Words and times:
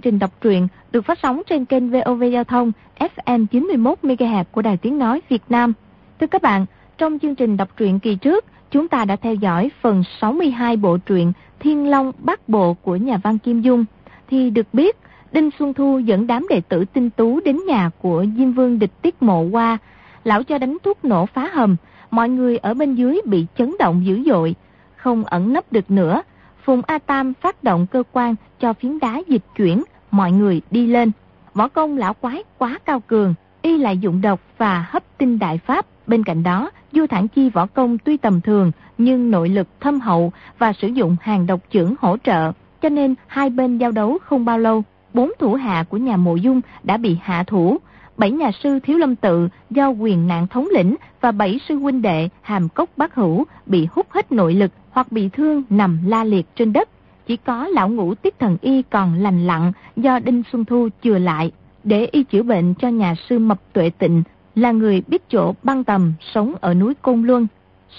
chương 0.00 0.12
trình 0.12 0.18
đọc 0.18 0.40
truyện 0.40 0.68
được 0.92 1.04
phát 1.04 1.18
sóng 1.22 1.42
trên 1.46 1.64
kênh 1.64 1.90
VOV 1.90 2.24
Giao 2.32 2.44
thông 2.44 2.72
FM 2.98 3.46
91 3.46 3.98
MHz 4.02 4.44
của 4.52 4.62
Đài 4.62 4.76
Tiếng 4.76 4.98
nói 4.98 5.20
Việt 5.28 5.42
Nam. 5.48 5.72
Thưa 6.20 6.26
các 6.26 6.42
bạn, 6.42 6.66
trong 6.98 7.18
chương 7.18 7.34
trình 7.34 7.56
đọc 7.56 7.68
truyện 7.76 8.00
kỳ 8.00 8.14
trước, 8.14 8.44
chúng 8.70 8.88
ta 8.88 9.04
đã 9.04 9.16
theo 9.16 9.34
dõi 9.34 9.70
phần 9.80 10.02
62 10.20 10.76
bộ 10.76 10.96
truyện 10.96 11.32
Thiên 11.58 11.90
Long 11.90 12.12
Bát 12.18 12.48
Bộ 12.48 12.74
của 12.74 12.96
nhà 12.96 13.20
văn 13.22 13.38
Kim 13.38 13.60
Dung. 13.60 13.84
Thì 14.28 14.50
được 14.50 14.66
biết, 14.72 14.96
Đinh 15.32 15.50
Xuân 15.58 15.74
Thu 15.74 15.98
dẫn 15.98 16.26
đám 16.26 16.46
đệ 16.50 16.60
tử 16.60 16.84
tinh 16.92 17.10
tú 17.10 17.40
đến 17.44 17.58
nhà 17.66 17.90
của 17.98 18.24
Diêm 18.36 18.52
Vương 18.52 18.78
địch 18.78 19.02
tiết 19.02 19.22
mộ 19.22 19.42
qua. 19.42 19.78
Lão 20.24 20.42
cho 20.42 20.58
đánh 20.58 20.76
thuốc 20.82 21.04
nổ 21.04 21.26
phá 21.26 21.50
hầm, 21.52 21.76
mọi 22.10 22.28
người 22.28 22.58
ở 22.58 22.74
bên 22.74 22.94
dưới 22.94 23.20
bị 23.24 23.46
chấn 23.58 23.74
động 23.78 24.06
dữ 24.06 24.22
dội, 24.26 24.54
không 24.96 25.24
ẩn 25.24 25.52
nấp 25.52 25.72
được 25.72 25.90
nữa. 25.90 26.22
Phùng 26.64 26.82
A 26.86 26.98
Tam 26.98 27.34
phát 27.34 27.64
động 27.64 27.86
cơ 27.86 28.02
quan 28.12 28.34
cho 28.60 28.72
phiến 28.72 28.98
đá 28.98 29.22
dịch 29.28 29.44
chuyển, 29.56 29.82
mọi 30.10 30.32
người 30.32 30.60
đi 30.70 30.86
lên. 30.86 31.10
Võ 31.54 31.68
công 31.68 31.98
lão 31.98 32.14
quái 32.14 32.42
quá 32.58 32.78
cao 32.84 33.00
cường, 33.00 33.34
y 33.62 33.78
lại 33.78 33.98
dụng 33.98 34.20
độc 34.20 34.40
và 34.58 34.86
hấp 34.88 35.18
tinh 35.18 35.38
đại 35.38 35.58
pháp. 35.58 35.86
Bên 36.06 36.24
cạnh 36.24 36.42
đó, 36.42 36.70
Du 36.92 37.06
Thản 37.06 37.28
Chi 37.28 37.50
võ 37.50 37.66
công 37.66 37.98
tuy 37.98 38.16
tầm 38.16 38.40
thường, 38.40 38.72
nhưng 38.98 39.30
nội 39.30 39.48
lực 39.48 39.68
thâm 39.80 40.00
hậu 40.00 40.32
và 40.58 40.72
sử 40.72 40.88
dụng 40.88 41.16
hàng 41.20 41.46
độc 41.46 41.60
trưởng 41.70 41.94
hỗ 42.00 42.16
trợ, 42.16 42.52
cho 42.82 42.88
nên 42.88 43.14
hai 43.26 43.50
bên 43.50 43.78
giao 43.78 43.90
đấu 43.90 44.18
không 44.24 44.44
bao 44.44 44.58
lâu, 44.58 44.84
bốn 45.14 45.32
thủ 45.38 45.54
hạ 45.54 45.84
của 45.88 45.96
nhà 45.96 46.16
mộ 46.16 46.36
dung 46.36 46.60
đã 46.82 46.96
bị 46.96 47.16
hạ 47.22 47.44
thủ. 47.46 47.78
Bảy 48.16 48.30
nhà 48.30 48.50
sư 48.62 48.78
Thiếu 48.82 48.98
Lâm 48.98 49.16
Tự 49.16 49.48
do 49.70 49.88
quyền 49.88 50.26
nạn 50.26 50.46
thống 50.46 50.68
lĩnh 50.72 50.96
và 51.20 51.32
bảy 51.32 51.60
sư 51.68 51.76
huynh 51.76 52.02
đệ 52.02 52.28
hàm 52.40 52.68
cốc 52.68 52.90
bác 52.96 53.14
hữu 53.14 53.44
bị 53.66 53.88
hút 53.92 54.06
hết 54.10 54.32
nội 54.32 54.54
lực 54.54 54.72
hoặc 54.90 55.12
bị 55.12 55.28
thương 55.28 55.62
nằm 55.70 55.98
la 56.06 56.24
liệt 56.24 56.46
trên 56.56 56.72
đất. 56.72 56.88
Chỉ 57.26 57.36
có 57.36 57.68
lão 57.68 57.88
ngũ 57.88 58.14
tiết 58.14 58.38
thần 58.38 58.56
y 58.60 58.82
còn 58.82 59.14
lành 59.14 59.46
lặng 59.46 59.72
do 59.96 60.18
Đinh 60.18 60.42
Xuân 60.52 60.64
Thu 60.64 60.88
chừa 61.02 61.18
lại 61.18 61.52
để 61.84 62.08
y 62.12 62.22
chữa 62.22 62.42
bệnh 62.42 62.74
cho 62.74 62.88
nhà 62.88 63.14
sư 63.28 63.38
Mập 63.38 63.72
Tuệ 63.72 63.90
Tịnh 63.90 64.22
là 64.54 64.72
người 64.72 65.02
biết 65.06 65.28
chỗ 65.28 65.54
băng 65.62 65.84
tầm 65.84 66.12
sống 66.34 66.54
ở 66.60 66.74
núi 66.74 66.94
Côn 67.02 67.22
Luân. 67.22 67.46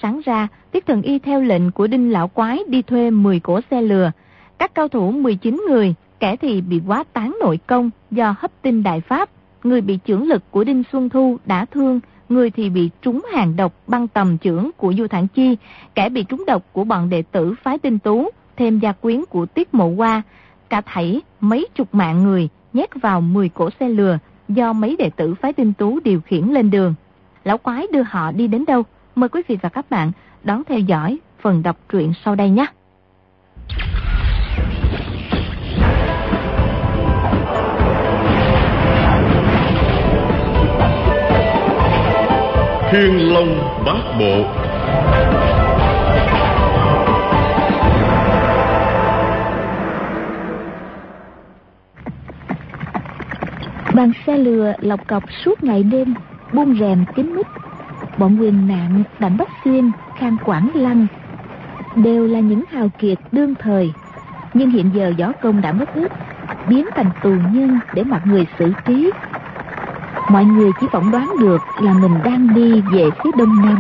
Sáng 0.02 0.22
ra, 0.26 0.48
Tiết 0.72 0.86
Thần 0.86 1.02
Y 1.02 1.20
theo 1.20 1.42
lệnh 1.42 1.72
của 1.72 1.88
Đinh 1.88 2.12
Lão 2.12 2.28
Quái 2.28 2.60
đi 2.68 2.82
thuê 2.82 3.10
10 3.10 3.40
cỗ 3.40 3.60
xe 3.72 3.82
lừa. 3.82 4.12
Các 4.58 4.76
cao 4.76 4.88
thủ 4.88 5.12
19 5.12 5.66
người, 5.70 5.94
kẻ 6.20 6.36
thì 6.36 6.62
bị 6.62 6.82
quá 6.88 7.04
tán 7.14 7.38
nội 7.42 7.60
công 7.68 7.90
do 8.12 8.36
hấp 8.40 8.52
tinh 8.62 8.84
đại 8.84 9.02
pháp, 9.02 9.30
người 9.64 9.82
bị 9.82 10.00
trưởng 10.06 10.28
lực 10.28 10.52
của 10.52 10.64
Đinh 10.64 10.84
Xuân 10.92 11.10
Thu 11.10 11.38
đã 11.46 11.66
thương, 11.66 12.00
người 12.30 12.52
thì 12.52 12.70
bị 12.70 12.90
trúng 13.02 13.22
hàng 13.34 13.56
độc 13.56 13.74
băng 13.88 14.08
tầm 14.08 14.38
trưởng 14.38 14.72
của 14.78 14.94
Du 14.98 15.08
Thản 15.08 15.28
Chi, 15.28 15.58
kẻ 15.96 16.10
bị 16.10 16.24
trúng 16.24 16.44
độc 16.48 16.64
của 16.74 16.84
bọn 16.84 17.10
đệ 17.10 17.22
tử 17.22 17.54
phái 17.64 17.78
tinh 17.78 18.00
tú, 18.00 18.30
thêm 18.62 18.80
gia 18.80 18.92
quyến 18.92 19.24
của 19.30 19.46
Tiết 19.46 19.74
Mộ 19.74 19.94
Hoa, 19.98 20.22
cả 20.70 20.82
thảy 20.86 21.22
mấy 21.40 21.68
chục 21.76 21.96
mạng 21.96 22.24
người 22.24 22.50
nhét 22.74 22.90
vào 23.02 23.22
10 23.22 23.50
cổ 23.50 23.70
xe 23.80 23.90
lừa 23.90 24.18
do 24.50 24.74
mấy 24.74 24.96
đệ 25.00 25.10
tử 25.10 25.34
phái 25.34 25.54
tinh 25.54 25.74
tú 25.74 26.00
điều 26.04 26.22
khiển 26.22 26.48
lên 26.48 26.72
đường. 26.72 26.94
Lão 27.44 27.58
quái 27.58 27.88
đưa 27.92 28.04
họ 28.04 28.32
đi 28.32 28.48
đến 28.48 28.66
đâu? 28.66 28.84
Mời 29.16 29.30
quý 29.30 29.42
vị 29.48 29.58
và 29.62 29.70
các 29.70 29.90
bạn 29.90 30.12
đón 30.44 30.64
theo 30.68 30.80
dõi 30.80 31.18
phần 31.42 31.64
đọc 31.64 31.78
truyện 31.90 32.14
sau 32.26 32.36
đây 32.36 32.50
nhé. 32.50 32.66
Thiên 42.92 43.34
Long 43.34 43.84
Bát 43.86 44.16
Bộ 44.20 44.71
Đoàn 54.02 54.12
xe 54.28 54.38
lừa 54.38 54.74
lọc 54.80 55.08
cọc 55.08 55.24
suốt 55.46 55.64
ngày 55.64 55.84
đêm, 55.84 56.14
Buông 56.54 56.78
rèm 56.80 57.06
kín 57.16 57.36
mít. 57.36 57.46
Bọn 58.18 58.38
quyền 58.40 58.68
nạn 58.68 59.04
Đặng 59.20 59.38
Bắc 59.38 59.48
Xuyên 59.64 59.92
Khang 60.18 60.38
Quảng 60.46 60.70
Lăng 60.74 61.08
Đều 61.96 62.28
là 62.28 62.40
những 62.40 62.64
hào 62.72 62.90
kiệt 63.00 63.18
đương 63.32 63.56
thời. 63.60 63.94
Nhưng 64.54 64.70
hiện 64.70 64.90
giờ 64.94 65.14
võ 65.20 65.32
công 65.32 65.62
đã 65.62 65.72
mất 65.72 65.96
hết 65.96 66.12
Biến 66.70 66.88
thành 66.96 67.10
tù 67.24 67.30
nhân 67.30 67.80
để 67.94 68.04
mặc 68.04 68.22
người 68.26 68.48
xử 68.60 68.74
trí. 68.86 69.12
Mọi 70.30 70.46
người 70.46 70.72
chỉ 70.82 70.88
phỏng 70.92 71.12
đoán 71.12 71.30
được 71.40 71.62
là 71.82 71.94
mình 71.94 72.14
đang 72.24 72.56
đi 72.56 72.82
về 72.92 73.10
phía 73.24 73.32
đông 73.38 73.62
nam. 73.66 73.80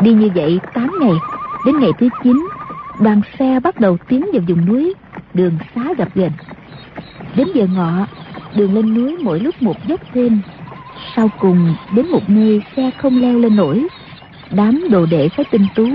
Đi 0.00 0.12
như 0.12 0.30
vậy 0.34 0.60
8 0.74 0.90
ngày, 1.00 1.14
Đến 1.66 1.78
ngày 1.78 1.90
thứ 1.98 2.08
9 2.22 2.46
Đoàn 3.00 3.20
xe 3.38 3.60
bắt 3.60 3.80
đầu 3.80 3.96
tiến 4.08 4.26
vào 4.32 4.42
vùng 4.48 4.66
núi, 4.66 4.94
Đường 5.34 5.58
xá 5.74 5.82
gặp 5.98 6.08
gần 6.14 6.30
Đến 7.36 7.48
giờ 7.54 7.66
ngọ 7.74 8.06
Đường 8.56 8.74
lên 8.74 8.94
núi 8.94 9.16
mỗi 9.22 9.40
lúc 9.40 9.62
một 9.62 9.86
dốc 9.86 10.00
thêm. 10.14 10.40
Sau 11.16 11.30
cùng, 11.38 11.74
đến 11.94 12.08
một 12.08 12.30
nơi 12.30 12.60
xe 12.76 12.90
không 12.98 13.22
leo 13.22 13.38
lên 13.38 13.56
nổi, 13.56 13.86
Đám 14.50 14.84
đồ 14.90 15.06
đệ 15.06 15.28
phái 15.28 15.44
tinh 15.50 15.66
tú 15.74 15.86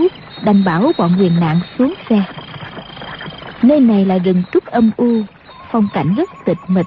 Đành 0.43 0.63
bảo 0.63 0.91
bọn 0.97 1.15
quyền 1.19 1.39
nạn 1.39 1.59
xuống 1.77 1.93
xe. 2.09 2.23
Nơi 3.61 3.79
này 3.79 4.05
là 4.05 4.17
rừng 4.17 4.43
trúc 4.51 4.65
âm 4.65 4.91
u, 4.97 5.21
Phong 5.71 5.87
cảnh 5.93 6.15
rất 6.15 6.29
tịch 6.45 6.57
mịch. 6.67 6.85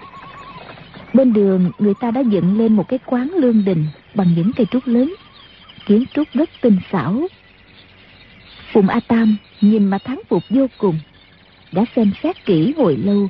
Bên 1.13 1.33
đường, 1.33 1.71
người 1.79 1.95
ta 2.01 2.11
đã 2.11 2.21
dựng 2.21 2.59
lên 2.59 2.77
một 2.77 2.89
cái 2.89 2.99
quán 3.07 3.31
lương 3.37 3.65
đình 3.65 3.87
Bằng 4.15 4.35
những 4.37 4.53
cây 4.53 4.67
trúc 4.71 4.87
lớn, 4.87 5.15
Kiến 5.87 6.05
trúc 6.15 6.29
rất 6.33 6.51
tinh 6.61 6.79
xảo. 6.93 7.29
Phùng 8.73 8.89
A 8.89 9.01
Tam 9.09 9.37
nhìn 9.61 9.85
mà 9.85 9.99
thắng 9.99 10.21
phục 10.29 10.43
vô 10.51 10.67
cùng, 10.79 10.99
Đã 11.73 11.85
xem 11.97 12.13
xét 12.23 12.47
kỹ 12.47 12.75
hồi 12.77 12.97
lâu 12.97 13.29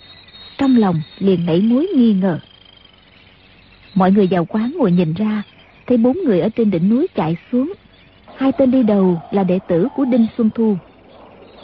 trong 0.58 0.76
lòng 0.76 1.02
liền 1.18 1.46
nảy 1.46 1.60
mối 1.60 1.86
nghi 1.96 2.12
ngờ. 2.12 2.38
Mọi 3.94 4.12
người 4.12 4.28
vào 4.30 4.44
quán 4.44 4.72
ngồi 4.78 4.92
nhìn 4.92 5.14
ra, 5.14 5.42
thấy 5.86 5.96
bốn 5.96 6.18
người 6.24 6.40
ở 6.40 6.48
trên 6.48 6.70
đỉnh 6.70 6.88
núi 6.88 7.06
chạy 7.14 7.36
xuống. 7.52 7.72
Hai 8.36 8.52
tên 8.52 8.70
đi 8.70 8.82
đầu 8.82 9.20
là 9.30 9.44
đệ 9.44 9.58
tử 9.68 9.88
của 9.96 10.04
đinh 10.04 10.26
xuân 10.36 10.50
thu. 10.54 10.76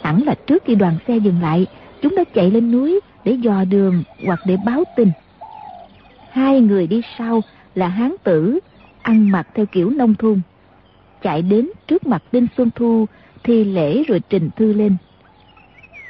Hẳn 0.01 0.23
là 0.23 0.35
trước 0.47 0.63
khi 0.65 0.75
đoàn 0.75 0.97
xe 1.07 1.17
dừng 1.17 1.41
lại, 1.41 1.65
chúng 2.01 2.15
đã 2.15 2.23
chạy 2.33 2.51
lên 2.51 2.71
núi 2.71 2.99
để 3.25 3.31
dò 3.31 3.63
đường 3.63 4.03
hoặc 4.25 4.39
để 4.45 4.57
báo 4.65 4.83
tin. 4.95 5.11
Hai 6.31 6.61
người 6.61 6.87
đi 6.87 7.01
sau 7.17 7.41
là 7.75 7.87
hán 7.87 8.15
tử, 8.23 8.59
ăn 9.01 9.31
mặc 9.31 9.47
theo 9.55 9.65
kiểu 9.65 9.89
nông 9.89 10.15
thôn. 10.15 10.41
Chạy 11.21 11.41
đến 11.41 11.69
trước 11.87 12.07
mặt 12.07 12.23
đinh 12.31 12.47
xuân 12.57 12.69
thu 12.75 13.05
thi 13.43 13.63
lễ 13.63 14.03
rồi 14.03 14.21
trình 14.29 14.49
thư 14.55 14.73
lên. 14.73 14.95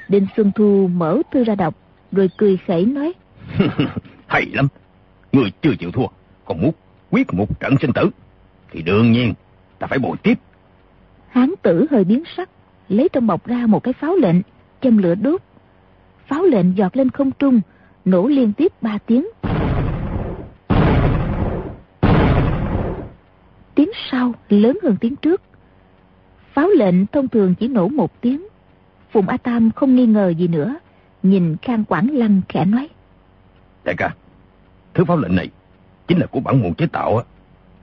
Đinh 0.07 0.27
xuân 0.37 0.51
thu 0.55 0.89
mở 0.95 1.21
thư 1.31 1.43
ra 1.43 1.55
đọc 1.55 1.80
rồi 2.11 2.29
cười 2.37 2.57
khẩy 2.67 2.85
nói. 2.85 3.13
Hay 4.27 4.45
lắm. 4.53 4.67
Người 5.31 5.51
chưa 5.61 5.75
chịu 5.79 5.91
thua 5.91 6.07
còn 6.45 6.61
muốn 6.61 6.71
quyết 7.11 7.33
một 7.33 7.59
trận 7.59 7.75
sinh 7.81 7.93
tử 7.93 8.09
thì 8.71 8.81
đương 8.81 9.11
nhiên 9.11 9.33
ta 9.79 9.87
phải 9.87 9.99
bồi 9.99 10.17
tiếp. 10.23 10.33
Hán 11.29 11.53
tử 11.61 11.85
hơi 11.91 12.03
biến 12.03 12.23
sắc 12.37 12.49
lấy 12.89 13.09
trong 13.13 13.27
bọc 13.27 13.47
ra 13.47 13.65
một 13.67 13.83
cái 13.83 13.93
pháo 13.93 14.15
lệnh 14.15 14.35
châm 14.81 14.97
lửa 14.97 15.15
đốt. 15.15 15.41
Pháo 16.27 16.43
lệnh 16.43 16.77
giọt 16.77 16.97
lên 16.97 17.09
không 17.09 17.31
trung 17.31 17.61
nổ 18.05 18.27
liên 18.27 18.53
tiếp 18.53 18.71
ba 18.81 18.97
tiếng. 19.05 19.27
Tiếng 23.75 23.89
sau 24.11 24.33
lớn 24.49 24.77
hơn 24.83 24.95
tiếng 25.01 25.15
trước. 25.15 25.41
Pháo 26.53 26.69
lệnh 26.69 27.05
thông 27.05 27.27
thường 27.27 27.55
chỉ 27.59 27.67
nổ 27.67 27.87
một 27.87 28.21
tiếng. 28.21 28.47
Phùng 29.11 29.27
a 29.27 29.37
tam 29.37 29.71
không 29.71 29.95
nghi 29.95 30.05
ngờ 30.05 30.33
gì 30.37 30.47
nữa 30.47 30.75
nhìn 31.23 31.57
Khang 31.61 31.83
Quảng 31.83 32.09
Lăng 32.11 32.41
khẽ 32.49 32.65
nói. 32.65 32.89
Đại 33.83 33.95
ca, 33.97 34.15
thứ 34.93 35.05
pháo 35.05 35.17
lệnh 35.17 35.35
này 35.35 35.49
chính 36.07 36.19
là 36.19 36.25
của 36.25 36.39
bản 36.39 36.61
nguồn 36.61 36.73
chế 36.73 36.87
tạo 36.87 37.17
á. 37.17 37.23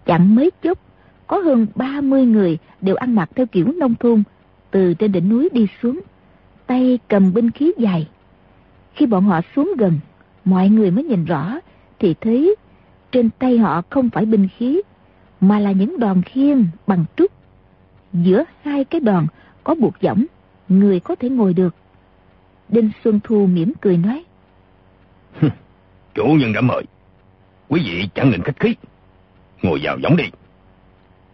Chẳng 0.07 0.35
mấy 0.35 0.51
chốc, 0.63 0.79
có 1.27 1.39
hơn 1.39 1.67
30 1.75 2.27
người 2.27 2.59
đều 2.81 2.97
ăn 2.97 3.15
mặc 3.15 3.31
theo 3.37 3.47
kiểu 3.47 3.73
nông 3.73 3.95
thôn, 3.95 4.23
từ 4.71 4.95
trên 4.95 5.13
đỉnh 5.13 5.29
núi 5.29 5.49
đi 5.53 5.67
xuống, 5.83 6.01
tay 6.67 6.99
cầm 7.09 7.33
binh 7.33 7.51
khí 7.51 7.73
dài. 7.79 8.09
Khi 8.95 9.07
bọn 9.07 9.25
họ 9.25 9.41
xuống 9.57 9.73
gần, 9.79 9.99
mọi 10.45 10.69
người 10.69 10.91
mới 10.91 11.05
nhìn 11.05 11.25
rõ, 11.25 11.59
thì 11.99 12.15
thấy 12.21 12.57
trên 13.13 13.31
tay 13.31 13.59
họ 13.59 13.83
không 13.91 14.11
phải 14.11 14.25
binh 14.27 14.49
khí, 14.57 14.83
mà 15.41 15.59
là 15.59 15.73
những 15.73 15.99
đòn 15.99 16.23
khiên 16.23 16.67
bằng 16.87 17.05
trúc. 17.17 17.33
Giữa 18.13 18.45
hai 18.63 18.85
cái 18.85 19.01
đòn 19.01 19.27
có 19.65 19.75
buộc 19.75 20.01
võng, 20.01 20.25
người 20.69 21.01
có 21.01 21.15
thể 21.15 21.29
ngồi 21.29 21.55
được. 21.55 21.75
Đinh 22.69 22.91
Xuân 23.05 23.21
Thu 23.25 23.47
mỉm 23.47 23.73
cười 23.81 23.97
nói. 23.97 24.25
Chủ 26.15 26.25
nhân 26.25 26.53
đã 26.53 26.61
mời. 26.61 26.83
Quý 27.69 27.81
vị 27.85 28.09
chẳng 28.15 28.31
nên 28.31 28.43
khách 28.43 28.61
khí. 28.61 28.75
Ngồi 29.63 29.81
vào 29.83 29.99
võng 30.03 30.17
đi. 30.17 30.25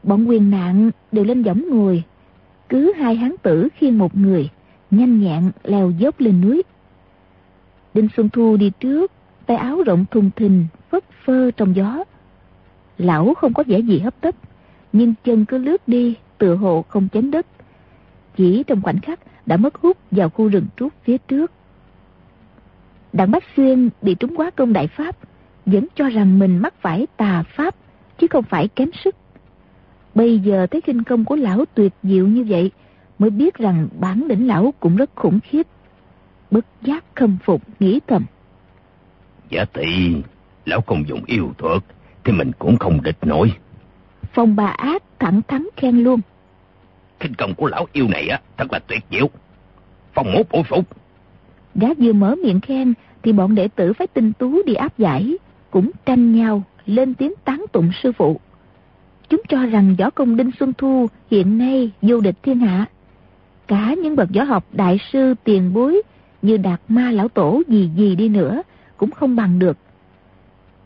Bọn 0.03 0.29
quyền 0.29 0.51
nạn 0.51 0.91
đều 1.13 1.25
lên 1.25 1.43
võng 1.43 1.69
ngồi. 1.71 2.03
Cứ 2.69 2.93
hai 2.93 3.17
hán 3.17 3.35
tử 3.43 3.69
khiêng 3.75 3.99
một 3.99 4.17
người, 4.17 4.51
nhanh 4.91 5.21
nhẹn 5.21 5.51
leo 5.65 5.91
dốc 5.91 6.21
lên 6.21 6.41
núi. 6.41 6.63
Đinh 7.95 8.09
Xuân 8.17 8.29
Thu 8.29 8.57
đi 8.57 8.71
trước, 8.81 9.13
tay 9.47 9.57
áo 9.57 9.83
rộng 9.87 10.05
thùng 10.11 10.31
thình, 10.37 10.67
phất 10.91 11.05
phơ 11.25 11.51
trong 11.51 11.77
gió. 11.77 12.05
Lão 12.99 13.35
không 13.35 13.55
có 13.55 13.65
vẻ 13.67 13.79
gì 13.79 13.99
hấp 13.99 14.21
tấp, 14.21 14.35
nhưng 14.93 15.15
chân 15.25 15.45
cứ 15.45 15.59
lướt 15.59 15.89
đi, 15.89 16.15
tựa 16.39 16.55
hộ 16.55 16.85
không 16.89 17.09
chém 17.13 17.31
đất. 17.31 17.47
Chỉ 18.37 18.63
trong 18.67 18.83
khoảnh 18.83 19.01
khắc 19.01 19.21
đã 19.47 19.57
mất 19.57 19.75
hút 19.75 19.99
vào 20.11 20.31
khu 20.31 20.49
rừng 20.49 20.67
trúc 20.77 20.93
phía 21.05 21.19
trước. 21.19 21.53
Đặng 23.13 23.31
Bách 23.31 23.45
Xuyên 23.57 23.91
bị 24.03 24.15
trúng 24.15 24.37
quá 24.37 24.51
công 24.51 24.73
đại 24.73 24.87
pháp, 24.87 25.17
vẫn 25.67 25.87
cho 25.95 26.09
rằng 26.09 26.39
mình 26.39 26.59
mắc 26.59 26.75
phải 26.81 27.07
tà 27.17 27.43
pháp, 27.57 27.75
chứ 28.19 28.27
không 28.31 28.45
phải 28.45 28.69
kém 28.69 28.91
sức. 29.05 29.17
Bây 30.15 30.39
giờ 30.39 30.67
thấy 30.67 30.81
kinh 30.81 31.03
công 31.03 31.25
của 31.25 31.37
lão 31.37 31.65
tuyệt 31.75 31.93
diệu 32.03 32.27
như 32.27 32.45
vậy, 32.49 32.71
mới 33.19 33.31
biết 33.31 33.55
rằng 33.55 33.89
bản 34.01 34.25
lĩnh 34.29 34.47
lão 34.47 34.75
cũng 34.81 34.97
rất 34.97 35.11
khủng 35.15 35.41
khiếp. 35.41 35.67
Bất 36.51 36.67
giác 36.83 37.05
khâm 37.15 37.37
phục, 37.45 37.63
nghĩ 37.81 38.01
thầm. 38.07 38.25
Giả 39.51 39.65
tỷ, 39.65 40.15
lão 40.65 40.81
không 40.81 41.09
dùng 41.09 41.21
yêu 41.27 41.53
thuật, 41.59 41.83
thì 42.25 42.33
mình 42.33 42.53
cũng 42.59 42.79
không 42.79 43.03
địch 43.03 43.19
nổi. 43.23 43.53
Phong 44.33 44.57
bà 44.57 44.67
ác 44.67 45.03
thẳng 45.19 45.41
thắn 45.49 45.69
khen 45.77 45.97
luôn. 45.97 46.21
Kinh 47.25 47.35
công 47.35 47.55
của 47.55 47.67
lão 47.67 47.87
yêu 47.93 48.09
này 48.09 48.29
á, 48.29 48.41
thật 48.57 48.73
là 48.73 48.79
tuyệt 48.79 49.05
diệu. 49.11 49.31
Phong 50.15 50.33
mốt 50.33 50.47
bổ 50.51 50.63
phục. 50.63 50.97
Gã 51.75 51.89
vừa 51.99 52.13
mở 52.13 52.35
miệng 52.43 52.61
khen, 52.61 52.95
thì 53.23 53.33
bọn 53.33 53.55
đệ 53.55 53.69
tử 53.69 53.93
phải 53.93 54.07
tinh 54.07 54.33
tú 54.33 54.63
đi 54.67 54.75
áp 54.75 54.99
giải, 54.99 55.37
cũng 55.71 55.91
tranh 56.07 56.33
nhau, 56.33 56.63
lên 56.87 57.15
tiếng 57.15 57.33
tán 57.45 57.65
tụng 57.73 57.91
sư 58.03 58.13
phụ. 58.13 58.41
Chúng 59.29 59.43
cho 59.49 59.67
rằng 59.67 59.97
võ 59.99 60.11
công 60.11 60.37
Đinh 60.37 60.51
Xuân 60.59 60.73
Thu 60.79 61.07
hiện 61.31 61.59
nay 61.59 61.91
vô 62.03 62.21
địch 62.21 62.35
thiên 62.43 62.59
hạ. 62.59 62.87
Cả 63.67 63.95
những 64.03 64.17
bậc 64.17 64.29
võ 64.35 64.43
học 64.43 64.65
đại 64.73 64.99
sư 65.13 65.35
tiền 65.45 65.73
bối 65.75 66.03
như 66.43 66.57
Đạt 66.57 66.81
Ma 66.89 67.11
Lão 67.11 67.29
Tổ 67.29 67.63
gì 67.69 67.91
gì 67.97 68.17
đi 68.17 68.29
nữa 68.29 68.63
cũng 68.97 69.11
không 69.11 69.37
bằng 69.37 69.59
được. 69.59 69.77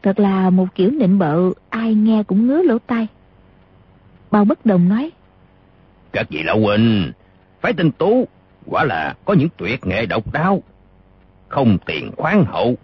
Thật 0.03 0.19
là 0.21 0.51
một 0.51 0.67
kiểu 0.75 0.91
nịnh 0.91 1.19
bợ 1.19 1.51
ai 1.69 1.95
nghe 1.95 2.23
cũng 2.23 2.47
ngứa 2.47 2.63
lỗ 2.63 2.79
tai. 2.79 3.07
Bao 4.31 4.45
bất 4.45 4.67
đồng 4.67 4.89
nói. 4.89 5.11
Các 6.13 6.27
vị 6.31 6.43
lão 6.43 6.61
huynh, 6.61 7.13
phải 7.61 7.73
tinh 7.73 7.91
tú, 7.91 8.29
quả 8.67 8.85
là 8.85 9.15
có 9.25 9.35
những 9.35 9.49
tuyệt 9.57 9.87
nghệ 9.87 10.07
độc 10.07 10.33
đáo. 10.33 10.63
Không 11.49 11.79
tiền 11.87 12.11
khoáng 12.17 12.45
hậu, 12.45 12.77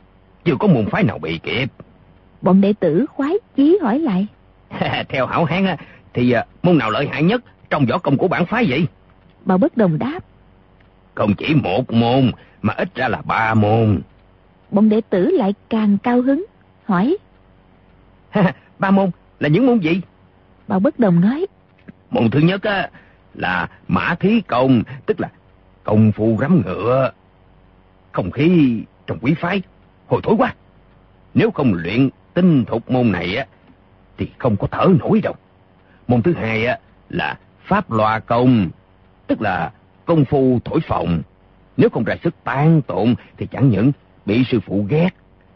chưa 0.45 0.57
có 0.57 0.67
môn 0.67 0.87
phái 0.87 1.03
nào 1.03 1.19
bị 1.19 1.39
kịp. 1.39 1.69
Bọn 2.43 2.61
đệ 2.61 2.73
tử 2.81 3.07
khoái 3.09 3.35
chí 3.57 3.79
hỏi 3.83 3.99
lại. 3.99 4.27
Theo 5.09 5.27
hảo 5.27 5.45
hán 5.45 5.77
thì 6.15 6.33
à, 6.33 6.47
môn 6.63 6.79
nào 6.79 6.91
lợi 6.91 7.09
hại 7.13 7.23
nhất 7.23 7.45
trong 7.71 7.87
võ 7.87 7.99
công 7.99 8.17
của 8.17 8.29
bản 8.29 8.47
phái 8.47 8.67
vậy? 8.69 8.87
Bao 9.45 9.59
bất 9.59 9.77
đồng 9.77 9.99
đáp. 9.99 10.21
Không 11.15 11.35
chỉ 11.35 11.55
một 11.55 11.93
môn, 11.93 12.33
mà 12.63 12.75
ít 12.77 12.95
ra 12.95 13.09
là 13.09 13.23
ba 13.23 13.55
môn. 13.55 14.01
Bọn 14.71 14.89
đệ 14.89 15.01
tử 15.11 15.31
lại 15.31 15.55
càng 15.71 15.99
cao 16.03 16.23
hứng, 16.23 16.45
hỏi. 16.85 17.17
ba 18.79 18.91
môn 18.91 19.11
là 19.41 19.49
những 19.49 19.67
môn 19.67 19.79
gì? 19.79 20.01
Bao 20.69 20.81
bất 20.81 20.99
đồng 20.99 21.21
nói. 21.21 21.47
Môn 22.11 22.31
thứ 22.31 22.41
nhất 22.41 22.63
á, 22.63 22.91
là 23.35 23.69
mã 23.89 24.15
thí 24.21 24.41
công, 24.41 24.83
tức 25.07 25.21
là 25.21 25.31
công 25.85 26.13
phu 26.13 26.37
rắm 26.41 26.63
ngựa. 26.67 27.11
Không 28.13 28.31
khí 28.31 28.83
trong 29.07 29.19
quý 29.21 29.35
phái, 29.35 29.63
hồi 30.07 30.21
thối 30.25 30.35
quá. 30.39 30.55
Nếu 31.35 31.51
không 31.51 31.75
luyện 31.75 32.09
tinh 32.35 32.65
thục 32.65 32.91
môn 32.91 33.13
này 33.13 33.37
á, 33.37 33.47
thì 34.19 34.31
không 34.39 34.57
có 34.57 34.67
thở 34.71 34.87
nổi 34.99 35.21
đâu. 35.21 35.35
Môn 36.09 36.23
thứ 36.23 36.33
hai 36.33 36.67
á, 36.67 36.79
là 37.09 37.39
pháp 37.65 37.91
loa 37.91 38.19
công, 38.19 38.69
tức 39.27 39.41
là 39.43 39.73
công 40.05 40.25
phu 40.25 40.59
thổi 40.65 40.81
phồng. 40.81 41.23
Nếu 41.77 41.89
không 41.89 42.05
ra 42.05 42.15
sức 42.25 42.35
tan 42.45 42.83
tộn 42.83 43.15
thì 43.37 43.47
chẳng 43.47 43.69
những 43.69 43.93
bị 44.27 44.45
sư 44.45 44.61
phụ 44.61 44.87
ghét, 44.89 45.11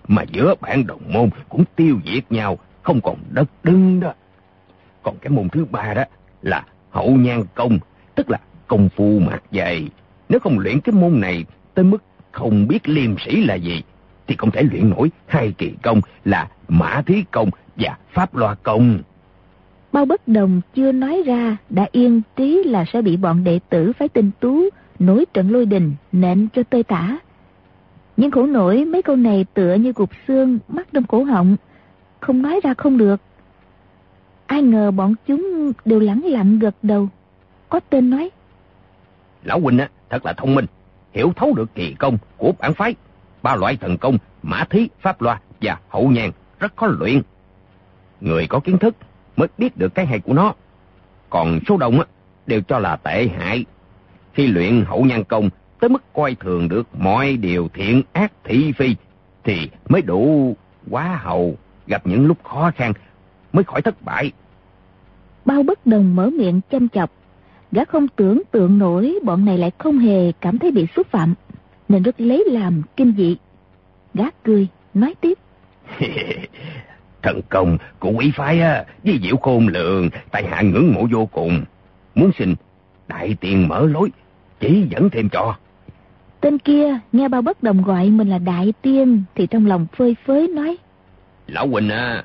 mà 0.08 0.22
giữa 0.22 0.54
bạn 0.60 0.86
đồng 0.86 1.12
môn 1.12 1.30
cũng 1.48 1.64
tiêu 1.76 2.00
diệt 2.04 2.32
nhau, 2.32 2.58
không 2.82 3.00
còn 3.00 3.16
đất 3.30 3.48
đứng 3.62 4.00
đó. 4.00 4.12
Còn 5.02 5.16
cái 5.18 5.30
môn 5.30 5.48
thứ 5.48 5.64
ba 5.64 5.94
đó 5.94 6.04
là 6.42 6.64
hậu 6.90 7.10
nhan 7.10 7.44
công, 7.54 7.78
tức 8.14 8.30
là 8.30 8.38
công 8.66 8.88
phu 8.88 9.18
mặt 9.18 9.42
dày. 9.52 9.88
Nếu 10.28 10.40
không 10.40 10.58
luyện 10.58 10.80
cái 10.80 10.94
môn 10.94 11.20
này 11.20 11.44
tới 11.74 11.84
mức 11.84 12.02
không 12.32 12.68
biết 12.68 12.88
liêm 12.88 13.18
sĩ 13.18 13.44
là 13.44 13.54
gì, 13.54 13.82
thì 14.26 14.34
không 14.38 14.50
thể 14.50 14.62
luyện 14.62 14.90
nổi 14.90 15.10
hai 15.26 15.52
kỳ 15.58 15.72
công 15.82 16.00
là 16.24 16.48
mã 16.68 17.02
thí 17.06 17.24
công 17.30 17.50
và 17.76 17.96
pháp 18.12 18.36
loa 18.36 18.54
công. 18.54 18.98
Bao 19.92 20.04
bất 20.04 20.28
đồng 20.28 20.60
chưa 20.74 20.92
nói 20.92 21.22
ra 21.26 21.56
đã 21.70 21.88
yên 21.92 22.22
trí 22.36 22.62
là 22.64 22.84
sẽ 22.92 23.02
bị 23.02 23.16
bọn 23.16 23.44
đệ 23.44 23.60
tử 23.68 23.92
phái 23.92 24.08
tinh 24.08 24.30
tú 24.40 24.64
nổi 24.98 25.24
trận 25.34 25.50
lôi 25.50 25.66
đình 25.66 25.94
nện 26.12 26.48
cho 26.54 26.62
tơi 26.62 26.82
tả. 26.82 27.18
Nhưng 28.16 28.30
khổ 28.30 28.46
nổi 28.46 28.84
mấy 28.84 29.02
câu 29.02 29.16
này 29.16 29.46
tựa 29.54 29.74
như 29.74 29.92
cục 29.92 30.10
xương 30.28 30.58
mắc 30.68 30.88
trong 30.92 31.04
cổ 31.04 31.24
họng, 31.24 31.56
không 32.20 32.42
nói 32.42 32.60
ra 32.64 32.74
không 32.74 32.98
được. 32.98 33.20
Ai 34.48 34.62
ngờ 34.62 34.90
bọn 34.90 35.14
chúng 35.26 35.72
đều 35.84 36.00
lẳng 36.00 36.22
lặng 36.24 36.58
gật 36.58 36.74
đầu. 36.82 37.08
Có 37.68 37.80
tên 37.90 38.10
nói. 38.10 38.30
Lão 39.44 39.60
huynh 39.60 39.78
á, 39.78 39.88
thật 40.10 40.26
là 40.26 40.32
thông 40.32 40.54
minh, 40.54 40.66
hiểu 41.12 41.32
thấu 41.36 41.54
được 41.54 41.74
kỳ 41.74 41.94
công 41.98 42.18
của 42.36 42.52
bản 42.58 42.74
phái. 42.74 42.94
Ba 43.42 43.56
loại 43.56 43.76
thần 43.76 43.98
công, 43.98 44.18
mã 44.42 44.64
thí, 44.70 44.88
pháp 45.00 45.22
loa 45.22 45.40
và 45.60 45.78
hậu 45.88 46.08
nhàn 46.10 46.30
rất 46.58 46.76
khó 46.76 46.86
luyện. 46.86 47.22
Người 48.20 48.46
có 48.46 48.60
kiến 48.60 48.78
thức 48.78 48.94
mới 49.36 49.48
biết 49.58 49.76
được 49.76 49.94
cái 49.94 50.06
hay 50.06 50.18
của 50.18 50.32
nó. 50.32 50.54
Còn 51.30 51.60
số 51.68 51.76
đông 51.76 51.98
á, 51.98 52.04
đều 52.46 52.60
cho 52.60 52.78
là 52.78 52.96
tệ 52.96 53.28
hại. 53.38 53.64
Khi 54.32 54.46
luyện 54.46 54.84
hậu 54.84 55.04
nhan 55.04 55.24
công 55.24 55.50
tới 55.80 55.90
mức 55.90 56.02
coi 56.12 56.34
thường 56.34 56.68
được 56.68 56.88
mọi 56.98 57.36
điều 57.36 57.68
thiện 57.74 58.02
ác 58.12 58.32
thị 58.44 58.72
phi, 58.72 58.96
thì 59.44 59.70
mới 59.88 60.02
đủ 60.02 60.56
quá 60.90 61.20
hầu 61.22 61.56
gặp 61.86 62.06
những 62.06 62.26
lúc 62.26 62.44
khó 62.44 62.70
khăn 62.76 62.92
mới 63.52 63.64
khỏi 63.64 63.82
thất 63.82 64.02
bại. 64.02 64.32
Bao 65.44 65.62
bất 65.62 65.86
đồng 65.86 66.16
mở 66.16 66.30
miệng 66.30 66.60
chăm 66.70 66.88
chọc, 66.88 67.10
gã 67.72 67.84
không 67.84 68.08
tưởng 68.08 68.42
tượng 68.50 68.78
nổi 68.78 69.18
bọn 69.24 69.44
này 69.44 69.58
lại 69.58 69.70
không 69.78 69.98
hề 69.98 70.32
cảm 70.32 70.58
thấy 70.58 70.70
bị 70.70 70.86
xúc 70.96 71.06
phạm, 71.10 71.34
nên 71.88 72.02
rất 72.02 72.20
lấy 72.20 72.44
làm 72.50 72.82
kinh 72.96 73.14
dị. 73.16 73.36
Gã 74.14 74.24
cười, 74.44 74.68
nói 74.94 75.14
tiếp. 75.20 75.38
Thần 77.22 77.40
công 77.48 77.78
của 77.98 78.10
quý 78.10 78.32
phái 78.34 78.60
á, 78.60 78.84
với 79.04 79.20
diệu 79.22 79.36
khôn 79.36 79.68
lượng, 79.68 80.10
tại 80.30 80.44
hạ 80.50 80.62
ngưỡng 80.62 80.92
mộ 80.94 81.06
vô 81.12 81.26
cùng. 81.26 81.64
Muốn 82.14 82.30
xin 82.38 82.54
đại 83.08 83.36
tiền 83.40 83.68
mở 83.68 83.86
lối, 83.86 84.10
chỉ 84.60 84.86
dẫn 84.90 85.10
thêm 85.10 85.28
cho. 85.28 85.56
Tên 86.40 86.58
kia 86.58 86.98
nghe 87.12 87.28
bao 87.28 87.42
bất 87.42 87.62
đồng 87.62 87.82
gọi 87.82 88.10
mình 88.10 88.28
là 88.28 88.38
đại 88.38 88.72
tiên 88.82 89.22
thì 89.34 89.46
trong 89.46 89.66
lòng 89.66 89.86
phơi 89.96 90.16
phới 90.26 90.48
nói. 90.48 90.76
Lão 91.46 91.68
Huynh 91.68 91.88
à, 91.88 92.24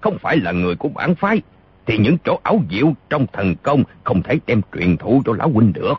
không 0.00 0.18
phải 0.18 0.36
là 0.36 0.52
người 0.52 0.76
của 0.76 0.88
bản 0.88 1.14
phái, 1.14 1.42
thì 1.86 1.98
những 1.98 2.16
chỗ 2.24 2.38
ảo 2.42 2.60
diệu 2.70 2.92
trong 3.10 3.26
thần 3.32 3.54
công 3.62 3.84
không 4.04 4.22
thể 4.22 4.38
đem 4.46 4.60
truyền 4.74 4.96
thụ 4.96 5.22
cho 5.26 5.32
Lão 5.32 5.48
Huynh 5.48 5.72
được. 5.72 5.94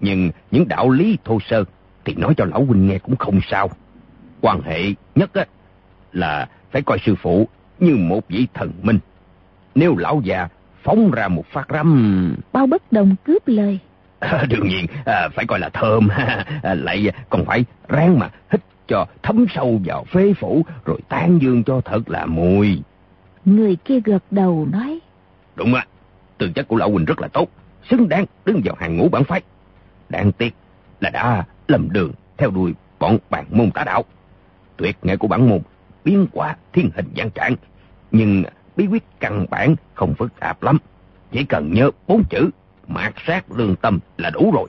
Nhưng 0.00 0.30
những 0.50 0.68
đạo 0.68 0.90
lý 0.90 1.18
thô 1.24 1.38
sơ 1.40 1.64
thì 2.04 2.14
nói 2.14 2.34
cho 2.36 2.44
Lão 2.44 2.64
Huynh 2.64 2.86
nghe 2.86 2.98
cũng 2.98 3.16
không 3.16 3.40
sao. 3.50 3.70
Quan 4.40 4.60
hệ 4.62 4.82
nhất 5.14 5.34
á, 5.34 5.44
là 6.12 6.48
phải 6.70 6.82
coi 6.82 6.98
sư 7.06 7.14
phụ 7.22 7.48
như 7.80 7.96
một 7.96 8.28
vị 8.28 8.46
thần 8.54 8.72
minh. 8.82 8.98
Nếu 9.74 9.96
lão 9.96 10.20
già 10.24 10.48
phóng 10.82 11.10
ra 11.10 11.28
một 11.28 11.46
phát 11.46 11.66
răm... 11.70 12.36
Bao 12.52 12.66
bất 12.66 12.92
đồng 12.92 13.14
cướp 13.24 13.48
lời. 13.48 13.78
À, 14.18 14.44
đương 14.48 14.68
nhiên, 14.68 14.86
à, 15.04 15.28
phải 15.34 15.46
coi 15.46 15.58
là 15.58 15.68
thơm, 15.68 16.08
à, 16.08 16.44
lại 16.74 17.12
còn 17.30 17.44
phải 17.44 17.64
ráng 17.88 18.18
mà 18.18 18.30
hít 18.52 18.60
cho 18.88 19.06
thấm 19.22 19.46
sâu 19.54 19.80
vào 19.84 20.04
phế 20.04 20.32
phủ, 20.34 20.64
rồi 20.84 20.98
tan 21.08 21.38
dương 21.42 21.64
cho 21.64 21.80
thật 21.84 22.10
là 22.10 22.26
mùi. 22.26 22.82
Người 23.44 23.76
kia 23.76 24.00
gật 24.04 24.22
đầu 24.30 24.68
nói. 24.72 24.98
Đúng 25.56 25.74
á, 25.74 25.86
tư 26.38 26.50
chất 26.54 26.68
của 26.68 26.76
lão 26.76 26.92
Quỳnh 26.92 27.04
rất 27.04 27.20
là 27.20 27.28
tốt, 27.28 27.48
xứng 27.90 28.08
đáng 28.08 28.24
đứng 28.44 28.60
vào 28.64 28.76
hàng 28.78 28.96
ngũ 28.96 29.08
bản 29.08 29.24
phái. 29.24 29.40
Đáng 30.08 30.32
tiếc 30.32 30.54
là 31.00 31.10
đã 31.10 31.44
lầm 31.68 31.92
đường 31.92 32.12
theo 32.36 32.50
đuôi 32.50 32.74
bọn 32.98 33.18
bạn 33.30 33.44
môn 33.50 33.70
tả 33.70 33.84
đạo. 33.84 34.04
Tuyệt 34.76 34.96
nghệ 35.02 35.16
của 35.16 35.28
bản 35.28 35.48
môn 35.48 35.60
biến 36.04 36.26
hóa 36.32 36.56
thiên 36.72 36.90
hình 36.94 37.06
gian 37.14 37.30
trạng, 37.30 37.56
nhưng 38.10 38.44
bí 38.76 38.86
quyết 38.86 39.02
căn 39.20 39.46
bản 39.50 39.76
không 39.94 40.14
phức 40.14 40.40
tạp 40.40 40.62
lắm. 40.62 40.78
Chỉ 41.32 41.44
cần 41.44 41.72
nhớ 41.72 41.90
bốn 42.06 42.22
chữ 42.30 42.50
mạt 42.88 43.14
sát 43.26 43.52
lương 43.52 43.76
tâm 43.76 43.98
là 44.16 44.30
đủ 44.30 44.50
rồi. 44.54 44.68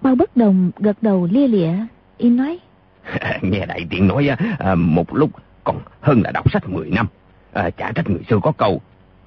Bao 0.00 0.14
bất 0.14 0.36
đồng 0.36 0.70
gật 0.78 1.02
đầu 1.02 1.28
lia 1.30 1.48
lịa, 1.48 1.72
y 2.18 2.30
nói. 2.30 2.58
Nghe 3.42 3.66
đại 3.66 3.86
tiện 3.90 4.08
nói 4.08 4.28
à, 4.58 4.74
một 4.74 5.14
lúc 5.14 5.30
còn 5.64 5.80
hơn 6.00 6.22
là 6.24 6.30
đọc 6.30 6.52
sách 6.52 6.68
10 6.68 6.90
năm. 6.90 7.06
À, 7.52 7.70
chả 7.70 7.92
trách 7.94 8.10
người 8.10 8.22
xưa 8.30 8.38
có 8.42 8.52
câu, 8.52 8.80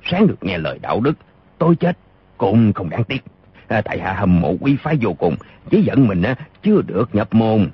sáng 0.03 0.27
được 0.27 0.37
nghe 0.43 0.57
lời 0.57 0.79
đạo 0.81 0.99
đức, 0.99 1.13
tôi 1.57 1.75
chết 1.75 1.97
cũng 2.37 2.73
không 2.73 2.89
đáng 2.89 3.03
tiếc. 3.03 3.23
À, 3.67 3.81
tại 3.81 3.99
hạ 3.99 4.13
hâm 4.13 4.41
mộ 4.41 4.55
quý 4.61 4.77
phái 4.83 4.97
vô 5.01 5.13
cùng, 5.13 5.35
chỉ 5.69 5.81
dẫn 5.81 6.07
mình 6.07 6.21
à, 6.21 6.35
chưa 6.63 6.81
được 6.81 7.15
nhập 7.15 7.33
môn. 7.33 7.69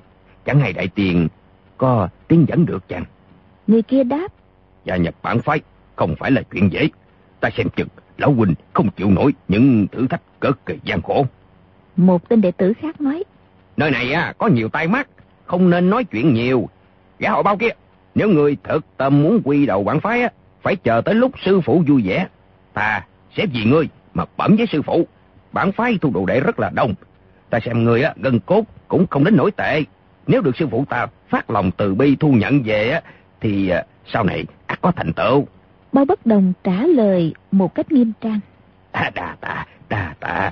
Chẳng 0.45 0.59
hay 0.59 0.73
đại 0.73 0.87
tiền 0.87 1.27
có 1.77 2.09
tiến 2.27 2.45
dẫn 2.47 2.65
được 2.65 2.87
chăng? 2.87 3.03
Người 3.67 3.81
kia 3.81 4.03
đáp. 4.03 4.27
Gia 4.85 4.95
nhập 4.95 5.15
bản 5.23 5.39
phái 5.39 5.59
không 5.95 6.15
phải 6.15 6.31
là 6.31 6.41
chuyện 6.51 6.71
dễ. 6.71 6.89
Ta 7.39 7.49
xem 7.57 7.67
chừng 7.75 7.87
lão 8.17 8.33
huynh 8.33 8.53
không 8.73 8.89
chịu 8.89 9.11
nổi 9.11 9.33
những 9.47 9.87
thử 9.91 10.07
thách 10.07 10.41
cực 10.41 10.65
kỳ 10.65 10.79
gian 10.83 11.01
khổ. 11.01 11.25
Một 11.97 12.29
tên 12.29 12.41
đệ 12.41 12.51
tử 12.51 12.73
khác 12.81 13.01
nói. 13.01 13.23
Nơi 13.77 13.91
này 13.91 14.11
á, 14.13 14.33
có 14.37 14.47
nhiều 14.47 14.69
tai 14.69 14.87
mắt, 14.87 15.07
không 15.45 15.69
nên 15.69 15.89
nói 15.89 16.03
chuyện 16.03 16.33
nhiều. 16.33 16.69
Gã 17.19 17.29
họ 17.29 17.43
bao 17.43 17.57
kia, 17.57 17.69
nếu 18.17 18.29
người 18.29 18.57
thật 18.63 18.85
tâm 18.97 19.23
muốn 19.23 19.41
quy 19.43 19.65
đầu 19.65 19.83
bản 19.83 19.99
phái 19.99 20.21
á, 20.21 20.29
phải 20.61 20.75
chờ 20.75 21.01
tới 21.01 21.15
lúc 21.15 21.31
sư 21.45 21.61
phụ 21.61 21.83
vui 21.87 22.01
vẻ. 22.05 22.27
Ta 22.73 23.05
sẽ 23.37 23.45
vì 23.45 23.63
ngươi 23.63 23.89
mà 24.13 24.25
bẩm 24.37 24.55
với 24.57 24.67
sư 24.71 24.81
phụ. 24.81 25.07
Bản 25.53 25.71
phái 25.71 25.97
thu 26.01 26.11
đồ 26.13 26.25
đệ 26.25 26.39
rất 26.39 26.59
là 26.59 26.69
đông. 26.69 26.93
Ta 27.49 27.59
xem 27.59 27.83
người 27.83 28.03
á, 28.03 28.13
gần 28.17 28.39
cốt 28.39 28.63
cũng 28.87 29.07
không 29.07 29.23
đến 29.23 29.35
nổi 29.35 29.51
tệ. 29.51 29.83
nếu 30.27 30.41
được 30.41 30.57
sư 30.57 30.67
phụ 30.71 30.85
ta 30.89 31.07
phát 31.29 31.49
lòng 31.49 31.71
từ 31.77 31.95
bi 31.95 32.15
thu 32.19 32.31
nhận 32.31 32.63
về 32.63 32.89
á, 32.89 33.01
thì 33.41 33.69
à, 33.69 33.83
sau 34.05 34.23
này 34.23 34.45
ắt 34.67 34.81
có 34.81 34.91
thành 34.91 35.13
tựu. 35.13 35.47
Bao 35.91 36.05
bất 36.05 36.25
đồng 36.25 36.53
trả 36.63 36.83
lời 36.85 37.33
một 37.51 37.75
cách 37.75 37.91
nghiêm 37.91 38.11
trang. 38.21 38.39
À, 38.91 39.11
đà 39.15 39.35
tạ, 39.41 39.65
đà 39.89 40.13
tạ. 40.19 40.51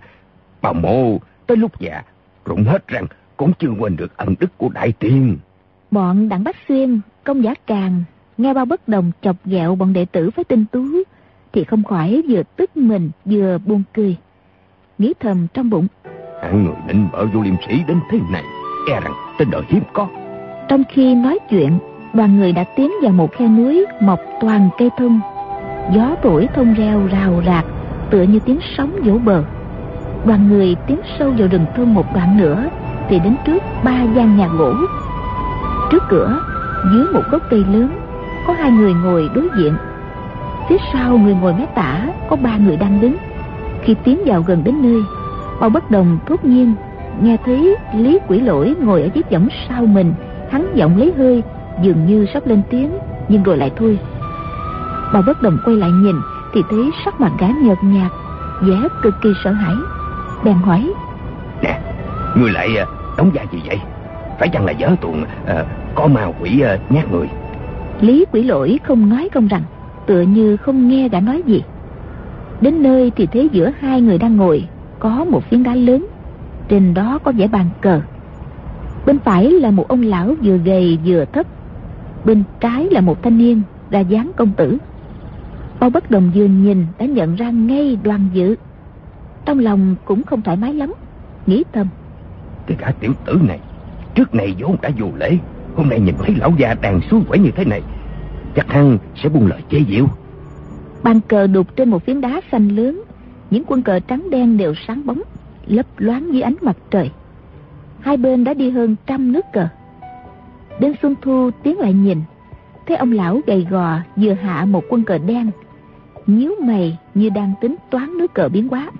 Bà 0.62 0.74
mô, 0.74 1.18
tới 1.48 1.58
lúc 1.58 1.80
già, 1.80 2.04
rụng 2.46 2.64
hết 2.64 2.88
răng, 2.88 3.06
cũng 3.38 3.52
chưa 3.60 3.72
quên 3.80 3.96
được 3.96 4.18
ân 4.18 4.36
đức 4.40 4.58
của 4.58 4.70
đại 4.70 4.92
tiên. 5.00 5.38
Bọn 5.92 6.30
Đặng 6.30 6.44
Bách 6.44 6.56
Xuyên, 6.68 7.02
công 7.26 7.44
giả 7.44 7.54
càng, 7.68 8.04
nghe 8.38 8.54
bao 8.54 8.66
bất 8.66 8.88
đồng 8.88 9.12
chọc 9.22 9.36
ghẹo 9.46 9.76
bọn 9.76 9.94
đệ 9.94 10.06
tử 10.06 10.30
với 10.36 10.46
tinh 10.46 10.66
tú, 10.72 10.86
thì 11.54 11.64
không 11.64 11.84
khỏi 11.84 12.22
vừa 12.30 12.44
tức 12.56 12.78
mình 12.78 13.12
vừa 13.26 13.58
buồn 13.66 13.84
cười. 13.94 14.16
Nghĩ 14.98 15.14
thầm 15.20 15.48
trong 15.54 15.70
bụng. 15.70 15.88
Hạng 16.42 16.64
người 16.64 16.74
nịnh 16.88 17.08
bợ 17.12 17.26
vô 17.26 17.42
liêm 17.42 17.56
sĩ 17.68 17.84
đến 17.88 18.00
thế 18.10 18.20
này, 18.32 18.44
e 18.92 19.00
rằng 19.00 19.14
trên 19.40 19.52
đời 19.52 19.62
hiếm 19.68 19.84
có. 19.94 20.08
Trong 20.70 20.84
khi 20.90 21.16
nói 21.16 21.40
chuyện, 21.50 21.80
đoàn 22.14 22.40
người 22.40 22.52
đã 22.52 22.64
tiến 22.64 22.92
vào 23.02 23.12
một 23.12 23.32
khe 23.32 23.48
núi 23.48 23.86
mọc 24.02 24.20
toàn 24.42 24.70
cây 24.78 24.90
thông. 24.98 25.20
Gió 25.94 26.16
thổi 26.24 26.48
thông 26.56 26.74
reo 26.74 27.08
rào 27.12 27.42
rạc, 27.46 27.66
tựa 28.10 28.24
như 28.24 28.40
tiếng 28.40 28.60
sóng 28.78 28.92
vỗ 29.04 29.18
bờ. 29.26 29.44
Đoàn 30.26 30.50
người 30.50 30.76
tiến 30.88 31.00
sâu 31.20 31.34
vào 31.38 31.48
rừng 31.48 31.66
thông 31.76 31.94
một 31.94 32.06
đoạn 32.14 32.38
nữa, 32.38 32.70
thì 33.10 33.20
đến 33.20 33.36
trước 33.46 33.64
ba 33.84 34.04
gian 34.16 34.38
nhà 34.38 34.48
gỗ. 34.48 34.74
Trước 35.92 36.04
cửa, 36.10 36.42
dưới 36.94 37.08
một 37.14 37.24
gốc 37.32 37.42
cây 37.50 37.66
lớn, 37.74 37.90
có 38.48 38.54
hai 38.54 38.72
người 38.72 38.94
ngồi 38.94 39.30
đối 39.36 39.48
diện. 39.58 39.74
Phía 40.70 40.78
sau 40.94 41.18
người 41.18 41.36
ngồi 41.36 41.54
mé 41.54 41.66
tả, 41.76 42.08
có 42.30 42.36
ba 42.36 42.58
người 42.58 42.78
đang 42.78 43.02
đứng. 43.02 43.18
Khi 43.82 43.96
tiến 44.04 44.20
vào 44.26 44.42
gần 44.42 44.64
đến 44.64 44.82
nơi, 44.82 45.04
bao 45.60 45.70
bất 45.70 45.92
đồng 45.92 46.18
thốt 46.28 46.46
nhiên 46.46 46.74
nghe 47.22 47.38
thấy 47.46 47.76
lý 47.94 48.20
quỷ 48.28 48.40
lỗi 48.40 48.76
ngồi 48.82 49.02
ở 49.02 49.10
chiếc 49.10 49.32
võng 49.32 49.48
sau 49.70 49.86
mình 49.86 50.14
hắn 50.52 50.72
giọng 50.76 50.98
lấy 50.98 51.14
hơi 51.18 51.44
dường 51.82 52.06
như 52.06 52.26
sắp 52.34 52.48
lên 52.48 52.62
tiếng 52.70 52.92
nhưng 53.30 53.44
rồi 53.44 53.58
lại 53.58 53.72
thôi 53.78 54.00
bao 55.14 55.24
bất 55.28 55.42
đồng 55.42 55.58
quay 55.66 55.76
lại 55.76 55.90
nhìn 55.92 56.16
thì 56.54 56.62
thấy 56.70 56.92
sắc 57.06 57.22
mặt 57.22 57.32
gã 57.40 57.48
nhợt 57.48 57.78
nhạt 57.84 58.12
vẻ 58.62 58.76
cực 59.02 59.22
kỳ 59.22 59.30
sợ 59.44 59.52
hãi 59.52 59.76
bèn 60.44 60.56
hỏi 60.56 60.94
nè 61.62 61.80
người 62.36 62.52
lại 62.52 62.78
à, 62.78 62.86
đóng 63.18 63.32
vai 63.34 63.48
gì 63.52 63.62
vậy 63.66 63.80
phải 64.40 64.50
chăng 64.50 64.66
là 64.66 64.72
dở 64.72 64.96
tuồng 65.02 65.24
à, 65.48 65.66
có 65.96 66.08
ma 66.08 66.32
quỷ 66.42 66.62
à, 66.62 66.80
nhát 66.90 67.12
người. 67.12 67.28
Lý 68.02 68.26
quỷ 68.32 68.44
lỗi 68.44 68.80
không 68.84 69.10
nói 69.10 69.30
không 69.34 69.48
rằng 69.48 69.62
tựa 70.06 70.22
như 70.22 70.58
không 70.58 70.88
nghe 70.88 71.10
đã 71.10 71.20
nói 71.20 71.42
gì. 71.46 71.64
Đến 72.62 72.84
nơi 72.84 73.12
thì 73.16 73.26
thấy 73.26 73.50
giữa 73.52 73.72
hai 73.80 74.02
người 74.02 74.18
đang 74.18 74.38
ngồi 74.38 74.68
có 75.00 75.26
một 75.26 75.44
phiến 75.44 75.64
đá 75.64 75.76
lớn 75.76 76.08
trên 76.68 76.94
đó 76.94 77.20
có 77.24 77.32
vẽ 77.32 77.48
bàn 77.48 77.66
cờ. 77.82 78.02
Bên 79.06 79.20
phải 79.20 79.52
là 79.52 79.72
một 79.72 79.88
ông 79.88 80.02
lão 80.02 80.34
vừa 80.44 80.58
gầy 80.58 81.00
vừa 81.06 81.26
thấp 81.26 81.46
bên 82.26 82.44
trái 82.60 82.88
là 82.92 83.02
một 83.02 83.24
thanh 83.24 83.38
niên 83.38 83.62
ra 83.90 84.00
dáng 84.00 84.32
công 84.36 84.52
tử. 84.52 84.78
Bao 85.80 85.90
bất 85.90 86.12
đồng 86.12 86.32
vừa 86.36 86.46
nhìn 86.46 86.86
đã 87.00 87.06
nhận 87.06 87.36
ra 87.36 87.50
ngay 87.50 87.98
đoàn 88.04 88.30
dự. 88.34 88.56
Trong 89.46 89.60
lòng 89.60 89.96
cũng 90.06 90.24
không 90.24 90.42
thoải 90.42 90.58
mái 90.58 90.74
lắm 90.74 90.94
nghĩ 91.46 91.64
thầm. 91.74 91.88
Cái 92.68 92.78
gã 92.80 92.92
tiểu 92.92 93.14
tử 93.26 93.40
này 93.48 93.60
trước 94.16 94.36
này 94.36 94.56
vốn 94.60 94.76
đã 94.82 94.90
vô 95.00 95.08
lễ 95.16 95.38
hôm 95.76 95.90
nay 95.90 96.00
nhìn 96.00 96.16
thấy 96.20 96.36
lão 96.36 96.52
già 96.58 96.74
đàn 96.82 97.02
suối 97.02 97.22
quẩy 97.28 97.40
như 97.40 97.52
thế 97.56 97.66
này, 97.66 97.82
chắc 98.56 98.72
hẳn 98.72 98.98
sẽ 99.16 99.30
buông 99.30 99.48
lời 99.48 99.62
chế 99.70 99.82
giễu. 99.90 100.06
Bàn 101.04 101.20
cờ 101.28 101.48
đục 101.48 101.76
trên 101.76 101.90
một 101.90 102.06
phiến 102.06 102.22
đá 102.22 102.42
xanh 102.52 102.68
lớn, 102.68 103.04
những 103.52 103.64
quân 103.68 103.82
cờ 103.82 104.00
trắng 104.00 104.30
đen 104.30 104.58
đều 104.58 104.74
sáng 104.88 105.06
bóng, 105.06 105.22
lấp 105.68 105.86
loáng 105.98 106.34
dưới 106.34 106.42
ánh 106.42 106.56
mặt 106.62 106.78
trời. 106.92 107.12
Hai 108.00 108.18
bên 108.18 108.44
đã 108.44 108.54
đi 108.54 108.70
hơn 108.70 108.96
trăm 109.08 109.32
nước 109.32 109.46
cờ. 109.54 109.68
Đến 110.80 110.94
xuân 111.02 111.16
thu, 111.22 111.52
tiến 111.64 111.80
lại 111.80 111.94
nhìn, 111.94 112.22
thấy 112.88 112.98
ông 112.98 113.12
lão 113.12 113.42
gầy 113.48 113.68
gò 113.70 113.98
vừa 114.16 114.34
hạ 114.34 114.66
một 114.66 114.84
quân 114.90 115.04
cờ 115.04 115.18
đen, 115.18 115.52
nhíu 116.28 116.52
mày 116.62 116.98
như 117.14 117.30
đang 117.30 117.54
tính 117.62 117.76
toán 117.90 118.18
nước 118.18 118.34
cờ 118.34 118.50
biến 118.50 118.68
hóa. 118.68 118.92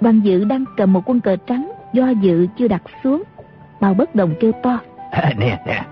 Đoàn 0.00 0.20
dự 0.20 0.44
đang 0.44 0.64
cầm 0.76 0.92
một 0.92 1.02
quân 1.06 1.20
cờ 1.20 1.36
trắng 1.36 1.72
do 1.92 2.08
dự 2.08 2.46
chưa 2.58 2.68
đặt 2.68 2.82
xuống, 3.04 3.22
bao 3.80 3.94
bất 3.94 4.14
đồng 4.14 4.34
kêu 4.40 4.52
to 4.62 4.78
à, 5.10 5.32
nè 5.38 5.58
nè 5.66 5.82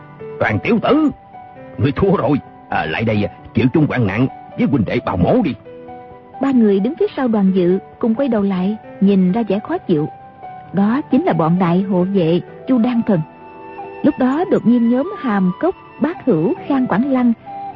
đoàn 0.40 0.58
tiểu 0.58 0.78
tử. 0.82 1.10
Người 1.78 1.92
thua 1.92 2.16
rồi. 2.16 2.38
À, 2.70 2.86
lại 2.86 3.04
đây 3.04 3.28
chịu 3.54 3.66
chung 3.74 3.86
quản 3.88 4.06
nặng 4.06 4.26
với 4.58 4.66
huynh 4.70 4.84
đệ 4.84 4.98
bào 5.06 5.16
mổ 5.16 5.42
đi. 5.44 5.54
Ba 6.42 6.50
người 6.50 6.80
đứng 6.80 6.94
phía 7.00 7.06
sau 7.16 7.28
đoàn 7.28 7.52
dự 7.54 7.78
cùng 7.98 8.14
quay 8.14 8.28
đầu 8.28 8.42
lại 8.42 8.76
nhìn 9.00 9.32
ra 9.32 9.42
vẻ 9.48 9.58
khó 9.58 9.78
chịu. 9.78 10.08
Đó 10.72 11.00
chính 11.10 11.24
là 11.24 11.32
bọn 11.32 11.58
đại 11.58 11.82
hộ 11.82 12.04
vệ 12.14 12.40
chu 12.68 12.78
đan 12.78 13.02
thần. 13.06 13.20
Lúc 14.02 14.14
đó 14.18 14.44
đột 14.50 14.66
nhiên 14.66 14.90
nhóm 14.90 15.14
hàm 15.18 15.52
cốc 15.60 15.74
bác 16.00 16.24
hữu 16.24 16.54
khang 16.66 16.86
quảng 16.86 17.12
lăng 17.12 17.32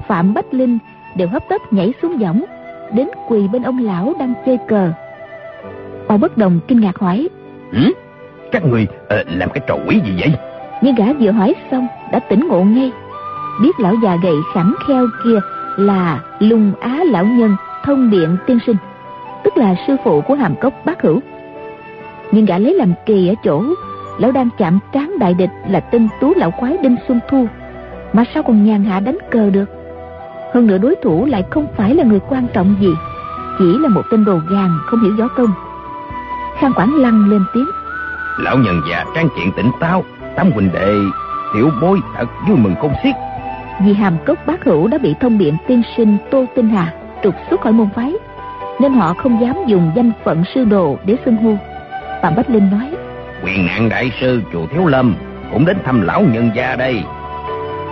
phạm 0.08 0.34
bách 0.34 0.54
linh 0.54 0.78
đều 1.16 1.28
hấp 1.28 1.42
tấp 1.49 1.61
nhảy 1.70 1.92
xuống 2.02 2.18
võng 2.18 2.44
đến 2.92 3.08
quỳ 3.28 3.49
bên 3.49 3.62
ông 3.62 3.78
lão 3.78 4.14
đang 4.18 4.34
chơi 4.46 4.58
cờ. 4.68 4.92
Bao 6.08 6.18
bất 6.18 6.38
đồng 6.38 6.61
kinh 6.68 6.80
ngạc 6.80 6.99
hỏi 6.99 7.28
ừ? 7.72 7.92
các 8.52 8.64
người 8.64 8.87
uh, 8.92 9.26
làm 9.26 9.50
cái 9.50 9.62
trò 9.66 9.76
quỷ 9.87 10.00
gì 10.04 10.12
vậy 10.18 10.32
nhưng 10.83 10.95
gã 10.95 11.12
vừa 11.12 11.31
hỏi 11.31 11.55
xong, 11.71 11.87
đã 12.12 12.19
tỉnh 12.19 12.49
ngộ 12.49 12.62
ngay. 12.65 12.93
Biết 13.62 13.81
lão 13.81 13.95
già 14.03 14.17
gầy 14.23 14.35
khẳng 14.55 14.75
kheo 14.87 15.07
kia 15.25 15.39
là 15.77 16.21
lùng 16.39 16.73
á 16.81 17.01
lão 17.05 17.25
nhân, 17.25 17.57
thông 17.85 18.11
điện 18.11 18.37
tiên 18.47 18.59
sinh, 18.67 18.77
tức 19.45 19.57
là 19.57 19.75
sư 19.87 19.97
phụ 20.05 20.21
của 20.21 20.35
hàm 20.35 20.55
cốc 20.61 20.75
bác 20.85 21.03
hữu. 21.03 21.21
Nhưng 22.33 22.45
gã 22.45 22.59
lấy 22.59 22.75
làm 22.75 22.93
kỳ 23.07 23.29
ở 23.29 23.35
chỗ, 23.45 23.65
lão 24.19 24.33
đang 24.33 24.49
chạm 24.59 24.79
trán 24.93 25.19
đại 25.19 25.35
địch 25.35 25.51
là 25.69 25.81
tinh 25.81 26.09
tú 26.21 26.33
lão 26.37 26.51
quái 26.51 26.77
đinh 26.83 26.97
xuân 27.09 27.21
thu, 27.29 27.47
mà 28.12 28.25
sao 28.35 28.43
còn 28.43 28.65
nhàn 28.65 28.85
hạ 28.85 29.01
đánh 29.01 29.19
cờ 29.31 29.51
được? 29.51 29.71
Hơn 30.55 30.67
nữa 30.67 30.79
đối 30.79 30.95
thủ 31.03 31.25
lại 31.25 31.45
không 31.51 31.67
phải 31.77 31.95
là 31.95 32.05
người 32.05 32.21
quan 32.29 32.47
trọng 32.53 32.75
gì, 32.81 32.95
chỉ 33.59 33.79
là 33.79 33.89
một 33.89 34.03
tên 34.11 34.25
đồ 34.25 34.41
gàng 34.51 34.79
không 34.87 35.03
hiểu 35.03 35.12
gió 35.19 35.29
công. 35.29 35.53
Khang 36.59 36.73
quản 36.77 36.95
lăng 36.95 37.31
lên 37.31 37.45
tiếng. 37.55 37.67
Lão 38.39 38.59
nhân 38.59 38.81
già 38.91 39.05
trang 39.15 39.29
chuyện 39.37 39.53
tỉnh 39.57 39.71
táo 39.81 40.05
tám 40.37 40.53
huynh 40.53 40.73
đệ 40.73 40.95
tiểu 41.55 41.71
bối 41.81 42.01
thật 42.17 42.27
vui 42.49 42.59
mừng 42.59 42.75
không 42.81 42.95
xiết. 43.03 43.15
Vì 43.85 43.95
hàm 43.95 44.17
cốc 44.27 44.39
bác 44.47 44.65
hữu 44.65 44.89
đã 44.89 44.99
bị 44.99 45.15
thông 45.21 45.39
biện 45.39 45.57
tiên 45.67 45.83
sinh 45.97 46.17
tô 46.31 46.45
tinh 46.55 46.69
hà 46.69 46.95
trục 47.23 47.35
xuất 47.51 47.61
khỏi 47.61 47.73
môn 47.73 47.89
phái 47.95 48.12
nên 48.81 48.93
họ 48.93 49.15
không 49.15 49.41
dám 49.41 49.57
dùng 49.67 49.93
danh 49.97 50.12
phận 50.25 50.45
sư 50.55 50.65
đồ 50.65 50.99
để 51.05 51.17
xưng 51.25 51.37
hô. 51.37 51.57
Phạm 52.23 52.37
bách 52.37 52.51
linh 52.51 52.71
nói 52.71 52.91
quyền 53.45 53.67
nạn 53.67 53.89
đại 53.89 54.12
sư 54.21 54.43
chùa 54.53 54.67
thiếu 54.67 54.87
lâm 54.87 55.15
cũng 55.53 55.67
đến 55.67 55.77
thăm 55.85 56.03
lão 56.03 56.23
nhân 56.23 56.51
gia 56.55 56.77
đây. 56.77 57.03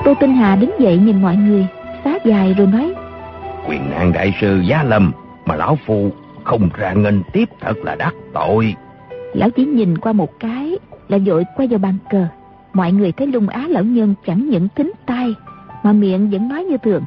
Tô 0.04 0.14
tinh 0.20 0.34
hà 0.34 0.56
đứng 0.56 0.80
dậy 0.80 0.98
nhìn 0.98 1.22
mọi 1.22 1.36
người 1.36 1.66
xá 2.04 2.18
dài 2.24 2.54
rồi 2.58 2.66
nói 2.66 2.94
quyền 3.68 3.90
nạn 3.90 4.12
đại 4.12 4.34
sư 4.40 4.62
giá 4.66 4.82
lâm 4.82 5.12
mà 5.46 5.56
lão 5.56 5.78
phu 5.86 6.10
không 6.44 6.68
ra 6.76 6.92
nghênh 6.92 7.22
tiếp 7.32 7.48
thật 7.60 7.74
là 7.84 7.94
đắc 7.94 8.14
tội. 8.32 8.74
Lão 9.34 9.50
chỉ 9.50 9.64
nhìn 9.64 9.98
qua 9.98 10.12
một 10.12 10.30
cái 10.40 10.78
là 11.10 11.18
vội 11.26 11.44
quay 11.56 11.68
vào 11.68 11.78
bàn 11.78 11.94
cờ. 12.10 12.26
Mọi 12.72 12.92
người 12.92 13.12
thấy 13.12 13.26
lung 13.26 13.48
á 13.48 13.66
lão 13.68 13.84
nhân 13.84 14.14
chẳng 14.26 14.48
những 14.48 14.68
thính 14.76 14.92
tai 15.06 15.34
mà 15.82 15.92
miệng 15.92 16.30
vẫn 16.30 16.48
nói 16.48 16.64
như 16.64 16.76
thường. 16.76 17.02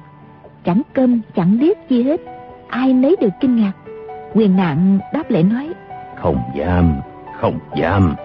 Chẳng 0.65 0.81
câm 0.93 1.22
chẳng 1.36 1.60
điếc 1.60 1.77
chi 1.89 2.03
hết 2.03 2.22
ai 2.69 2.93
nấy 2.93 3.15
đều 3.22 3.29
kinh 3.41 3.55
ngạc. 3.55 3.72
Quyền 4.33 4.55
nạn 4.55 5.00
đáp 5.13 5.24
lễ 5.29 5.43
nói 5.43 5.69
không 6.24 6.38
dám 6.55 6.93
không 7.39 7.60
dám. 7.75 8.15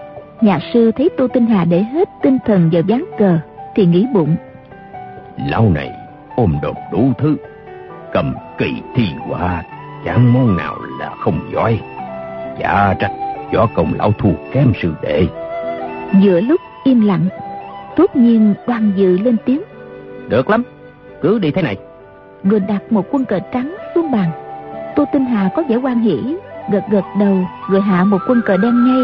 Nhà 0.41 0.59
sư 0.73 0.91
thấy 0.91 1.09
tô 1.17 1.27
tinh 1.33 1.45
hà 1.45 1.65
để 1.65 1.83
hết 1.83 2.09
tinh 2.21 2.37
thần 2.45 2.69
vào 2.73 2.81
ván 2.87 3.03
cờ 3.17 3.39
thì 3.75 3.85
nghĩ 3.85 4.07
bụng. 4.13 4.35
Lão 5.49 5.69
này 5.69 5.91
ôm 6.35 6.55
đồm 6.61 6.75
đủ 6.91 7.11
thứ 7.17 7.37
cầm 8.13 8.33
kỳ 8.57 8.81
thi 8.95 9.05
họa 9.27 9.63
chẳng 10.05 10.33
món 10.33 10.57
nào 10.57 10.75
là 10.99 11.09
không 11.09 11.39
giỏi. 11.53 11.79
Chả 12.59 12.93
trách 12.99 13.11
võ 13.53 13.67
công 13.75 13.93
lão 13.97 14.11
thua 14.11 14.33
kém 14.51 14.73
sư 14.81 14.93
đệ 15.01 15.27
giữa 16.13 16.41
lúc 16.41 16.61
im 16.83 17.01
lặng 17.01 17.25
tốt 17.95 18.15
nhiên 18.15 18.53
đoan 18.67 18.91
dự 18.95 19.17
lên 19.17 19.35
tiếng. 19.45 19.61
Được 20.29 20.49
lắm 20.49 20.63
cứ 21.21 21.39
đi 21.39 21.51
thế 21.51 21.61
này. 21.61 21.77
Rồi 22.43 22.59
đặt 22.59 22.91
một 22.91 23.05
quân 23.11 23.25
cờ 23.25 23.39
trắng 23.53 23.75
xuống 23.95 24.11
bàn. 24.11 24.31
Tô 24.95 25.05
tinh 25.13 25.25
hà 25.25 25.49
có 25.55 25.63
vẻ 25.69 25.75
quan 25.75 25.99
hỷ 25.99 26.35
gật 26.71 26.83
gật 26.89 27.05
đầu 27.19 27.37
rồi 27.69 27.81
hạ 27.81 28.03
một 28.03 28.17
quân 28.27 28.41
cờ 28.45 28.57
đen 28.57 28.85
ngay. 28.85 29.03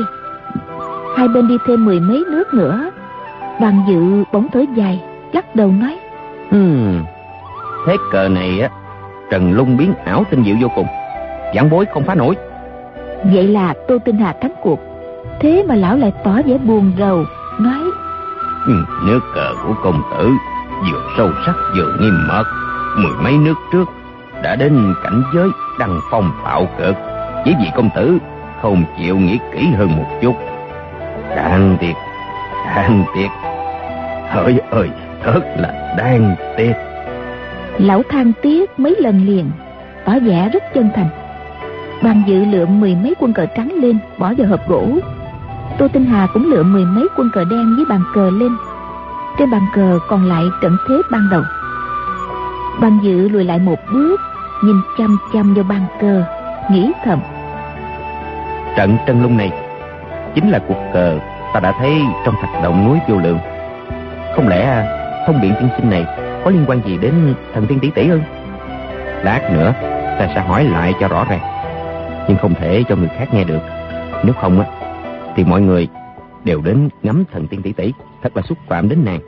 Hai 1.18 1.28
bên 1.28 1.48
đi 1.48 1.58
thêm 1.68 1.86
mười 1.86 2.00
mấy 2.00 2.24
nước 2.32 2.54
nữa. 2.54 2.92
Đoàn 3.62 3.86
dự 3.88 4.24
bóng 4.34 4.48
thở 4.54 4.66
dài 4.76 5.04
lắc 5.34 5.56
đầu 5.56 5.72
nói. 5.72 5.98
Hmm, 6.50 7.04
thế 7.88 7.96
cờ 8.12 8.30
này 8.30 8.60
á 8.60 8.70
trần 9.32 9.52
lung 9.52 9.78
biến 9.78 9.94
ảo 10.06 10.24
tinh 10.30 10.44
diệu 10.44 10.56
vô 10.62 10.68
cùng. 10.76 10.88
Giảng 11.56 11.70
bối 11.70 11.86
không 11.94 12.04
phá 12.04 12.16
nổi. 12.16 12.36
Vậy 13.24 13.48
là 13.48 13.74
tô 13.88 13.98
tinh 14.06 14.18
hà 14.18 14.34
thắng 14.42 14.54
cuộc 14.62 14.80
thế 15.40 15.66
mà 15.68 15.76
lão 15.76 15.98
lại 15.98 16.14
tỏ 16.24 16.42
vẻ 16.46 16.58
buồn 16.58 16.92
rầu 17.00 17.26
nói 17.60 17.82
ừ, 18.66 18.74
nước 19.06 19.20
cờ 19.36 19.54
của 19.64 19.74
công 19.84 20.02
tử 20.12 20.32
vừa 20.92 21.02
sâu 21.18 21.30
sắc 21.46 21.56
vừa 21.78 21.98
nghiêm 22.02 22.28
mật 22.28 22.44
mười 22.98 23.14
mấy 23.24 23.38
nước 23.38 23.56
trước 23.72 23.86
đã 24.44 24.56
đến 24.56 24.94
cảnh 25.04 25.24
giới 25.34 25.50
đăng 25.80 26.00
phong 26.12 26.32
bạo 26.44 26.68
cực 26.78 26.96
chỉ 27.46 27.54
vì 27.60 27.68
công 27.76 27.90
tử 27.96 28.18
không 28.62 28.84
chịu 28.98 29.18
nghĩ 29.18 29.40
kỹ 29.54 29.68
hơn 29.78 29.98
một 29.98 30.20
chút 30.22 30.36
đáng 31.36 31.78
tiếc 31.80 31.94
đáng 32.76 33.04
tiếc 33.16 33.28
Hỡi 34.30 34.60
ơi, 34.72 34.90
thật 35.24 35.42
là 35.58 35.96
đáng 35.98 36.36
tiếc. 36.58 36.74
Lão 37.78 38.04
than 38.10 38.32
tiếc 38.42 38.80
mấy 38.80 38.96
lần 39.00 39.26
liền, 39.26 39.52
tỏ 40.06 40.14
vẻ 40.20 40.50
rất 40.54 40.64
chân 40.74 40.90
thành. 40.96 41.10
Bàn 42.04 42.24
dự 42.28 42.46
lượm 42.46 42.80
mười 42.80 42.96
mấy 42.96 43.14
quân 43.20 43.34
cờ 43.34 43.46
trắng 43.46 43.72
lên, 43.82 43.98
bỏ 44.18 44.34
vào 44.38 44.48
hộp 44.48 44.68
gỗ. 44.68 44.88
Tô 45.78 45.88
Tinh 45.94 46.06
Hà 46.06 46.28
cũng 46.34 46.52
lựa 46.52 46.64
mười 46.64 46.86
mấy 46.86 47.08
quân 47.18 47.30
cờ 47.34 47.44
đen 47.44 47.76
với 47.76 47.86
bàn 47.90 48.02
cờ 48.14 48.30
lên. 48.30 48.58
Trên 49.40 49.52
bàn 49.52 49.62
cờ 49.76 50.00
còn 50.08 50.26
lại 50.26 50.44
trận 50.62 50.78
thế 50.90 50.96
ban 51.12 51.30
đầu. 51.32 51.42
Bàn 52.82 53.00
dự 53.02 53.30
lùi 53.30 53.44
lại 53.44 53.60
một 53.60 53.80
bước, 53.94 54.22
nhìn 54.64 54.76
chăm 54.98 55.18
chăm 55.34 55.54
vào 55.54 55.64
bàn 55.64 55.86
cờ, 56.02 56.24
nghĩ 56.72 56.92
thầm. 57.06 57.20
Trận 58.78 58.98
Trân 59.08 59.24
Lung 59.24 59.38
này 59.38 59.52
chính 60.36 60.50
là 60.50 60.60
cuộc 60.68 60.84
cờ 60.94 61.20
ta 61.54 61.60
đã 61.60 61.72
thấy 61.80 62.02
trong 62.26 62.36
thạch 62.42 62.64
động 62.64 62.88
núi 62.88 63.00
vô 63.08 63.18
lượng. 63.18 63.40
Không 64.36 64.48
lẽ 64.48 64.88
thông 65.28 65.42
biện 65.42 65.54
tiên 65.60 65.70
sinh 65.78 65.90
này 65.90 66.06
có 66.44 66.52
liên 66.52 66.66
quan 66.68 66.82
gì 66.86 66.98
đến 66.98 67.34
thần 67.54 67.68
tiên 67.68 67.80
tỷ 67.80 67.90
tỷ 67.90 68.10
ư? 68.10 68.20
Lát 69.24 69.42
nữa 69.54 69.74
ta 70.20 70.28
sẽ 70.36 70.42
hỏi 70.42 70.64
lại 70.64 70.94
cho 71.00 71.08
rõ 71.08 71.26
ràng. 71.30 71.40
Nhưng 72.28 72.38
không 72.38 72.54
thể 72.54 72.84
cho 72.90 72.96
người 72.96 73.10
khác 73.18 73.34
nghe 73.34 73.44
được. 73.44 73.60
Nếu 74.24 74.34
không 74.42 74.60
á, 74.60 74.66
thì 75.36 75.44
mọi 75.44 75.62
người 75.62 75.88
đều 76.44 76.62
đến 76.62 76.90
ngắm 77.04 77.24
thần 77.32 77.48
tiên 77.48 77.62
tỷ 77.62 77.74
tỷ. 77.74 77.92
Thật 78.22 78.38
là 78.38 78.44
xúc 78.50 78.58
phạm 78.68 78.90
đến 78.90 79.06
nàng. 79.06 79.20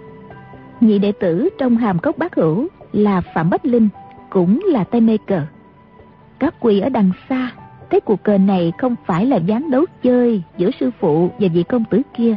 Nhị 0.81 0.99
đệ 0.99 1.11
tử 1.11 1.49
trong 1.57 1.77
hàm 1.77 1.99
cốc 1.99 2.17
bác 2.17 2.35
hữu 2.35 2.67
là 2.93 3.21
Phạm 3.21 3.49
Bách 3.49 3.65
Linh, 3.65 3.89
cũng 4.29 4.59
là 4.65 4.83
tay 4.83 5.01
mê 5.01 5.17
cờ. 5.27 5.41
Các 6.39 6.55
quỳ 6.59 6.79
ở 6.79 6.89
đằng 6.89 7.11
xa, 7.29 7.51
thấy 7.89 7.99
cuộc 7.99 8.23
cờ 8.23 8.37
này 8.37 8.73
không 8.77 8.95
phải 9.05 9.25
là 9.25 9.37
gián 9.37 9.71
đấu 9.71 9.85
chơi 10.03 10.43
giữa 10.57 10.69
sư 10.79 10.91
phụ 10.99 11.31
và 11.39 11.47
vị 11.53 11.63
công 11.63 11.83
tử 11.85 12.01
kia, 12.13 12.35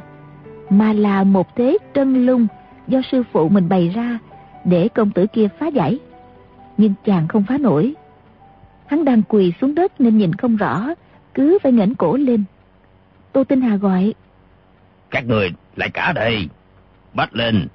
mà 0.70 0.92
là 0.92 1.24
một 1.24 1.56
thế 1.56 1.78
trân 1.94 2.26
lung 2.26 2.46
do 2.88 3.00
sư 3.12 3.22
phụ 3.32 3.48
mình 3.48 3.68
bày 3.68 3.88
ra 3.88 4.18
để 4.64 4.88
công 4.88 5.10
tử 5.10 5.26
kia 5.26 5.48
phá 5.58 5.66
giải. 5.66 5.98
Nhưng 6.76 6.94
chàng 7.04 7.28
không 7.28 7.44
phá 7.48 7.58
nổi. 7.58 7.94
Hắn 8.86 9.04
đang 9.04 9.22
quỳ 9.28 9.52
xuống 9.60 9.74
đất 9.74 10.00
nên 10.00 10.18
nhìn 10.18 10.32
không 10.32 10.56
rõ, 10.56 10.88
cứ 11.34 11.58
phải 11.62 11.72
ngẩng 11.72 11.94
cổ 11.94 12.16
lên. 12.16 12.44
Tô 13.32 13.44
Tinh 13.44 13.60
Hà 13.60 13.76
gọi. 13.76 14.14
Các 15.10 15.26
người 15.26 15.50
lại 15.76 15.90
cả 15.90 16.12
đây. 16.12 16.48
Bắt 17.14 17.36
lên. 17.36 17.68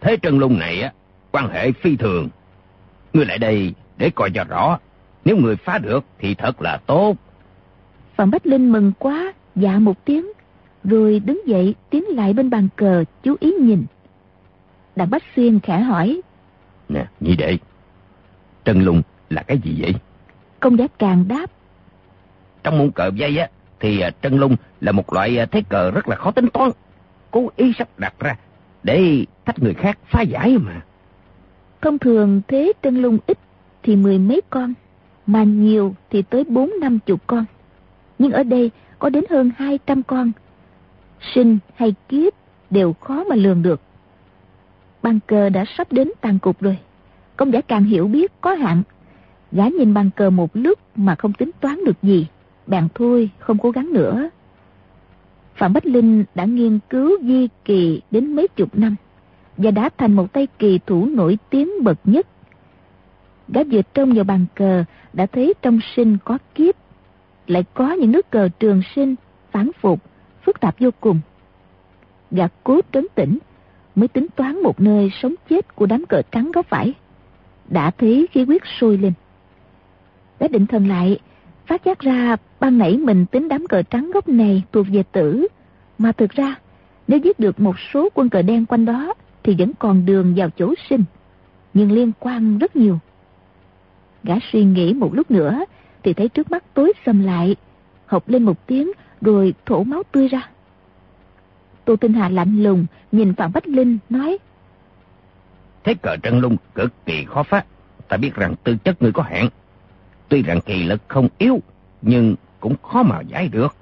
Thế 0.00 0.16
trân 0.22 0.38
lung 0.38 0.58
này 0.58 0.82
á, 0.82 0.92
quan 1.32 1.48
hệ 1.48 1.72
phi 1.72 1.96
thường. 1.96 2.28
Ngươi 3.12 3.26
lại 3.26 3.38
đây 3.38 3.74
để 3.96 4.10
coi 4.14 4.30
cho 4.30 4.44
rõ. 4.44 4.78
Nếu 5.24 5.36
người 5.36 5.56
phá 5.56 5.78
được 5.78 6.04
thì 6.18 6.34
thật 6.34 6.62
là 6.62 6.76
tốt. 6.86 7.16
Phạm 8.16 8.30
Bách 8.30 8.46
Linh 8.46 8.72
mừng 8.72 8.92
quá, 8.98 9.32
dạ 9.56 9.78
một 9.78 10.04
tiếng, 10.04 10.26
rồi 10.84 11.20
đứng 11.20 11.48
dậy 11.48 11.74
tiến 11.90 12.04
lại 12.08 12.32
bên 12.32 12.50
bàn 12.50 12.68
cờ 12.76 13.04
chú 13.22 13.36
ý 13.40 13.52
nhìn. 13.60 13.84
Đặng 14.96 15.10
Bách 15.10 15.22
Xuyên 15.36 15.60
khẽ 15.60 15.80
hỏi. 15.80 16.20
Nè, 16.88 17.06
nhị 17.20 17.36
đệ, 17.36 17.58
trân 18.64 18.82
lung 18.82 19.02
là 19.30 19.42
cái 19.42 19.58
gì 19.58 19.76
vậy? 19.78 19.94
Công 20.60 20.78
giá 20.78 20.86
càng 20.98 21.28
đáp. 21.28 21.50
Trong 22.62 22.78
môn 22.78 22.90
cờ 22.90 23.10
dây 23.14 23.38
á, 23.38 23.48
thì 23.84 23.98
chân 23.98 24.12
trân 24.22 24.36
lung 24.40 24.56
là 24.80 24.92
một 24.92 25.12
loại 25.12 25.38
à, 25.38 25.46
thế 25.46 25.62
cờ 25.68 25.90
rất 25.90 26.08
là 26.08 26.16
khó 26.16 26.30
tính 26.30 26.48
toán. 26.52 26.70
Cố 27.30 27.50
ý 27.56 27.72
sắp 27.78 27.88
đặt 27.98 28.14
ra 28.18 28.36
để 28.82 29.24
thách 29.44 29.62
người 29.62 29.74
khác 29.74 29.98
phá 30.04 30.22
giải 30.22 30.58
mà. 30.58 30.80
Thông 31.82 31.98
thường 31.98 32.40
thế 32.48 32.72
trân 32.82 33.02
lung 33.02 33.18
ít 33.26 33.38
thì 33.82 33.96
mười 33.96 34.18
mấy 34.18 34.40
con, 34.50 34.74
mà 35.26 35.42
nhiều 35.42 35.94
thì 36.10 36.22
tới 36.22 36.44
bốn 36.44 36.70
năm 36.80 36.98
chục 37.06 37.26
con. 37.26 37.44
Nhưng 38.18 38.32
ở 38.32 38.42
đây 38.42 38.70
có 38.98 39.08
đến 39.08 39.24
hơn 39.30 39.50
hai 39.56 39.78
trăm 39.86 40.02
con. 40.02 40.32
Sinh 41.34 41.58
hay 41.74 41.94
kiếp 42.08 42.32
đều 42.70 42.92
khó 42.92 43.24
mà 43.24 43.36
lường 43.36 43.62
được. 43.62 43.80
Bàn 45.02 45.18
cờ 45.26 45.48
đã 45.48 45.64
sắp 45.76 45.92
đến 45.92 46.10
tàn 46.20 46.38
cục 46.38 46.60
rồi. 46.60 46.78
Công 47.36 47.52
giả 47.52 47.60
càng 47.60 47.84
hiểu 47.84 48.08
biết 48.08 48.32
có 48.40 48.54
hạn. 48.54 48.82
Gã 49.52 49.68
nhìn 49.68 49.94
bàn 49.94 50.10
cờ 50.16 50.30
một 50.30 50.50
lúc 50.54 50.78
mà 50.96 51.14
không 51.14 51.32
tính 51.32 51.50
toán 51.60 51.84
được 51.84 52.02
gì 52.02 52.26
bèn 52.66 52.88
thôi, 52.94 53.30
không 53.38 53.58
cố 53.58 53.70
gắng 53.70 53.92
nữa. 53.92 54.30
Phạm 55.54 55.72
Bách 55.72 55.86
Linh 55.86 56.24
đã 56.34 56.44
nghiên 56.44 56.78
cứu 56.90 57.18
di 57.22 57.48
kỳ 57.64 58.02
đến 58.10 58.36
mấy 58.36 58.48
chục 58.48 58.68
năm 58.78 58.96
và 59.56 59.70
đã 59.70 59.90
thành 59.98 60.12
một 60.12 60.32
tay 60.32 60.48
kỳ 60.58 60.80
thủ 60.86 61.06
nổi 61.06 61.38
tiếng 61.50 61.84
bậc 61.84 61.98
nhất. 62.04 62.26
Gã 63.48 63.62
vừa 63.70 63.82
trông 63.94 64.12
vào 64.12 64.24
bàn 64.24 64.46
cờ 64.54 64.84
đã 65.12 65.26
thấy 65.26 65.54
trong 65.62 65.78
sinh 65.96 66.16
có 66.24 66.38
kiếp, 66.54 66.74
lại 67.46 67.64
có 67.74 67.92
những 67.92 68.12
nước 68.12 68.30
cờ 68.30 68.48
trường 68.58 68.82
sinh, 68.94 69.14
phản 69.50 69.70
phục, 69.80 70.00
phức 70.42 70.60
tạp 70.60 70.74
vô 70.78 70.90
cùng. 71.00 71.20
Gã 72.30 72.48
cố 72.64 72.80
trấn 72.92 73.06
tĩnh, 73.14 73.38
mới 73.94 74.08
tính 74.08 74.26
toán 74.36 74.62
một 74.62 74.80
nơi 74.80 75.10
sống 75.22 75.34
chết 75.48 75.76
của 75.76 75.86
đám 75.86 76.06
cờ 76.06 76.22
trắng 76.30 76.50
có 76.54 76.62
phải. 76.62 76.92
Đã 77.68 77.90
thấy 77.90 78.26
khí 78.32 78.44
huyết 78.44 78.62
sôi 78.80 78.98
lên. 78.98 79.12
đã 80.40 80.48
định 80.48 80.66
thần 80.66 80.88
lại, 80.88 81.18
phát 81.66 81.84
giác 81.84 82.00
ra 82.00 82.36
ban 82.64 82.78
nãy 82.78 82.96
mình 82.96 83.26
tính 83.26 83.48
đám 83.48 83.66
cờ 83.66 83.82
trắng 83.82 84.10
gốc 84.14 84.28
này 84.28 84.62
thuộc 84.72 84.86
về 84.92 85.02
tử. 85.12 85.46
Mà 85.98 86.12
thực 86.12 86.30
ra, 86.30 86.54
nếu 87.08 87.18
giết 87.18 87.40
được 87.40 87.60
một 87.60 87.76
số 87.78 88.08
quân 88.14 88.28
cờ 88.28 88.42
đen 88.42 88.66
quanh 88.66 88.84
đó, 88.84 89.14
thì 89.42 89.54
vẫn 89.58 89.72
còn 89.78 90.06
đường 90.06 90.34
vào 90.36 90.50
chỗ 90.50 90.74
sinh. 90.88 91.04
Nhưng 91.74 91.92
liên 91.92 92.12
quan 92.20 92.58
rất 92.58 92.76
nhiều. 92.76 92.98
Gã 94.22 94.34
suy 94.52 94.64
nghĩ 94.64 94.92
một 94.92 95.14
lúc 95.14 95.30
nữa, 95.30 95.64
thì 96.02 96.12
thấy 96.12 96.28
trước 96.28 96.50
mắt 96.50 96.64
tối 96.74 96.92
xâm 97.06 97.22
lại, 97.22 97.56
hộc 98.06 98.28
lên 98.28 98.42
một 98.42 98.66
tiếng 98.66 98.92
rồi 99.20 99.54
thổ 99.66 99.84
máu 99.84 100.02
tươi 100.12 100.28
ra. 100.28 100.48
Tô 101.84 101.96
Tinh 101.96 102.12
Hà 102.12 102.28
lạnh 102.28 102.62
lùng 102.62 102.86
nhìn 103.12 103.34
Phạm 103.34 103.52
Bách 103.52 103.68
Linh 103.68 103.98
nói 104.08 104.38
Thế 105.84 105.94
cờ 105.94 106.16
trân 106.22 106.40
lung 106.40 106.56
cực 106.74 106.92
kỳ 107.06 107.24
khó 107.24 107.42
phá. 107.42 107.64
Ta 108.08 108.16
biết 108.16 108.34
rằng 108.34 108.54
tư 108.64 108.76
chất 108.84 109.02
người 109.02 109.12
có 109.12 109.22
hạn. 109.22 109.48
Tuy 110.28 110.42
rằng 110.42 110.60
kỳ 110.60 110.82
lực 110.82 111.02
không 111.08 111.28
yếu, 111.38 111.60
nhưng 112.02 112.34
cũng 112.64 112.76
khó 112.82 113.02
mà 113.02 113.20
giải 113.20 113.48
được. 113.48 113.76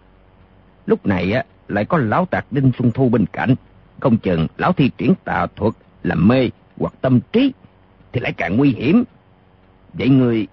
Lúc 0.86 1.06
này 1.06 1.32
á 1.32 1.44
lại 1.68 1.84
có 1.84 1.98
lão 1.98 2.26
tạc 2.26 2.46
Đinh 2.50 2.72
Xuân 2.78 2.90
Thu 2.94 3.08
bên 3.08 3.26
cạnh. 3.32 3.54
Không 4.00 4.16
chừng 4.16 4.46
lão 4.56 4.72
thi 4.72 4.90
triển 4.98 5.14
tà 5.24 5.46
thuật 5.56 5.74
làm 6.02 6.28
mê 6.28 6.50
hoặc 6.78 6.94
tâm 7.00 7.20
trí 7.32 7.52
thì 8.12 8.20
lại 8.20 8.32
càng 8.32 8.56
nguy 8.56 8.70
hiểm. 8.70 9.04
Vậy 9.92 10.08
người 10.08 10.46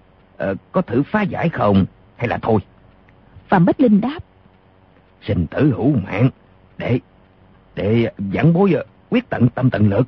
uh, 0.50 0.56
có 0.72 0.82
thử 0.82 1.02
phá 1.02 1.22
giải 1.22 1.48
không 1.48 1.84
hay 2.16 2.28
là 2.28 2.38
thôi? 2.42 2.60
Phạm 3.48 3.64
Bách 3.64 3.80
Linh 3.80 4.00
đáp. 4.00 4.18
Sinh 5.22 5.46
tử 5.46 5.72
hữu 5.76 5.96
mạng 5.96 6.30
để 6.78 7.00
để 7.74 8.10
giảng 8.34 8.52
bối 8.52 8.74
quyết 9.10 9.28
tận 9.30 9.48
tâm 9.48 9.70
tận 9.70 9.88
lực. 9.88 10.06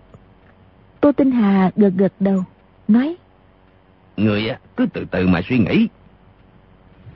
Tô 1.01 1.13
Tinh 1.13 1.31
Hà 1.31 1.71
gật 1.77 1.93
gật 1.97 2.13
đầu, 2.21 2.45
nói. 2.89 3.17
Người 4.17 4.51
cứ 4.77 4.87
từ 4.93 5.05
từ 5.11 5.27
mà 5.27 5.41
suy 5.49 5.59
nghĩ. 5.59 5.89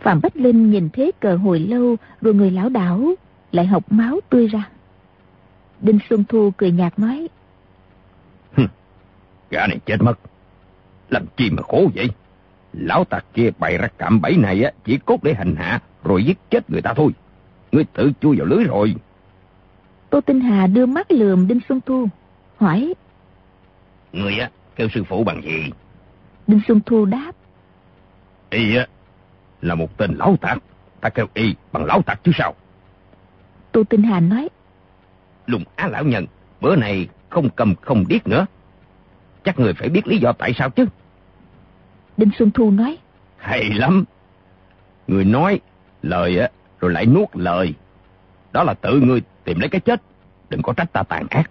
Phạm 0.01 0.21
Bách 0.23 0.37
Linh 0.37 0.71
nhìn 0.71 0.89
thế 0.93 1.11
cờ 1.21 1.37
hồi 1.37 1.59
lâu 1.59 1.97
rồi 2.21 2.35
người 2.35 2.51
lão 2.51 2.69
đảo 2.69 3.15
lại 3.53 3.67
học 3.67 3.93
máu 3.93 4.21
tươi 4.31 4.47
ra. 4.47 4.69
Đinh 5.81 5.99
Xuân 6.11 6.25
Thu 6.29 6.51
cười 6.57 6.71
nhạt 6.71 6.99
nói. 6.99 7.29
Gã 9.51 9.67
này 9.67 9.79
chết 9.87 9.97
mất. 10.01 10.15
Làm 11.11 11.27
chi 11.37 11.51
mà 11.51 11.63
khổ 11.63 11.91
vậy? 11.95 12.11
Lão 12.73 13.05
tặc 13.05 13.25
kia 13.35 13.51
bày 13.59 13.79
ra 13.79 13.89
cạm 13.99 14.21
bẫy 14.21 14.37
này 14.37 14.63
á 14.63 14.71
chỉ 14.85 14.99
cốt 15.05 15.23
để 15.23 15.35
hành 15.35 15.57
hạ 15.57 15.81
rồi 16.05 16.25
giết 16.25 16.39
chết 16.51 16.71
người 16.71 16.83
ta 16.83 16.95
thôi. 16.95 17.13
Ngươi 17.73 17.85
tự 17.93 18.13
chui 18.21 18.37
vào 18.37 18.47
lưới 18.47 18.65
rồi. 18.65 18.95
Tô 20.11 20.21
Tinh 20.21 20.41
Hà 20.41 20.67
đưa 20.67 20.87
mắt 20.87 21.13
lườm 21.13 21.49
Đinh 21.49 21.61
Xuân 21.69 21.81
Thu, 21.87 22.09
hỏi. 22.57 22.95
Người 24.13 24.39
á, 24.39 24.51
kêu 24.77 24.89
sư 24.95 25.05
phụ 25.05 25.25
bằng 25.25 25.43
gì? 25.43 25.71
Đinh 26.47 26.61
Xuân 26.69 26.81
Thu 26.87 27.05
đáp. 27.05 27.33
Y 28.51 28.77
á, 28.77 28.87
là 29.67 29.75
một 29.75 29.97
tên 29.97 30.15
lão 30.15 30.37
tạc. 30.41 30.59
Ta 31.01 31.09
kêu 31.09 31.27
y 31.35 31.55
bằng 31.73 31.85
lão 31.85 32.03
tạc 32.03 32.21
chứ 32.25 32.33
sao? 32.35 32.55
Tô 33.73 33.85
Tinh 33.85 34.03
Hà 34.03 34.21
nói. 34.21 34.49
Lùng 35.47 35.65
á 35.77 35.89
lão 35.89 36.05
nhân, 36.05 36.27
bữa 36.61 36.77
này 36.77 37.09
không 37.29 37.51
cầm 37.51 37.75
không 37.81 38.05
điếc 38.09 38.27
nữa. 38.27 38.47
Chắc 39.45 39.59
người 39.59 39.75
phải 39.75 39.89
biết 39.89 40.07
lý 40.07 40.19
do 40.19 40.33
tại 40.33 40.53
sao 40.59 40.71
chứ. 40.71 40.87
Đinh 42.17 42.31
Xuân 42.39 42.51
Thu 42.51 42.71
nói. 42.71 42.99
Hay 43.37 43.65
lắm. 43.65 44.05
Người 45.07 45.25
nói 45.25 45.61
lời 46.03 46.39
á, 46.39 46.49
rồi 46.81 46.93
lại 46.93 47.07
nuốt 47.07 47.29
lời. 47.35 47.75
Đó 48.53 48.63
là 48.63 48.75
tự 48.75 49.01
ngươi 49.01 49.23
tìm 49.45 49.61
lấy 49.61 49.69
cái 49.69 49.81
chết. 49.81 50.03
Đừng 50.49 50.63
có 50.63 50.73
trách 50.73 50.93
ta 50.93 51.03
tàn 51.03 51.27
ác. 51.31 51.51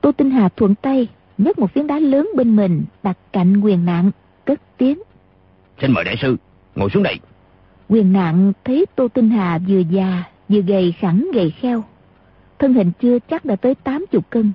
Tô 0.00 0.12
Tinh 0.12 0.30
Hà 0.30 0.48
thuận 0.48 0.74
tay, 0.74 1.08
nhấc 1.38 1.58
một 1.58 1.70
phiến 1.72 1.86
đá 1.86 1.98
lớn 1.98 2.28
bên 2.36 2.56
mình, 2.56 2.84
đặt 3.02 3.18
cạnh 3.32 3.60
quyền 3.60 3.84
nạn, 3.84 4.10
cất 4.44 4.60
tiếng. 4.76 4.98
Xin 5.80 5.92
mời 5.92 6.04
đại 6.04 6.16
sư, 6.22 6.36
ngồi 6.74 6.90
xuống 6.90 7.02
đây. 7.02 7.20
Quyền 7.90 8.12
nạn 8.12 8.52
thấy 8.64 8.86
Tô 8.96 9.08
Tinh 9.08 9.30
Hà 9.30 9.58
vừa 9.68 9.78
già, 9.78 10.24
vừa 10.48 10.60
gầy 10.60 10.92
khẳng 10.92 11.28
gầy 11.34 11.50
kheo. 11.50 11.84
Thân 12.58 12.74
hình 12.74 12.92
chưa 13.02 13.18
chắc 13.30 13.44
đã 13.44 13.56
tới 13.56 13.74
80 13.74 14.20
cân. 14.30 14.52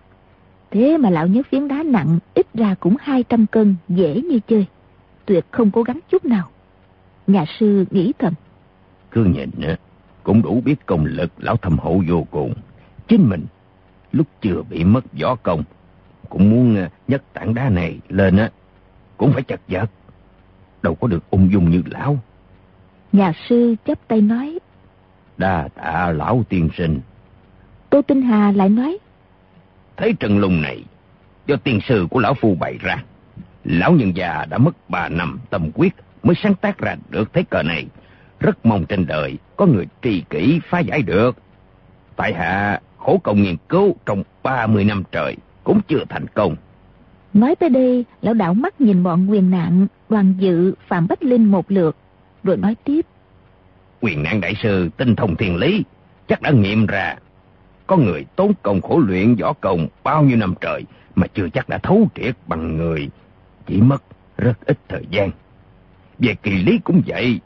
Thế 0.72 0.98
mà 0.98 1.10
lão 1.10 1.28
nhấc 1.28 1.48
phiến 1.48 1.68
đá 1.68 1.84
nặng, 1.84 2.20
ít 2.34 2.48
ra 2.54 2.76
cũng 2.80 2.96
200 3.00 3.46
cân, 3.48 3.76
dễ 3.90 4.22
như 4.22 4.40
chơi. 4.48 4.66
Tuyệt 5.26 5.46
không 5.52 5.72
cố 5.72 5.84
gắng 5.84 6.00
chút 6.10 6.26
nào. 6.26 6.50
Nhà 7.28 7.46
sư 7.60 7.86
nghĩ 7.92 8.14
thầm. 8.20 8.34
Cứ 9.12 9.24
nhìn 9.24 9.50
á, 9.62 9.76
cũng 10.24 10.42
đủ 10.42 10.62
biết 10.66 10.86
công 10.86 11.06
lực 11.06 11.32
lão 11.38 11.58
thâm 11.58 11.80
hậu 11.80 12.04
vô 12.08 12.28
cùng. 12.32 12.54
Chính 13.08 13.30
mình 13.30 13.46
lúc 14.12 14.28
chưa 14.42 14.62
bị 14.70 14.84
mất 14.84 15.06
võ 15.22 15.36
công, 15.36 15.64
cũng 16.30 16.50
muốn 16.50 16.76
ờ, 16.76 16.90
nhấc 17.08 17.34
tảng 17.34 17.54
đá 17.54 17.70
này 17.70 18.00
lên 18.10 18.38
á, 18.38 18.50
cũng 19.18 19.34
phải 19.34 19.44
chật 19.44 19.62
vật. 19.68 19.92
Đâu 20.84 20.96
có 20.96 21.08
được 21.08 21.30
ung 21.30 21.52
dung 21.52 21.70
như 21.70 21.84
lão. 21.86 22.20
Nhà 23.16 23.34
sư 23.50 23.76
chắp 23.86 24.08
tay 24.08 24.22
nói. 24.22 24.60
Đa 25.38 25.68
tạ 25.76 26.12
lão 26.16 26.44
tiên 26.50 26.70
sinh. 26.78 27.00
Tô 27.90 28.02
Tinh 28.02 28.22
Hà 28.22 28.52
lại 28.52 28.70
nói. 28.70 28.98
Thấy 29.98 30.14
trần 30.20 30.38
lùng 30.38 30.62
này, 30.62 30.84
do 31.48 31.56
tiên 31.56 31.80
sư 31.88 32.08
của 32.10 32.20
lão 32.20 32.34
phu 32.34 32.56
bày 32.56 32.78
ra. 32.82 33.04
Lão 33.64 33.92
nhân 33.92 34.12
già 34.16 34.46
đã 34.50 34.58
mất 34.58 34.90
ba 34.90 35.10
năm 35.10 35.40
tâm 35.50 35.72
quyết 35.74 35.96
mới 36.24 36.36
sáng 36.44 36.56
tác 36.56 36.78
ra 36.78 36.96
được 37.10 37.34
thế 37.34 37.44
cờ 37.50 37.64
này. 37.64 37.86
Rất 38.40 38.66
mong 38.66 38.86
trên 38.86 39.08
đời 39.08 39.38
có 39.56 39.66
người 39.66 39.88
trì 40.02 40.24
kỹ 40.30 40.60
phá 40.70 40.80
giải 40.80 41.02
được. 41.02 41.38
Tại 42.16 42.34
hạ 42.34 42.80
khổ 42.98 43.20
công 43.24 43.44
nghiên 43.44 43.58
cứu 43.70 43.96
trong 44.06 44.24
30 44.44 44.84
năm 44.84 45.04
trời 45.12 45.36
cũng 45.64 45.82
chưa 45.88 46.04
thành 46.10 46.26
công. 46.34 46.56
Nói 47.34 47.56
tới 47.56 47.70
đây, 47.70 48.06
lão 48.22 48.34
đảo 48.34 48.54
mắt 48.54 48.82
nhìn 48.82 49.04
bọn 49.04 49.28
quyền 49.32 49.52
nạn, 49.52 49.88
đoàn 50.10 50.34
dự, 50.40 50.74
Phạm 50.88 51.08
Bách 51.08 51.24
Linh 51.24 51.52
một 51.52 51.72
lượt, 51.72 51.96
rồi 52.46 52.58
nói 52.58 52.76
tiếp. 52.84 53.02
Quyền 54.02 54.24
nạn 54.24 54.42
đại 54.42 54.54
sư 54.64 54.90
tinh 54.98 55.16
thông 55.16 55.36
thiên 55.36 55.56
lý, 55.56 55.84
chắc 56.28 56.42
đã 56.42 56.52
nghiệm 56.52 56.86
ra. 56.86 57.16
Có 57.88 57.98
người 57.98 58.26
tốn 58.36 58.52
công 58.62 58.82
khổ 58.82 59.00
luyện 59.08 59.36
võ 59.36 59.54
công 59.54 59.88
bao 60.04 60.24
nhiêu 60.24 60.38
năm 60.38 60.54
trời 60.62 60.84
mà 61.16 61.28
chưa 61.28 61.50
chắc 61.50 61.70
đã 61.70 61.78
thấu 61.78 62.08
triệt 62.16 62.36
bằng 62.48 62.78
người. 62.78 63.10
Chỉ 63.68 63.82
mất 63.82 64.04
rất 64.38 64.66
ít 64.66 64.78
thời 64.88 65.04
gian. 65.10 65.32
Về 66.20 66.36
kỳ 66.44 66.52
lý 66.52 66.80
cũng 66.84 67.02
vậy. 67.08 67.40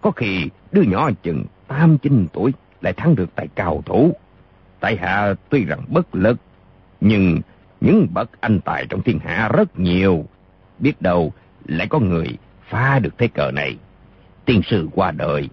Có 0.00 0.10
khi 0.10 0.48
đứa 0.72 0.82
nhỏ 0.82 1.10
chừng 1.22 1.44
8-9 1.68 2.26
tuổi 2.32 2.52
lại 2.80 2.92
thắng 2.92 3.14
được 3.14 3.30
tại 3.34 3.48
cao 3.54 3.82
thủ. 3.86 4.12
Tại 4.80 4.96
hạ 4.96 5.34
tuy 5.48 5.64
rằng 5.64 5.80
bất 5.88 6.14
lực, 6.14 6.36
nhưng 7.00 7.40
những 7.80 8.06
bậc 8.14 8.30
anh 8.40 8.60
tài 8.60 8.86
trong 8.88 9.02
thiên 9.02 9.18
hạ 9.18 9.50
rất 9.52 9.78
nhiều. 9.78 10.24
Biết 10.78 11.02
đâu 11.02 11.32
lại 11.64 11.86
có 11.90 11.98
người 11.98 12.26
phá 12.68 12.98
được 12.98 13.18
thế 13.18 13.28
cờ 13.28 13.50
này. 13.50 13.76
Tiên 14.48 14.62
sư 14.70 14.88
qua 14.94 15.10
đời, 15.10 15.48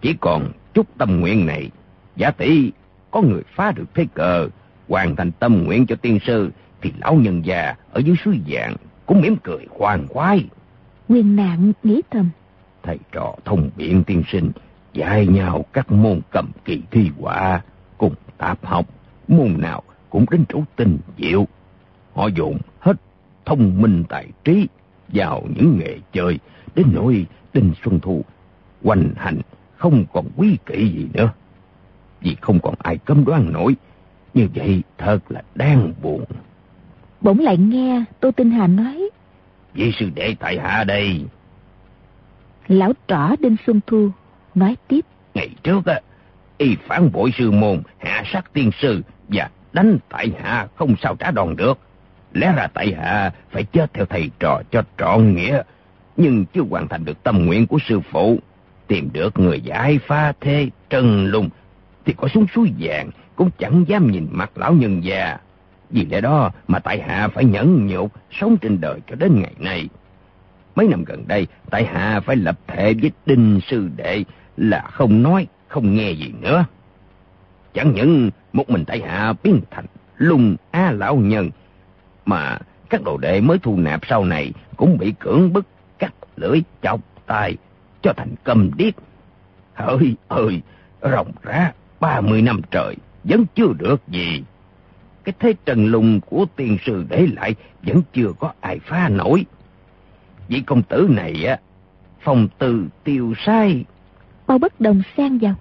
chỉ 0.00 0.14
còn 0.20 0.52
chút 0.74 0.86
tâm 0.98 1.20
nguyện 1.20 1.46
này. 1.46 1.70
Giả 2.16 2.30
tỷ 2.30 2.72
có 3.10 3.20
người 3.20 3.42
phá 3.54 3.72
được 3.72 3.84
thế 3.94 4.06
cờ, 4.14 4.48
hoàn 4.88 5.16
thành 5.16 5.32
tâm 5.32 5.64
nguyện 5.64 5.86
cho 5.86 5.96
tiên 5.96 6.18
sư, 6.26 6.50
thì 6.82 6.92
lão 7.00 7.14
nhân 7.14 7.42
già 7.44 7.74
ở 7.92 8.00
dưới 8.00 8.16
suối 8.24 8.40
vàng 8.46 8.76
cũng 9.06 9.20
mỉm 9.20 9.36
cười 9.42 9.66
khoan 9.70 10.06
khoái. 10.08 10.44
Nguyên 11.08 11.36
nạn 11.36 11.72
nghĩ 11.82 12.02
thầm. 12.10 12.30
Thầy 12.82 12.98
trò 13.12 13.34
thông 13.44 13.70
biện 13.76 14.04
tiên 14.04 14.22
sinh, 14.32 14.50
dạy 14.92 15.26
nhau 15.26 15.64
các 15.72 15.92
môn 15.92 16.20
cầm 16.30 16.50
kỳ 16.64 16.82
thi 16.90 17.10
họa, 17.20 17.62
cùng 17.98 18.14
tạp 18.38 18.66
học, 18.66 18.86
môn 19.28 19.54
nào 19.58 19.82
cũng 20.10 20.24
đến 20.30 20.44
chỗ 20.48 20.62
tình 20.76 20.98
diệu. 21.18 21.46
Họ 22.14 22.26
dồn 22.26 22.58
hết 22.80 22.96
thông 23.44 23.82
minh 23.82 24.04
tài 24.08 24.26
trí 24.44 24.68
vào 25.08 25.42
những 25.56 25.78
nghề 25.78 25.98
chơi, 26.12 26.38
đến 26.74 26.86
nỗi 26.92 27.26
Đinh 27.54 27.72
Xuân 27.84 28.00
Thu 28.00 28.24
hoành 28.82 29.10
hành 29.16 29.40
không 29.76 30.04
còn 30.12 30.24
quý 30.36 30.58
kỵ 30.66 30.90
gì 30.90 31.08
nữa. 31.14 31.32
Vì 32.20 32.36
không 32.40 32.60
còn 32.62 32.74
ai 32.78 32.98
cấm 32.98 33.24
đoán 33.24 33.52
nổi, 33.52 33.76
như 34.34 34.48
vậy 34.54 34.82
thật 34.98 35.18
là 35.28 35.42
đáng 35.54 35.92
buồn. 36.02 36.24
Bỗng 37.20 37.38
lại 37.38 37.56
nghe 37.56 38.04
Tô 38.20 38.30
Tinh 38.30 38.50
Hà 38.50 38.66
nói. 38.66 39.10
Vị 39.74 39.92
sư 39.98 40.10
đệ 40.14 40.36
tại 40.40 40.58
hạ 40.58 40.84
đây. 40.84 41.24
Lão 42.68 42.92
trỏ 43.06 43.36
Đinh 43.40 43.56
Xuân 43.66 43.80
Thu 43.86 44.10
nói 44.54 44.76
tiếp. 44.88 45.00
Ngày 45.34 45.48
trước 45.62 45.86
á, 45.86 46.00
y 46.58 46.76
phản 46.86 47.12
bội 47.12 47.32
sư 47.38 47.50
môn, 47.50 47.82
hạ 47.98 48.22
sát 48.32 48.52
tiên 48.52 48.70
sư 48.80 49.02
và 49.28 49.50
đánh 49.72 49.98
tại 50.08 50.32
hạ 50.42 50.66
không 50.76 50.94
sao 51.02 51.16
trả 51.16 51.30
đòn 51.30 51.56
được. 51.56 51.78
Lẽ 52.32 52.52
ra 52.56 52.66
tại 52.74 52.94
hạ 52.94 53.32
phải 53.50 53.64
chết 53.64 53.94
theo 53.94 54.06
thầy 54.06 54.30
trò 54.38 54.62
cho 54.70 54.82
trọn 54.98 55.34
nghĩa, 55.34 55.62
nhưng 56.20 56.44
chưa 56.44 56.62
hoàn 56.70 56.88
thành 56.88 57.04
được 57.04 57.22
tâm 57.22 57.46
nguyện 57.46 57.66
của 57.66 57.78
sư 57.88 58.00
phụ. 58.10 58.38
Tìm 58.86 59.08
được 59.12 59.38
người 59.38 59.60
giải 59.60 59.98
pha 60.06 60.32
thê 60.40 60.68
trần 60.90 61.26
lùng, 61.26 61.48
thì 62.04 62.14
có 62.16 62.28
xuống 62.28 62.46
suối 62.54 62.72
vàng 62.78 63.10
cũng 63.36 63.50
chẳng 63.58 63.84
dám 63.88 64.10
nhìn 64.10 64.26
mặt 64.30 64.50
lão 64.54 64.72
nhân 64.72 65.04
già. 65.04 65.38
Vì 65.90 66.06
lẽ 66.06 66.20
đó 66.20 66.50
mà 66.68 66.78
tại 66.78 67.00
hạ 67.00 67.28
phải 67.28 67.44
nhẫn 67.44 67.86
nhục 67.86 68.12
sống 68.30 68.56
trên 68.56 68.80
đời 68.80 69.00
cho 69.10 69.16
đến 69.16 69.40
ngày 69.40 69.52
nay. 69.58 69.88
Mấy 70.74 70.88
năm 70.88 71.04
gần 71.04 71.24
đây, 71.28 71.46
tại 71.70 71.84
hạ 71.84 72.20
phải 72.20 72.36
lập 72.36 72.58
thể 72.66 72.94
với 72.94 73.10
đinh 73.26 73.60
sư 73.66 73.88
đệ 73.96 74.24
là 74.56 74.80
không 74.92 75.22
nói, 75.22 75.46
không 75.68 75.94
nghe 75.94 76.10
gì 76.10 76.32
nữa. 76.40 76.64
Chẳng 77.74 77.92
những 77.94 78.30
một 78.52 78.70
mình 78.70 78.84
tại 78.86 79.00
hạ 79.00 79.32
biến 79.42 79.60
thành 79.70 79.84
lùng 80.16 80.56
a 80.70 80.90
lão 80.90 81.16
nhân, 81.16 81.50
mà 82.26 82.58
các 82.90 83.02
đồ 83.04 83.16
đệ 83.16 83.40
mới 83.40 83.58
thu 83.58 83.76
nạp 83.76 84.00
sau 84.08 84.24
này 84.24 84.52
cũng 84.76 84.98
bị 84.98 85.12
cưỡng 85.20 85.52
bức 85.52 85.66
lưỡi 86.40 86.62
chọc 86.82 87.00
tai 87.26 87.56
cho 88.02 88.12
thành 88.16 88.34
cầm 88.44 88.70
điếc. 88.76 88.94
Ơi 89.74 90.16
ơi, 90.28 90.60
rộng 91.02 91.32
ra 91.42 91.72
ba 92.00 92.20
mươi 92.20 92.42
năm 92.42 92.60
trời 92.70 92.96
vẫn 93.24 93.44
chưa 93.54 93.72
được 93.78 94.08
gì. 94.08 94.42
Cái 95.24 95.34
thế 95.38 95.54
trần 95.64 95.86
lùng 95.86 96.20
của 96.20 96.46
tiền 96.56 96.78
sư 96.86 97.04
để 97.08 97.26
lại 97.26 97.54
vẫn 97.82 98.02
chưa 98.12 98.32
có 98.38 98.52
ai 98.60 98.78
phá 98.78 99.08
nổi. 99.08 99.46
Vị 100.48 100.62
công 100.66 100.82
tử 100.82 101.08
này 101.10 101.44
á, 101.44 101.58
phòng 102.20 102.48
từ 102.58 102.86
tiêu 103.04 103.34
sai. 103.46 103.84
Bao 104.46 104.58
bất 104.58 104.80
đồng 104.80 105.02
sang 105.16 105.38
vào. 105.38 105.54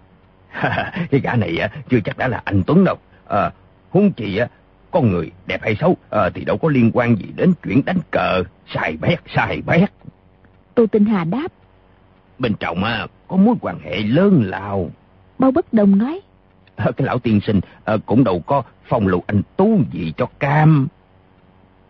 cái 1.12 1.22
gã 1.24 1.36
này 1.36 1.58
á, 1.58 1.70
chưa 1.89 2.00
chắc 2.00 2.18
đã 2.18 2.28
là 2.28 2.42
anh 2.46 2.63
Tuấn 2.68 2.84
đâu. 2.84 2.96
À, 3.28 3.52
huống 3.89 4.12
chi 4.12 4.38
á, 4.38 4.48
con 4.92 5.12
người 5.12 5.32
đẹp 5.46 5.62
hay 5.63 5.76
xấu 5.76 5.98
à, 6.10 6.30
thì 6.34 6.46
đâu 6.46 6.58
có 6.58 6.70
liên 6.70 6.92
quan 6.94 7.15
gì 7.15 7.26
đến 7.36 7.54
chuyện 7.63 7.86
đánh 7.86 8.00
cờ. 8.12 8.44
Sai 8.74 8.98
bét, 9.02 9.20
sai 9.36 9.62
bét. 9.65 9.89
Tô 10.80 10.86
Tinh 10.88 11.06
Hà 11.06 11.24
đáp. 11.24 11.48
Bên 12.38 12.54
trong 12.60 12.84
á, 12.84 13.08
có 13.28 13.38
mối 13.38 13.56
quan 13.62 13.80
hệ 13.80 13.98
lớn 13.98 14.44
lao. 14.46 14.89
Bao 15.39 15.52
bất 15.52 15.74
đồng 15.74 15.98
nói. 15.98 16.22
À, 16.76 16.86
cái 16.98 17.06
lão 17.06 17.20
tiên 17.20 17.39
sinh 17.48 17.60
à, 17.86 17.98
cũng 18.06 18.24
đâu 18.24 18.39
có 18.39 18.63
phong 18.89 19.08
lục 19.08 19.24
anh 19.28 19.42
tú 19.58 19.80
gì 19.92 20.13
cho 20.18 20.26
cam. 20.39 20.88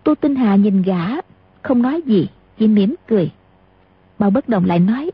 Tô 0.04 0.16
Tinh 0.22 0.36
Hà 0.36 0.56
nhìn 0.56 0.82
gã, 0.82 1.06
không 1.62 1.82
nói 1.82 2.02
gì, 2.06 2.28
chỉ 2.58 2.68
mỉm 2.68 2.96
cười. 3.08 3.32
Bao 4.20 4.30
bất 4.30 4.50
đồng 4.50 4.66
lại 4.66 4.80
nói. 4.80 5.12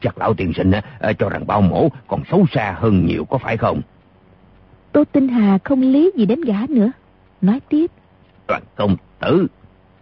Chắc 0.00 0.18
lão 0.18 0.34
tiên 0.34 0.52
sinh 0.56 0.70
à, 1.00 1.12
cho 1.18 1.28
rằng 1.28 1.46
bao 1.46 1.60
mổ 1.60 1.88
còn 2.08 2.22
xấu 2.30 2.46
xa 2.52 2.76
hơn 2.78 3.06
nhiều 3.06 3.24
có 3.24 3.38
phải 3.38 3.56
không? 3.56 3.80
Tô 4.92 5.04
Tinh 5.12 5.28
Hà 5.28 5.58
không 5.64 5.80
lý 5.80 6.12
gì 6.16 6.26
đến 6.26 6.40
gã 6.40 6.66
nữa. 6.68 6.90
Nói 7.40 7.60
tiếp. 7.68 7.90
Đoàn 8.48 8.62
công 8.74 8.96
tử, 9.20 9.46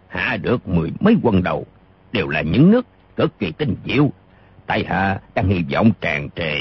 hạ 0.07 0.37
được 0.41 0.67
mười 0.67 0.91
mấy 0.99 1.15
quân 1.23 1.43
đầu, 1.43 1.65
đều 2.13 2.27
là 2.27 2.41
những 2.41 2.71
nước 2.71 2.85
cực 3.15 3.39
kỳ 3.39 3.51
tinh 3.51 3.75
diệu. 3.85 4.09
Tại 4.65 4.85
hạ 4.87 5.19
đang 5.35 5.47
hy 5.47 5.63
vọng 5.73 5.91
tràn 6.01 6.29
trề. 6.35 6.53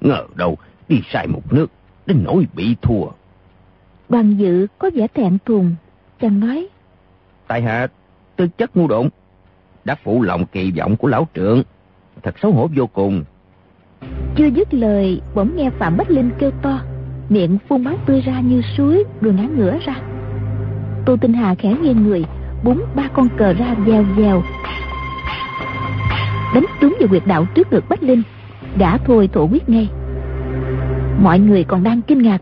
Ngờ 0.00 0.24
đâu 0.34 0.58
đi 0.88 1.02
sai 1.10 1.26
một 1.26 1.52
nước, 1.52 1.66
đến 2.06 2.24
nỗi 2.24 2.46
bị 2.54 2.76
thua. 2.82 3.06
Đoàn 4.08 4.36
dự 4.36 4.66
có 4.78 4.90
vẻ 4.94 5.06
thẹn 5.14 5.38
thùng, 5.44 5.74
chàng 6.20 6.40
nói. 6.40 6.68
Tại 7.46 7.62
hạ 7.62 7.86
tư 8.36 8.48
chất 8.48 8.76
ngu 8.76 8.88
độn, 8.88 9.08
đã 9.84 9.96
phụ 10.04 10.22
lòng 10.22 10.46
kỳ 10.46 10.72
vọng 10.78 10.96
của 10.96 11.08
lão 11.08 11.28
trượng, 11.34 11.62
thật 12.22 12.34
xấu 12.42 12.52
hổ 12.52 12.68
vô 12.76 12.86
cùng. 12.86 13.24
Chưa 14.36 14.46
dứt 14.46 14.74
lời, 14.74 15.20
bỗng 15.34 15.56
nghe 15.56 15.70
Phạm 15.70 15.96
Bách 15.96 16.10
Linh 16.10 16.30
kêu 16.38 16.50
to, 16.62 16.80
miệng 17.28 17.58
phun 17.68 17.84
máu 17.84 17.94
tươi 18.06 18.20
ra 18.20 18.40
như 18.40 18.62
suối, 18.76 19.04
rồi 19.20 19.34
ngã 19.34 19.42
ngửa 19.42 19.78
ra. 19.86 19.94
Tô 21.06 21.16
Tinh 21.20 21.32
Hà 21.32 21.54
khẽ 21.54 21.74
nghiêng 21.82 22.02
người, 22.02 22.24
búng 22.64 22.82
ba 22.94 23.08
con 23.14 23.28
cờ 23.38 23.52
ra 23.52 23.74
dèo 23.86 24.04
dèo. 24.16 24.42
Đánh 26.54 26.64
trúng 26.80 26.96
vào 26.98 27.08
quyệt 27.08 27.22
đạo 27.26 27.46
trước 27.54 27.72
ngực 27.72 27.84
Bách 27.88 28.02
Linh, 28.02 28.22
gã 28.78 28.96
thôi 28.96 29.28
thổ 29.32 29.48
quyết 29.52 29.68
ngay. 29.68 29.88
Mọi 31.22 31.38
người 31.38 31.64
còn 31.64 31.82
đang 31.82 32.02
kinh 32.02 32.22
ngạc, 32.22 32.40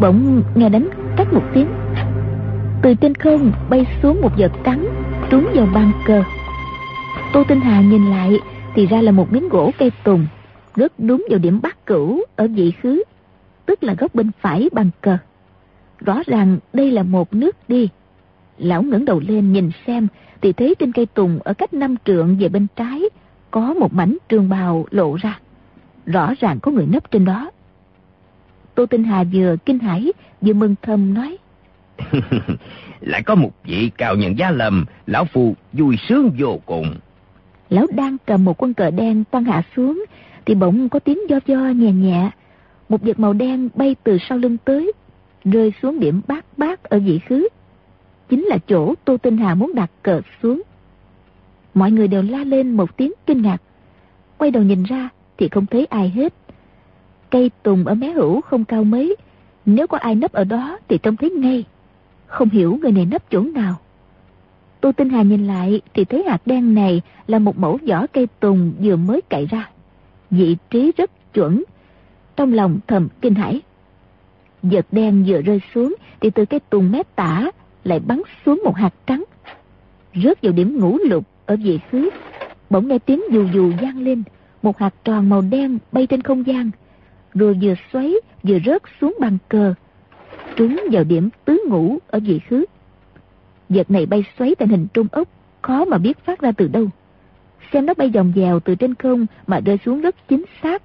bỗng 0.00 0.42
nghe 0.54 0.68
đánh 0.68 0.88
cách 1.16 1.32
một 1.32 1.42
tiếng. 1.54 1.66
Từ 2.82 2.94
trên 2.94 3.14
không 3.14 3.52
bay 3.70 3.86
xuống 4.02 4.20
một 4.20 4.32
vật 4.38 4.52
trắng, 4.64 4.86
trúng 5.30 5.48
vào 5.54 5.66
bàn 5.74 5.92
cờ. 6.06 6.22
Tô 7.32 7.42
Tinh 7.48 7.60
Hà 7.60 7.80
nhìn 7.80 8.10
lại 8.10 8.38
thì 8.74 8.86
ra 8.86 9.00
là 9.00 9.12
một 9.12 9.32
miếng 9.32 9.48
gỗ 9.48 9.70
cây 9.78 9.92
tùng, 10.04 10.26
rớt 10.76 10.92
đúng 10.98 11.26
vào 11.30 11.38
điểm 11.38 11.60
bắt 11.62 11.86
cửu 11.86 12.20
ở 12.36 12.48
vị 12.48 12.70
khứ, 12.82 13.02
tức 13.66 13.84
là 13.84 13.94
góc 13.94 14.14
bên 14.14 14.30
phải 14.40 14.68
bàn 14.72 14.90
cờ. 15.00 15.18
Rõ 16.00 16.22
ràng 16.26 16.58
đây 16.72 16.90
là 16.90 17.02
một 17.02 17.34
nước 17.34 17.56
đi. 17.68 17.88
Lão 18.58 18.82
ngẩng 18.82 19.04
đầu 19.04 19.20
lên 19.28 19.52
nhìn 19.52 19.70
xem 19.86 20.08
thì 20.40 20.52
thấy 20.52 20.74
trên 20.78 20.92
cây 20.92 21.06
tùng 21.06 21.38
ở 21.44 21.54
cách 21.54 21.74
năm 21.74 21.94
trượng 22.04 22.36
về 22.40 22.48
bên 22.48 22.66
trái 22.76 23.02
có 23.50 23.74
một 23.74 23.92
mảnh 23.92 24.16
trường 24.28 24.48
bào 24.48 24.86
lộ 24.90 25.16
ra. 25.16 25.40
Rõ 26.06 26.32
ràng 26.40 26.58
có 26.62 26.70
người 26.72 26.86
nấp 26.86 27.10
trên 27.10 27.24
đó. 27.24 27.50
Tô 28.74 28.86
Tinh 28.86 29.04
Hà 29.04 29.24
vừa 29.32 29.56
kinh 29.66 29.78
hãi 29.78 30.12
vừa 30.40 30.52
mừng 30.52 30.74
thầm 30.82 31.14
nói. 31.14 31.36
Lại 33.00 33.22
có 33.22 33.34
một 33.34 33.50
vị 33.64 33.90
cao 33.98 34.16
nhân 34.16 34.38
giá 34.38 34.50
lầm, 34.50 34.84
lão 35.06 35.24
phu 35.24 35.54
vui 35.72 35.96
sướng 36.08 36.30
vô 36.38 36.60
cùng. 36.66 36.94
Lão 37.70 37.86
đang 37.94 38.16
cầm 38.26 38.44
một 38.44 38.62
quân 38.62 38.74
cờ 38.74 38.90
đen 38.90 39.24
toan 39.30 39.44
hạ 39.44 39.62
xuống, 39.76 40.04
thì 40.46 40.54
bỗng 40.54 40.88
có 40.88 40.98
tiếng 40.98 41.18
do 41.30 41.38
do 41.46 41.58
nhẹ 41.58 41.92
nhẹ. 41.92 42.30
Một 42.88 43.02
vật 43.02 43.18
màu 43.18 43.32
đen 43.32 43.68
bay 43.74 43.96
từ 44.04 44.18
sau 44.28 44.38
lưng 44.38 44.56
tới. 44.64 44.92
rơi 45.44 45.72
xuống 45.82 46.00
điểm 46.00 46.20
bát 46.26 46.44
bát 46.56 46.84
ở 46.84 46.98
vị 46.98 47.18
khứ. 47.18 47.48
Chính 48.28 48.44
là 48.44 48.58
chỗ 48.68 48.94
Tô 49.04 49.16
Tinh 49.16 49.36
Hà 49.36 49.54
muốn 49.54 49.74
đặt 49.74 49.90
cờ 50.02 50.20
xuống. 50.42 50.62
Mọi 51.76 51.90
người 51.90 52.08
đều 52.08 52.22
la 52.22 52.44
lên 52.44 52.70
một 52.70 52.96
tiếng 52.96 53.12
kinh 53.26 53.42
ngạc. 53.42 53.62
Quay 54.38 54.50
đầu 54.50 54.62
nhìn 54.62 54.82
ra 54.82 55.08
thì 55.38 55.48
không 55.48 55.66
thấy 55.66 55.86
ai 55.86 56.08
hết. 56.08 56.34
Cây 57.30 57.50
tùng 57.62 57.84
ở 57.84 57.94
mé 57.94 58.10
hữu 58.10 58.40
không 58.40 58.64
cao 58.64 58.84
mấy. 58.84 59.16
Nếu 59.66 59.86
có 59.86 59.98
ai 59.98 60.14
nấp 60.14 60.32
ở 60.32 60.44
đó 60.44 60.78
thì 60.88 60.98
trông 60.98 61.16
thấy 61.16 61.30
ngay. 61.30 61.64
Không 62.26 62.50
hiểu 62.50 62.78
người 62.82 62.92
này 62.92 63.06
nấp 63.06 63.30
chỗ 63.30 63.40
nào. 63.40 63.74
Tô 64.80 64.92
Tinh 64.92 65.08
Hà 65.08 65.22
nhìn 65.22 65.46
lại 65.46 65.80
thì 65.94 66.04
thấy 66.04 66.24
hạt 66.28 66.46
đen 66.46 66.74
này 66.74 67.02
là 67.26 67.38
một 67.38 67.58
mẫu 67.58 67.78
vỏ 67.88 68.06
cây 68.06 68.26
tùng 68.40 68.72
vừa 68.82 68.96
mới 68.96 69.20
cậy 69.28 69.46
ra. 69.46 69.70
Vị 70.30 70.56
trí 70.70 70.92
rất 70.96 71.10
chuẩn. 71.34 71.64
Trong 72.36 72.52
lòng 72.52 72.78
thầm 72.86 73.08
kinh 73.20 73.34
hãi. 73.34 73.60
Vật 74.62 74.86
đen 74.92 75.24
vừa 75.26 75.40
rơi 75.40 75.60
xuống 75.74 75.94
thì 76.20 76.30
từ 76.30 76.44
cây 76.44 76.60
tùng 76.60 76.92
mé 76.92 77.02
tả 77.14 77.50
lại 77.84 78.00
bắn 78.00 78.22
xuống 78.46 78.60
một 78.64 78.76
hạt 78.76 78.94
trắng. 79.06 79.24
Rớt 80.14 80.42
vào 80.42 80.52
điểm 80.52 80.78
ngũ 80.80 80.98
lục 80.98 81.26
ở 81.46 81.56
vị 81.56 81.80
khứ. 81.90 82.10
Bỗng 82.70 82.88
nghe 82.88 82.98
tiếng 82.98 83.22
dù 83.30 83.46
dù 83.54 83.72
vang 83.82 83.98
lên. 83.98 84.22
Một 84.62 84.78
hạt 84.78 84.94
tròn 85.04 85.28
màu 85.28 85.42
đen 85.42 85.78
bay 85.92 86.06
trên 86.06 86.22
không 86.22 86.46
gian. 86.46 86.70
Rồi 87.34 87.58
vừa 87.62 87.74
xoáy 87.92 88.14
vừa 88.42 88.58
rớt 88.66 88.82
xuống 89.00 89.16
bàn 89.20 89.38
cờ. 89.48 89.74
Trúng 90.56 90.80
vào 90.92 91.04
điểm 91.04 91.28
tứ 91.44 91.64
ngũ 91.68 91.98
ở 92.08 92.20
vị 92.20 92.38
khứ. 92.38 92.64
Vật 93.68 93.90
này 93.90 94.06
bay 94.06 94.24
xoáy 94.38 94.54
thành 94.54 94.68
hình 94.68 94.86
trung 94.94 95.06
ốc, 95.12 95.28
khó 95.62 95.84
mà 95.84 95.98
biết 95.98 96.18
phát 96.18 96.40
ra 96.40 96.52
từ 96.52 96.68
đâu. 96.68 96.86
Xem 97.72 97.86
nó 97.86 97.94
bay 97.94 98.10
vòng 98.14 98.32
vèo 98.36 98.60
từ 98.60 98.74
trên 98.74 98.94
không 98.94 99.26
mà 99.46 99.60
rơi 99.60 99.78
xuống 99.84 100.00
rất 100.00 100.28
chính 100.28 100.44
xác, 100.62 100.82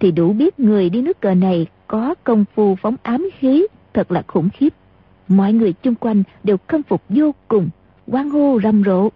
thì 0.00 0.10
đủ 0.10 0.32
biết 0.32 0.60
người 0.60 0.90
đi 0.90 1.02
nước 1.02 1.20
cờ 1.20 1.34
này 1.34 1.66
có 1.86 2.14
công 2.24 2.44
phu 2.54 2.74
phóng 2.74 2.96
ám 3.02 3.28
khí 3.38 3.66
thật 3.94 4.12
là 4.12 4.22
khủng 4.26 4.50
khiếp. 4.50 4.74
Mọi 5.28 5.52
người 5.52 5.72
chung 5.72 5.94
quanh 5.94 6.22
đều 6.42 6.56
khâm 6.66 6.82
phục 6.82 7.02
vô 7.08 7.34
cùng, 7.48 7.68
quang 8.10 8.30
hô 8.30 8.60
rầm 8.62 8.84
rộ. 8.84 9.08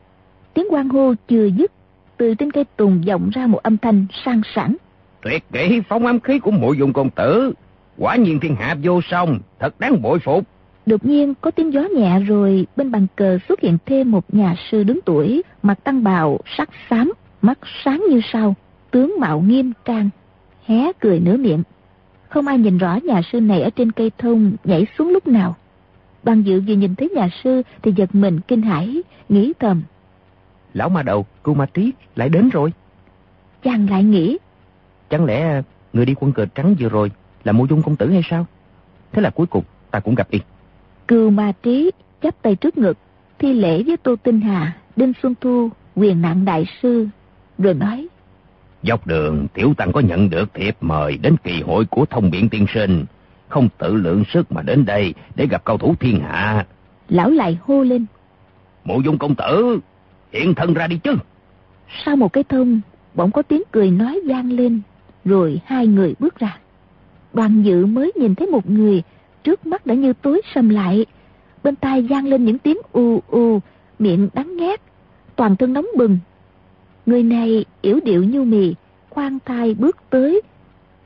Tiếng 0.59 0.71
quang 0.71 0.89
hô 0.89 1.15
chưa 1.29 1.47
dứt, 1.47 1.73
từ 2.17 2.35
trên 2.35 2.51
cây 2.51 2.65
tùng 2.77 3.03
vọng 3.07 3.31
ra 3.33 3.47
một 3.47 3.63
âm 3.63 3.79
thanh 3.79 4.07
sang 4.25 4.41
sảng. 4.55 4.77
Tuyệt 5.23 5.45
kỹ 5.53 5.81
phóng 5.89 6.07
ám 6.07 6.21
khí 6.21 6.39
của 6.39 6.51
mộ 6.51 6.73
dùng 6.73 6.93
công 6.93 7.11
tử, 7.11 7.53
quả 7.99 8.17
nhiên 8.17 8.41
thiên 8.41 8.57
hạ 8.57 8.77
vô 8.83 9.01
song, 9.11 9.39
thật 9.59 9.81
đáng 9.81 10.03
bội 10.03 10.19
phục. 10.19 10.45
Đột 10.87 11.05
nhiên 11.05 11.35
có 11.41 11.51
tiếng 11.51 11.73
gió 11.73 11.81
nhẹ 11.97 12.21
rồi 12.21 12.67
bên 12.77 12.91
bàn 12.91 13.07
cờ 13.17 13.39
xuất 13.49 13.61
hiện 13.61 13.79
thêm 13.87 14.11
một 14.11 14.35
nhà 14.35 14.55
sư 14.71 14.83
đứng 14.83 15.01
tuổi, 15.05 15.43
mặt 15.63 15.85
tăng 15.85 16.05
bào, 16.05 16.39
sắc 16.57 16.69
xám, 16.91 17.13
mắt 17.43 17.59
sáng 17.85 18.05
như 18.11 18.21
sao, 18.33 18.55
tướng 18.91 19.15
mạo 19.21 19.41
nghiêm 19.41 19.73
trang, 19.85 20.11
hé 20.65 20.93
cười 21.01 21.21
nửa 21.21 21.37
miệng. 21.37 21.63
Không 22.29 22.47
ai 22.47 22.59
nhìn 22.59 22.79
rõ 22.79 22.99
nhà 23.03 23.21
sư 23.33 23.41
này 23.41 23.63
ở 23.63 23.71
trên 23.71 23.93
cây 23.93 24.11
thông 24.19 24.53
nhảy 24.65 24.87
xuống 24.99 25.09
lúc 25.09 25.27
nào. 25.29 25.57
Bằng 26.23 26.47
dự 26.47 26.61
vừa 26.61 26.75
nhìn 26.75 26.95
thấy 26.95 27.09
nhà 27.09 27.29
sư 27.45 27.63
thì 27.83 27.93
giật 27.97 28.15
mình 28.15 28.41
kinh 28.49 28.63
hãi, 28.63 29.03
nghĩ 29.29 29.53
thầm. 29.61 29.83
Lão 30.75 30.89
ma 30.89 31.03
đầu, 31.03 31.27
cô 31.43 31.55
ma 31.55 31.67
trí 31.67 31.93
lại 32.17 32.29
đến 32.29 32.49
rồi. 32.49 32.73
Chàng 33.63 33.91
lại 33.91 34.05
nghĩ. 34.05 34.39
Chẳng 35.11 35.25
lẽ 35.25 35.63
người 35.93 36.07
đi 36.07 36.15
quân 36.21 36.33
cờ 36.33 36.47
trắng 36.47 36.75
vừa 36.79 36.89
rồi 36.89 37.11
là 37.45 37.53
mộ 37.53 37.67
dung 37.71 37.83
công 37.83 37.97
tử 37.97 38.11
hay 38.11 38.23
sao? 38.31 38.47
Thế 39.13 39.23
là 39.23 39.31
cuối 39.31 39.47
cùng 39.47 39.65
ta 39.91 40.01
cũng 40.01 40.15
gặp 40.15 40.31
y. 40.31 40.41
Cừu 41.09 41.31
ma 41.31 41.53
trí 41.63 41.91
chắp 42.23 42.43
tay 42.43 42.57
trước 42.57 42.79
ngực, 42.79 42.99
thi 43.39 43.53
lễ 43.53 43.83
với 43.83 43.97
Tô 43.97 44.17
Tinh 44.23 44.41
Hà, 44.41 44.77
Đinh 44.97 45.13
Xuân 45.23 45.35
Thu, 45.41 45.69
quyền 45.95 46.23
nặng 46.23 46.45
đại 46.45 46.67
sư, 46.83 47.09
rồi 47.59 47.75
nói. 47.75 48.07
Dọc 48.83 49.07
đường, 49.07 49.47
Tiểu 49.55 49.75
Tăng 49.77 49.93
có 49.93 50.01
nhận 50.01 50.31
được 50.31 50.55
thiệp 50.55 50.77
mời 50.81 51.19
đến 51.19 51.37
kỳ 51.45 51.63
hội 51.63 51.85
của 51.85 52.07
thông 52.11 52.31
biện 52.31 52.49
tiên 52.49 52.67
sinh, 52.75 53.05
không 53.49 53.69
tự 53.79 53.95
lượng 53.95 54.25
sức 54.33 54.53
mà 54.53 54.63
đến 54.63 54.85
đây 54.85 55.15
để 55.35 55.47
gặp 55.47 55.65
cao 55.65 55.79
thủ 55.79 55.95
thiên 56.01 56.21
hạ. 56.21 56.67
Lão 57.09 57.31
lại 57.31 57.59
hô 57.63 57.83
lên. 57.83 58.07
Mộ 58.85 59.01
dung 59.01 59.19
công 59.19 59.35
tử, 59.35 59.79
hiện 60.33 60.55
thân 60.55 60.75
ra 60.75 60.87
đi 60.87 60.99
chứ. 60.99 61.15
Sau 62.05 62.17
một 62.17 62.33
cái 62.33 62.45
thông, 62.45 62.81
bỗng 63.15 63.31
có 63.31 63.43
tiếng 63.43 63.63
cười 63.73 63.91
nói 63.91 64.21
vang 64.27 64.53
lên, 64.53 64.81
rồi 65.25 65.61
hai 65.65 65.87
người 65.87 66.15
bước 66.19 66.39
ra. 66.39 66.59
Đoàn 67.33 67.63
dự 67.63 67.87
mới 67.87 68.13
nhìn 68.17 68.35
thấy 68.35 68.47
một 68.47 68.71
người 68.71 69.03
trước 69.45 69.67
mắt 69.67 69.87
đã 69.87 69.95
như 69.95 70.13
tối 70.13 70.43
sầm 70.55 70.69
lại. 70.69 71.07
Bên 71.63 71.77
tai 71.77 72.03
vang 72.03 72.27
lên 72.27 72.45
những 72.45 72.59
tiếng 72.59 72.79
u 72.93 73.23
u, 73.29 73.61
miệng 73.99 74.29
đắng 74.35 74.57
ngát, 74.57 74.81
toàn 75.37 75.57
thân 75.57 75.73
nóng 75.73 75.87
bừng. 75.97 76.19
Người 77.07 77.23
này 77.23 77.65
yểu 77.83 78.01
điệu 78.05 78.25
nhu 78.25 78.45
mì, 78.45 78.75
khoan 79.11 79.39
thai 79.45 79.75
bước 79.75 79.97
tới. 80.11 80.43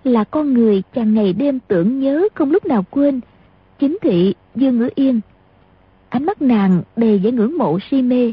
Là 0.05 0.25
con 0.25 0.55
người 0.55 0.83
chàng 0.95 1.15
ngày 1.15 1.33
đêm 1.33 1.59
tưởng 1.69 2.01
nhớ 2.01 2.29
không 2.35 2.51
lúc 2.51 2.67
nào 2.67 2.85
quên. 2.91 3.21
Chính 3.79 3.99
thị 4.03 4.35
Dương 4.55 4.79
Ngữ 4.79 4.89
Yên. 4.95 5.21
Ánh 6.09 6.27
mắt 6.27 6.43
nàng 6.43 6.83
đầy 6.97 7.19
vẻ 7.19 7.31
ngưỡng 7.31 7.59
mộ 7.59 7.79
si 7.91 8.03
mê, 8.03 8.33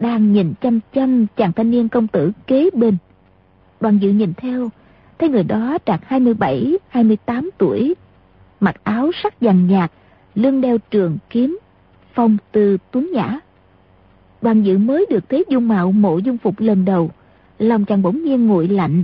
đang 0.00 0.32
nhìn 0.32 0.54
chăm 0.60 0.80
chăm 0.92 1.26
chàng 1.36 1.52
thanh 1.52 1.70
niên 1.70 1.88
công 1.88 2.08
tử 2.08 2.32
kế 2.46 2.70
bên. 2.74 2.96
Đoàn 3.80 3.98
dự 3.98 4.10
nhìn 4.10 4.34
theo, 4.34 4.68
thấy 5.18 5.28
người 5.28 5.42
đó 5.42 5.78
trạc 5.86 6.00
27, 6.04 6.78
28 6.88 7.50
tuổi, 7.58 7.94
mặc 8.60 8.76
áo 8.84 9.10
sắc 9.22 9.40
vàng 9.40 9.66
nhạt, 9.66 9.92
lưng 10.34 10.60
đeo 10.60 10.78
trường 10.90 11.18
kiếm, 11.30 11.58
phong 12.14 12.36
tư 12.52 12.78
tuấn 12.90 13.10
nhã. 13.12 13.38
Đoàn 14.42 14.62
dự 14.62 14.78
mới 14.78 15.06
được 15.10 15.28
thấy 15.28 15.44
dung 15.48 15.68
mạo 15.68 15.92
mộ 15.92 16.18
dung 16.18 16.38
phục 16.38 16.60
lần 16.60 16.84
đầu, 16.84 17.10
lòng 17.58 17.84
chàng 17.84 18.02
bỗng 18.02 18.24
nhiên 18.24 18.46
nguội 18.46 18.68
lạnh, 18.68 19.02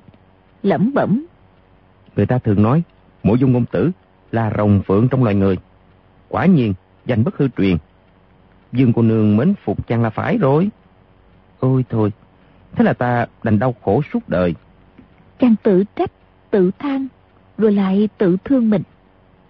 lẩm 0.62 0.94
bẩm. 0.94 1.26
Người 2.16 2.26
ta 2.26 2.38
thường 2.38 2.62
nói, 2.62 2.82
mộ 3.22 3.34
dung 3.34 3.54
công 3.54 3.66
tử 3.66 3.90
là 4.32 4.52
rồng 4.56 4.82
phượng 4.86 5.08
trong 5.08 5.22
loài 5.24 5.34
người. 5.34 5.58
Quả 6.28 6.46
nhiên, 6.46 6.74
danh 7.06 7.24
bất 7.24 7.36
hư 7.36 7.48
truyền. 7.56 7.76
Dương 8.72 8.92
cô 8.92 9.02
nương 9.02 9.36
mến 9.36 9.54
phục 9.64 9.88
chàng 9.88 10.02
là 10.02 10.10
phải 10.10 10.38
rồi. 10.38 10.68
Ôi 11.62 11.84
thôi, 11.90 12.12
thế 12.72 12.84
là 12.84 12.92
ta 12.92 13.26
đành 13.42 13.58
đau 13.58 13.74
khổ 13.84 14.02
suốt 14.12 14.28
đời. 14.28 14.54
Chàng 15.38 15.54
tự 15.62 15.84
trách, 15.96 16.10
tự 16.50 16.70
than, 16.78 17.08
rồi 17.58 17.72
lại 17.72 18.08
tự 18.18 18.36
thương 18.44 18.70
mình 18.70 18.82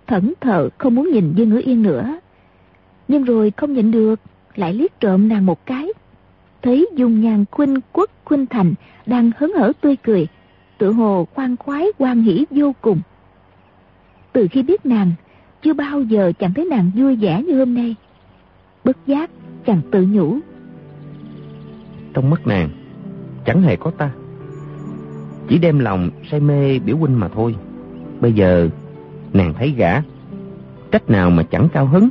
thẫn 0.07 0.33
thờ 0.41 0.69
không 0.79 0.95
muốn 0.95 1.11
nhìn 1.13 1.33
Dương 1.35 1.49
Ngữ 1.49 1.61
Yên 1.65 1.83
nữa. 1.83 2.19
Nhưng 3.09 3.25
rồi 3.25 3.53
không 3.57 3.73
nhịn 3.73 3.91
được, 3.91 4.21
lại 4.55 4.75
liếc 4.75 5.01
trộm 5.01 5.29
nàng 5.29 5.47
một 5.47 5.67
cái. 5.67 5.89
Thấy 6.63 6.89
dung 6.95 7.21
nhan 7.21 7.45
khuynh 7.51 7.81
quốc 7.93 8.11
khuynh 8.25 8.47
thành 8.47 8.75
đang 9.07 9.31
hớn 9.37 9.53
hở 9.57 9.73
tươi 9.81 9.97
cười, 9.97 10.29
tự 10.79 10.93
hồ 10.93 11.27
khoan 11.35 11.57
khoái 11.57 11.87
quan 11.99 12.23
hỷ 12.23 12.47
vô 12.51 12.75
cùng. 12.81 13.01
Từ 14.33 14.49
khi 14.51 14.63
biết 14.63 14.87
nàng, 14.87 15.13
chưa 15.63 15.73
bao 15.73 16.03
giờ 16.03 16.33
chẳng 16.39 16.55
thấy 16.55 16.65
nàng 16.65 16.91
vui 16.97 17.17
vẻ 17.17 17.43
như 17.43 17.59
hôm 17.59 17.75
nay. 17.75 17.95
Bất 18.85 18.97
giác, 19.07 19.31
chàng 19.67 19.81
tự 19.91 20.07
nhủ. 20.11 20.39
Trong 22.15 22.31
mắt 22.31 22.47
nàng, 22.47 22.69
chẳng 23.45 23.63
hề 23.63 23.77
có 23.77 23.91
ta. 23.91 24.11
Chỉ 25.49 25.59
đem 25.59 25.79
lòng 25.79 26.11
say 26.31 26.41
mê 26.41 26.79
biểu 26.79 26.97
huynh 26.97 27.21
mà 27.21 27.29
thôi. 27.29 27.57
Bây 28.21 28.33
giờ 28.33 28.69
nàng 29.33 29.55
thấy 29.55 29.71
gã. 29.77 30.03
Trách 30.91 31.11
nào 31.11 31.31
mà 31.31 31.43
chẳng 31.43 31.69
cao 31.73 31.87
hứng? 31.87 32.09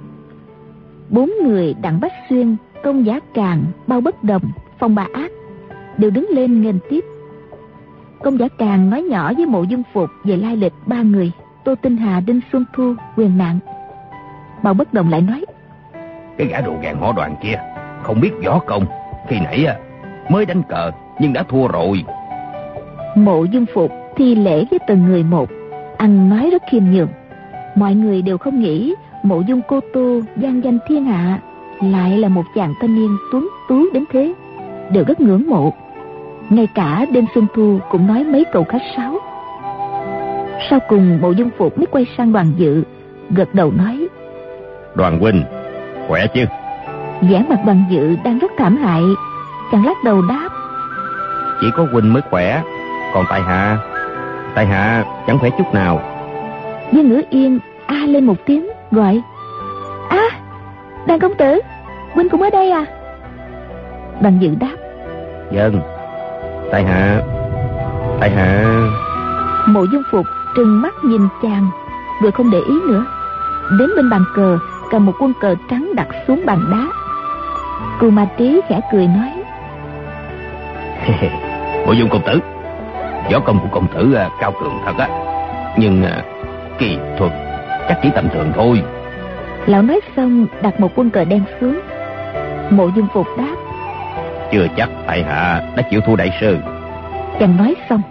Bốn 1.09 1.31
người 1.43 1.73
đặng 1.81 1.99
bách 1.99 2.13
xuyên 2.29 2.55
công 2.83 3.05
giá 3.05 3.19
càng 3.33 3.63
bao 3.87 4.01
bất 4.01 4.23
đồng 4.23 4.43
phong 4.79 4.95
bà 4.95 5.07
ác 5.13 5.31
đều 5.97 6.11
đứng 6.11 6.27
lên 6.29 6.61
nghênh 6.61 6.79
tiếp. 6.89 7.03
Công 8.23 8.39
giả 8.39 8.47
càng 8.57 8.89
nói 8.89 9.03
nhỏ 9.03 9.33
với 9.37 9.45
mộ 9.45 9.63
dung 9.63 9.83
phục 9.93 10.09
về 10.23 10.37
lai 10.37 10.57
lịch 10.57 10.73
ba 10.85 11.01
người 11.01 11.31
tô 11.65 11.75
tinh 11.81 11.97
hà 11.97 12.19
đinh 12.19 12.39
xuân 12.51 12.65
thu 12.73 12.95
quyền 13.15 13.37
nạn. 13.37 13.59
Bao 14.63 14.73
bất 14.73 14.93
đồng 14.93 15.09
lại 15.09 15.21
nói 15.21 15.45
cái 16.37 16.47
gã 16.47 16.61
đồ 16.61 16.73
gàn 16.81 16.97
họ 16.97 17.13
đoàn 17.13 17.35
kia 17.41 17.59
không 18.03 18.21
biết 18.21 18.31
võ 18.45 18.59
công. 18.59 18.85
Khi 19.27 19.39
nãy 19.39 19.65
mới 20.29 20.45
đánh 20.45 20.63
cờ 20.63 20.91
nhưng 21.19 21.33
đã 21.33 21.43
thua 21.43 21.67
rồi. 21.67 22.03
Mộ 23.15 23.43
dung 23.43 23.65
phục 23.73 23.91
thi 24.15 24.35
lễ 24.35 24.65
với 24.71 24.79
từng 24.87 25.05
người 25.05 25.23
một 25.23 25.49
ăn 25.97 26.29
nói 26.29 26.49
rất 26.51 26.63
khiêm 26.71 26.83
nhường. 26.83 27.09
Mọi 27.75 27.95
người 27.95 28.21
đều 28.21 28.37
không 28.37 28.59
nghĩ 28.59 28.95
mộ 29.23 29.41
dung 29.41 29.61
cô 29.67 29.79
tô 29.93 30.19
gian 30.37 30.63
danh 30.63 30.79
thiên 30.87 31.05
hạ 31.05 31.39
lại 31.83 32.17
là 32.17 32.27
một 32.27 32.43
chàng 32.55 32.73
thanh 32.81 32.95
niên 32.95 33.17
tuấn 33.31 33.49
tú 33.69 33.85
đến 33.93 34.03
thế 34.11 34.33
đều 34.91 35.03
rất 35.07 35.21
ngưỡng 35.21 35.49
mộ. 35.49 35.73
Ngay 36.49 36.67
cả 36.75 37.05
đêm 37.11 37.25
xuân 37.35 37.47
thu 37.55 37.79
cũng 37.89 38.07
nói 38.07 38.23
mấy 38.23 38.45
câu 38.53 38.63
khách 38.63 38.81
sáo. 38.97 39.17
Sau 40.69 40.79
cùng 40.89 41.21
mộ 41.21 41.31
dung 41.31 41.49
phục 41.57 41.77
mới 41.77 41.85
quay 41.85 42.05
sang 42.17 42.33
đoàn 42.33 42.51
dự 42.57 42.83
gật 43.29 43.55
đầu 43.55 43.71
nói 43.71 44.07
đoàn 44.95 45.19
huynh 45.19 45.43
khỏe 46.07 46.27
chứ? 46.27 46.45
vẻ 47.21 47.45
mặt 47.49 47.59
đoàn 47.65 47.83
dự 47.89 48.15
đang 48.23 48.39
rất 48.39 48.51
thảm 48.57 48.77
hại 48.77 49.03
chàng 49.71 49.85
lắc 49.85 49.97
đầu 50.03 50.21
đáp. 50.21 50.49
Chỉ 51.61 51.67
có 51.77 51.85
huynh 51.91 52.13
mới 52.13 52.21
khỏe. 52.29 52.63
Còn 53.13 53.25
tại 53.29 53.41
hạ? 53.41 53.77
Tại 54.55 54.65
hạ 54.65 55.03
chẳng 55.27 55.39
khỏe 55.39 55.49
chút 55.57 55.73
nào. 55.73 56.01
Dương 56.91 57.09
ngữ 57.09 57.21
yên 57.29 57.59
a 57.85 57.95
lên 57.95 58.25
một 58.25 58.35
tiếng 58.45 58.67
gọi. 58.91 59.21
A 60.09 60.17
à, 60.17 60.39
đàn 61.07 61.19
công 61.19 61.35
tử 61.35 61.59
huynh 62.13 62.29
cũng 62.29 62.41
ở 62.41 62.49
đây 62.49 62.71
à? 62.71 62.85
Đàn 64.21 64.39
dự 64.41 64.55
đáp. 64.59 64.75
Dân 65.51 65.81
tại 66.71 66.83
hạ 66.83 67.21
tại 68.19 68.31
hạ. 68.31 68.63
Mộ 69.67 69.83
dung 69.91 70.03
phục 70.11 70.25
trừng 70.55 70.81
mắt 70.81 70.93
nhìn 71.03 71.21
chàng 71.41 71.67
rồi 72.21 72.31
không 72.31 72.51
để 72.51 72.59
ý 72.69 72.79
nữa. 72.87 73.05
Đến 73.79 73.89
bên 73.95 74.09
bàn 74.09 74.23
cờ 74.35 74.57
cầm 74.91 75.05
một 75.05 75.13
quân 75.19 75.33
cờ 75.41 75.55
trắng 75.69 75.91
đặt 75.95 76.07
xuống 76.27 76.45
bàn 76.45 76.59
đá. 76.71 76.87
Cô 77.99 78.09
ma 78.09 78.27
trí 78.37 78.61
khẽ 78.69 78.81
cười 78.91 79.07
nói 79.07 79.40
bộ 81.85 81.91
dung 81.91 82.09
công 82.09 82.21
tử. 82.25 82.39
Võ 83.31 83.39
công 83.39 83.59
của 83.59 83.67
công 83.71 83.87
tử 83.87 84.13
à, 84.13 84.29
cao 84.39 84.53
cường 84.61 84.73
thật 84.85 84.93
á. 84.97 85.09
Nhưng 85.77 86.03
à, 86.03 86.23
kỳ 86.77 86.97
thuật 87.17 87.31
chắc 87.89 87.99
chỉ 88.03 88.09
tầm 88.15 88.29
thường 88.29 88.51
thôi. 88.55 88.81
Lão 89.65 89.81
nói 89.81 89.99
xong 90.15 90.47
đặt 90.61 90.79
một 90.79 90.91
quân 90.95 91.09
cờ 91.09 91.25
đen 91.25 91.43
xuống. 91.61 91.79
Mộ 92.69 92.89
dung 92.95 93.07
phục 93.13 93.27
đáp. 93.37 93.55
Chưa 94.51 94.67
chắc 94.77 94.89
tại 95.07 95.23
hạ 95.23 95.61
đã 95.75 95.83
chịu 95.91 96.01
thua 96.01 96.15
đại 96.15 96.37
sư. 96.41 96.57
Chàng 97.39 97.57
nói 97.57 97.75
xong 97.89 98.01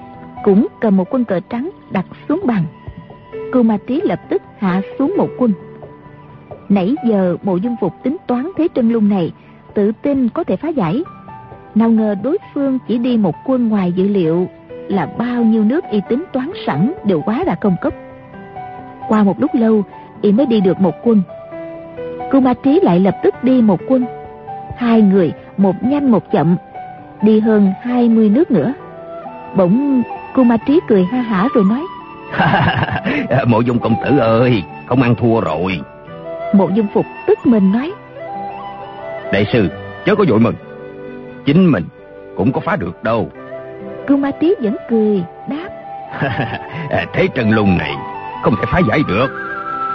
cũng 0.44 0.66
cầm 0.81 0.96
một 0.96 1.14
quân 1.14 1.24
cờ 1.24 1.40
trắng 1.50 1.70
đặt 1.90 2.07
xuống 2.29 2.40
bàn. 2.46 2.64
Cô 3.53 3.62
ma 3.62 3.76
trí 3.87 4.00
lập 4.05 4.20
tức 4.29 4.42
hạ 4.59 4.81
xuống 4.98 5.14
một 5.16 5.29
quân. 5.38 5.53
Nãy 6.68 6.94
giờ 7.05 7.37
mộ 7.42 7.57
dung 7.57 7.76
phục 7.81 7.92
tính 8.03 8.16
toán 8.26 8.50
thế 8.59 8.68
trân 8.74 8.90
lung 8.90 9.09
này 9.09 9.33
tự 9.74 9.92
tin 10.03 10.29
có 10.29 10.44
thể 10.44 10.57
phá 10.57 10.68
giải 10.68 11.03
nào 11.74 11.90
ngờ 11.90 12.14
đối 12.22 12.38
phương 12.54 12.78
chỉ 12.88 12.98
đi 12.98 13.16
một 13.16 13.35
quân 13.44 13.68
ngoài 13.68 13.92
dự 13.92 14.09
liệu 14.09 14.48
là 14.88 15.09
bao 15.18 15.42
nhiêu 15.42 15.64
nước 15.64 15.85
y 15.90 16.00
tính 16.09 16.24
toán 16.33 16.50
sẵn 16.66 16.92
đều 17.04 17.20
quá 17.20 17.44
ra 17.46 17.54
công 17.54 17.76
cấp. 17.80 17.92
Qua 19.09 19.22
một 19.22 19.40
lúc 19.40 19.50
lâu 19.54 19.83
y 20.22 20.33
mới 20.33 20.46
đi 20.46 20.61
được 20.61 20.80
một 20.80 20.94
quân. 21.04 21.22
Cô 22.33 22.40
ma 22.40 22.54
trí 22.54 22.80
lại 22.83 23.00
lập 23.00 23.16
tức 23.22 23.35
đi 23.44 23.62
một 23.62 23.80
quân. 23.88 24.04
Hai 24.76 25.02
người 25.02 25.33
một 25.56 25.74
nhanh 25.83 26.11
một 26.11 26.33
chậm 26.33 26.56
đi 27.22 27.40
hơn 27.40 27.72
hai 27.83 28.09
mươi 28.09 28.28
nước 28.28 28.50
nữa. 28.50 28.72
Bỗng 29.56 30.02
cô 30.35 30.44
ma 30.44 30.56
trí 30.66 30.80
cười 30.88 31.04
ha 31.04 31.20
hả 31.20 31.48
rồi 31.54 31.64
nói 31.64 31.83
mộ 33.46 33.61
dung 33.61 33.78
công 33.78 33.94
tử 34.04 34.18
ơi 34.18 34.62
không 34.87 35.02
ăn 35.02 35.14
thua 35.14 35.40
rồi. 35.40 35.80
Mộ 36.54 36.68
dung 36.74 36.87
phục 36.94 37.06
tức 37.26 37.38
mình 37.44 37.72
nói 37.72 37.92
đại 39.33 39.46
sư 39.52 39.68
chớ 40.04 40.14
có 40.14 40.24
vội 40.28 40.40
mừng 40.40 40.54
chính 41.46 41.72
mình 41.72 41.85
cũng 42.37 42.53
có 42.53 42.61
phá 42.61 42.76
được 42.76 43.05
đâu. 43.05 43.31
Cô 44.09 44.16
ma 44.16 44.31
trí 44.40 44.55
vẫn 44.62 44.76
cười 44.90 45.24
đáp. 45.48 45.68
Thế 47.12 47.29
trần 47.35 47.50
lùng 47.50 47.79
này 47.79 47.94
không 48.42 48.57
thể 48.57 48.64
phá 48.66 48.81
giải 48.88 49.00
được. 49.09 49.29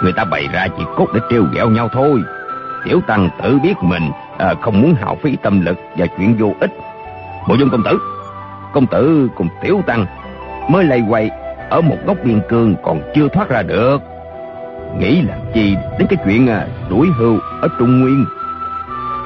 Người 0.02 0.12
ta 0.12 0.24
bày 0.24 0.48
ra 0.52 0.66
chỉ 0.78 0.84
cốt 0.96 1.06
để 1.14 1.20
trêu 1.30 1.44
ghẹo 1.54 1.70
nhau 1.70 1.88
thôi. 1.92 2.22
Tiểu 2.84 3.00
tăng 3.06 3.28
tự 3.42 3.58
biết 3.62 3.74
mình 3.80 4.10
à, 4.38 4.54
không 4.62 4.82
muốn 4.82 4.94
hao 4.94 5.16
phí 5.22 5.36
tâm 5.42 5.60
lực 5.60 5.76
và 5.96 6.06
chuyện 6.18 6.36
vô 6.38 6.52
ích. 6.60 6.70
Bộ 7.48 7.54
dung 7.54 7.70
công 7.70 7.82
tử 7.84 7.98
công 8.76 8.86
tử 8.86 9.28
cùng 9.34 9.48
tiểu 9.62 9.82
tăng 9.86 10.06
mới 10.70 10.84
lay 10.84 11.02
quay 11.08 11.30
ở 11.70 11.80
một 11.80 11.96
góc 12.06 12.16
biên 12.24 12.40
cương 12.48 12.74
còn 12.84 13.00
chưa 13.14 13.28
thoát 13.28 13.48
ra 13.48 13.62
được. 13.62 13.98
Nghĩ 14.98 15.22
làm 15.22 15.38
chi 15.54 15.76
đến 15.98 16.08
cái 16.10 16.18
chuyện 16.24 16.46
à, 16.46 16.66
đuổi 16.90 17.08
hưu 17.18 17.38
ở 17.60 17.68
trung 17.78 18.00
nguyên. 18.00 18.24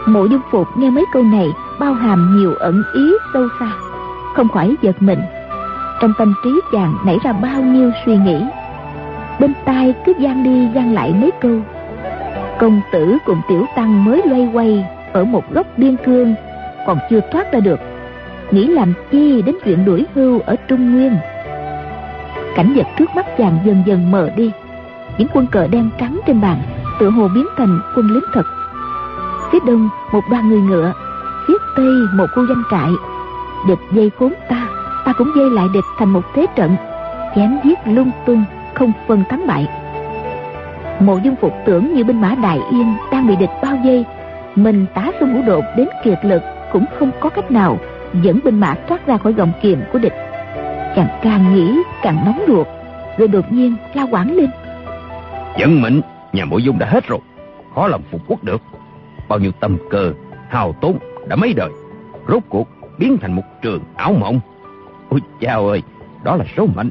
Mộ 0.06 0.24
dung 0.24 0.40
phục 0.50 0.66
nghe 0.76 0.90
mấy 0.90 1.04
câu 1.12 1.22
này 1.22 1.46
bao 1.80 1.94
hàm 1.94 2.36
nhiều 2.36 2.54
ẩn 2.54 2.82
ý 2.94 3.12
sâu 3.32 3.48
xa. 3.60 3.72
Không 4.36 4.48
khỏi 4.48 4.76
giật 4.82 5.02
mình, 5.02 5.20
trong 6.00 6.12
tâm 6.18 6.34
trí 6.44 6.60
chàng 6.72 6.94
nảy 7.06 7.18
ra 7.24 7.32
bao 7.32 7.62
nhiêu 7.62 7.90
suy 8.06 8.16
nghĩ. 8.16 8.44
Bên 9.40 9.52
tai 9.64 9.94
cứ 10.06 10.12
gian 10.18 10.44
đi 10.44 10.68
gian 10.74 10.94
lại 10.94 11.14
mấy 11.20 11.30
câu. 11.40 11.60
Công 12.58 12.80
tử 12.92 13.18
cùng 13.26 13.40
tiểu 13.48 13.64
tăng 13.76 14.04
mới 14.04 14.22
loay 14.24 14.50
quay 14.52 14.86
ở 15.12 15.24
một 15.24 15.52
góc 15.52 15.66
biên 15.76 15.96
cương, 15.96 16.34
còn 16.86 16.98
chưa 17.10 17.20
thoát 17.32 17.52
ra 17.52 17.60
được. 17.60 17.80
Nghĩ 18.50 18.66
làm 18.66 18.92
chi 19.10 19.42
đến 19.42 19.56
chuyện 19.64 19.84
đuổi 19.84 20.06
hưu 20.14 20.40
ở 20.40 20.56
trung 20.68 20.92
nguyên? 20.92 21.16
Cảnh 22.56 22.72
vật 22.76 22.86
trước 22.98 23.10
mắt 23.16 23.26
chàng 23.38 23.58
dần 23.64 23.82
dần 23.86 24.10
mờ 24.10 24.30
đi. 24.36 24.50
Những 25.18 25.28
quân 25.32 25.46
cờ 25.46 25.66
đen 25.66 25.90
trắng 25.98 26.20
trên 26.26 26.40
bàn, 26.40 26.62
tựa 27.00 27.10
hồ 27.10 27.28
biến 27.34 27.46
thành 27.56 27.80
quân 27.96 28.06
lính 28.10 28.24
thật. 28.32 28.46
Phía 29.52 29.58
đông, 29.66 29.88
một 30.12 30.20
đoàn 30.30 30.48
người 30.48 30.60
ngựa 30.60 30.92
phía 31.48 31.56
tây 31.76 31.94
một 32.14 32.26
khu 32.34 32.46
doanh 32.46 32.62
trại. 32.70 32.90
Địch 33.68 33.78
dây 33.92 34.10
khốn 34.18 34.32
ta 34.48 34.68
ta 35.04 35.12
cũng 35.12 35.30
dây 35.36 35.50
lại 35.50 35.66
địch 35.74 35.84
thành 35.98 36.08
một 36.08 36.22
thế 36.34 36.46
trận. 36.56 36.76
Chém 37.36 37.58
giết 37.64 37.78
lung 37.84 38.10
tung, 38.26 38.44
không 38.74 38.92
phân 39.08 39.24
thắng 39.28 39.46
bại. 39.46 39.68
Mộ 41.00 41.18
dung 41.24 41.36
phục 41.40 41.52
tưởng 41.66 41.94
như 41.94 42.04
binh 42.04 42.20
mã 42.20 42.34
đại 42.42 42.60
yên 42.70 42.94
đang 43.12 43.26
bị 43.26 43.36
địch 43.36 43.50
bao 43.62 43.76
dây 43.84 44.04
mình 44.56 44.86
tá 44.94 45.10
xung 45.20 45.32
ngũ 45.32 45.42
đột 45.42 45.64
đến 45.76 45.88
kiệt 46.04 46.18
lực 46.22 46.42
cũng 46.72 46.84
không 46.98 47.10
có 47.20 47.28
cách 47.28 47.50
nào 47.50 47.78
dẫn 48.22 48.40
binh 48.44 48.60
mã 48.60 48.74
thoát 48.88 49.06
ra 49.06 49.16
khỏi 49.16 49.32
gọng 49.32 49.52
kiềm 49.62 49.80
của 49.92 49.98
địch. 49.98 50.14
Chàng 50.96 51.08
càng 51.22 51.54
nghĩ, 51.54 51.78
càng 52.02 52.22
nóng 52.24 52.44
ruột, 52.48 52.66
rồi 53.18 53.28
đột 53.28 53.52
nhiên 53.52 53.76
la 53.94 54.06
quảng 54.10 54.36
lên. 54.36 54.50
Dẫn 55.58 55.82
mệnh, 55.82 56.00
nhà 56.32 56.44
mộ 56.44 56.58
dung 56.58 56.78
đã 56.78 56.86
hết 56.86 57.06
rồi. 57.06 57.20
Khó 57.74 57.86
lòng 57.86 58.02
phục 58.10 58.20
quốc 58.26 58.44
được. 58.44 58.62
Bao 59.28 59.38
nhiêu 59.38 59.52
tâm 59.60 59.76
cơ, 59.90 60.12
Hào 60.48 60.72
tốn 60.72 60.98
đã 61.28 61.36
mấy 61.36 61.52
đời 61.52 61.70
Rốt 62.28 62.42
cuộc 62.48 62.68
biến 62.98 63.18
thành 63.20 63.32
một 63.32 63.42
trường 63.62 63.80
ảo 63.96 64.12
mộng. 64.12 64.40
Ôi 65.08 65.20
chao 65.40 65.68
ơi 65.68 65.82
Đó 66.24 66.36
là 66.36 66.44
số 66.56 66.66
mệnh. 66.74 66.90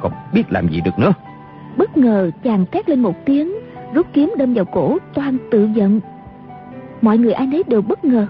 Còn 0.00 0.12
biết 0.32 0.42
làm 0.50 0.68
gì 0.68 0.80
được 0.84 0.98
nữa? 0.98 1.12
Bất 1.76 1.96
ngờ 1.96 2.30
chàng 2.44 2.66
thét 2.72 2.88
lên 2.88 3.00
một 3.00 3.14
tiếng 3.24 3.52
rút 3.94 4.06
kiếm 4.12 4.34
đâm 4.36 4.54
vào 4.54 4.64
cổ 4.64 4.98
toan 5.14 5.38
tự 5.50 5.68
giận. 5.74 6.00
Mọi 7.02 7.18
người 7.18 7.32
ai 7.32 7.46
nấy 7.46 7.62
đều 7.66 7.82
bất 7.82 8.04
ngờ. 8.04 8.26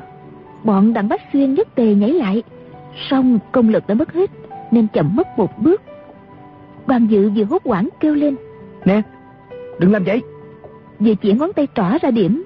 Bọn 0.64 0.92
đặng 0.92 1.08
bách 1.08 1.20
xuyên 1.32 1.54
nhất 1.54 1.68
tề 1.74 1.94
nhảy 1.94 2.10
lại. 2.10 2.42
Song 3.10 3.38
công 3.52 3.68
lực 3.68 3.86
đã 3.86 3.94
mất 3.94 4.12
hết 4.12 4.30
nên 4.70 4.86
chậm 4.92 5.16
mất 5.16 5.38
một 5.38 5.58
bước. 5.58 5.82
Đoàn 6.86 7.06
dự 7.06 7.30
vừa 7.30 7.44
hốt 7.44 7.62
quảng 7.64 7.88
kêu 8.00 8.14
lên. 8.14 8.36
Nè 8.84 9.02
đừng 9.78 9.92
làm 9.92 10.04
vậy. 10.04 10.22
Vừa 10.98 11.14
chỉ 11.14 11.32
ngón 11.32 11.52
tay 11.52 11.68
trỏ 11.74 11.98
ra 12.02 12.10
điểm 12.10 12.44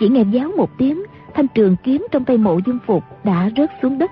chỉ 0.00 0.08
nghe 0.08 0.22
giáo 0.30 0.50
một 0.56 0.70
tiếng 0.78 1.02
thanh 1.40 1.48
trường 1.48 1.76
kiếm 1.82 2.06
trong 2.10 2.24
tay 2.24 2.38
mộ 2.38 2.58
dung 2.66 2.78
phục 2.86 3.04
đã 3.24 3.50
rớt 3.56 3.70
xuống 3.82 3.98
đất. 3.98 4.10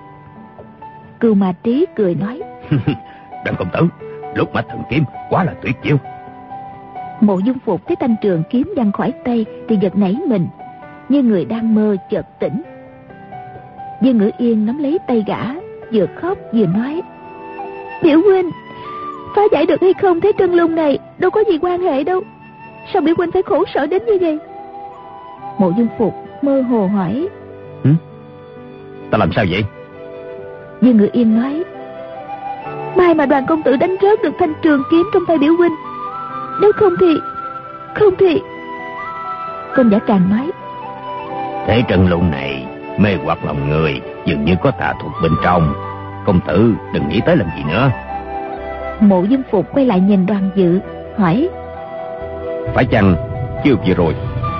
Cừu 1.19 1.33
mà 1.33 1.53
trí 1.63 1.85
cười 1.95 2.15
nói 2.15 2.41
đặng 3.45 3.55
công 3.59 3.67
tử 3.73 3.87
lúc 4.35 4.53
mà 4.53 4.61
thần 4.61 4.81
kiếm 4.89 5.03
quá 5.29 5.43
là 5.43 5.53
tuyệt 5.61 5.75
chiêu. 5.83 5.97
Mộ 7.21 7.39
dung 7.39 7.57
phục 7.65 7.87
thấy 7.87 7.95
thanh 7.95 8.15
trường 8.21 8.43
kiếm 8.49 8.73
văng 8.75 8.91
khỏi 8.91 9.13
tay 9.25 9.45
thì 9.67 9.77
giật 9.81 9.97
nảy 9.97 10.17
mình 10.27 10.47
như 11.09 11.23
người 11.23 11.45
đang 11.45 11.75
mơ 11.75 11.95
chợt 12.09 12.39
tỉnh. 12.39 12.61
Dương 14.01 14.17
ngữ 14.17 14.31
yên 14.37 14.65
nắm 14.65 14.77
lấy 14.77 14.97
tay 15.07 15.23
gã 15.27 15.53
vừa 15.93 16.05
khóc 16.21 16.37
vừa 16.53 16.65
nói 16.65 17.01
biểu 18.03 18.21
huynh 18.21 18.49
phá 19.35 19.41
giải 19.51 19.65
được 19.65 19.81
hay 19.81 19.93
không 19.93 20.21
thế 20.21 20.31
trân 20.37 20.53
lung 20.53 20.75
này 20.75 20.99
đâu 21.17 21.31
có 21.31 21.43
gì 21.49 21.57
quan 21.61 21.81
hệ 21.81 22.03
đâu. 22.03 22.21
Sao 22.93 23.01
biểu 23.01 23.15
huynh 23.17 23.31
phải 23.31 23.41
khổ 23.41 23.63
sở 23.73 23.87
đến 23.87 24.05
như 24.05 24.17
vậy? 24.21 24.39
Mộ 25.57 25.71
dung 25.77 25.87
phục 25.97 26.28
mơ 26.43 26.61
hồ 26.61 26.87
hỏi. 26.87 27.27
Ừ? 27.83 27.89
ta 29.11 29.17
làm 29.17 29.31
sao 29.35 29.45
vậy? 29.49 29.63
Dương 30.81 30.97
ngữ 30.97 31.09
yên 31.11 31.41
nói. 31.41 31.63
Mai 32.95 33.13
mà 33.13 33.25
đoàn 33.25 33.45
công 33.45 33.63
tử 33.63 33.75
đánh 33.75 33.95
rớt 34.01 34.21
được 34.23 34.33
thanh 34.39 34.53
trường 34.61 34.83
kiếm 34.91 35.09
trong 35.13 35.23
tay 35.27 35.37
biểu 35.37 35.53
huynh 35.53 35.75
nếu 36.61 36.71
không 36.75 36.93
thì 36.99 37.19
không 37.95 38.13
thì 38.19 38.41
công 39.75 39.91
giả 39.91 39.99
càng 40.07 40.29
nói. 40.29 40.51
Thế 41.67 41.83
trần 41.87 42.09
lụng 42.09 42.31
này 42.31 42.67
mê 42.97 43.09
hoặc 43.23 43.45
lòng 43.45 43.69
người 43.69 44.01
dường 44.25 44.45
như 44.45 44.53
có 44.61 44.71
tà 44.71 44.93
thuật 45.01 45.13
bên 45.23 45.31
trong. 45.43 45.73
Công 46.25 46.39
tử 46.47 46.73
đừng 46.93 47.09
nghĩ 47.09 47.21
tới 47.25 47.37
làm 47.37 47.47
gì 47.57 47.63
nữa. 47.67 47.91
Mộ 48.99 49.23
dung 49.23 49.41
phục 49.51 49.73
quay 49.73 49.85
lại 49.85 49.99
nhìn 49.99 50.25
đoàn 50.25 50.49
dự 50.55 50.79
hỏi. 51.17 51.49
Phải 52.73 52.85
chăng 52.85 53.15
chiêu 53.63 53.75
vừa 53.87 53.93
rồi 53.93 54.15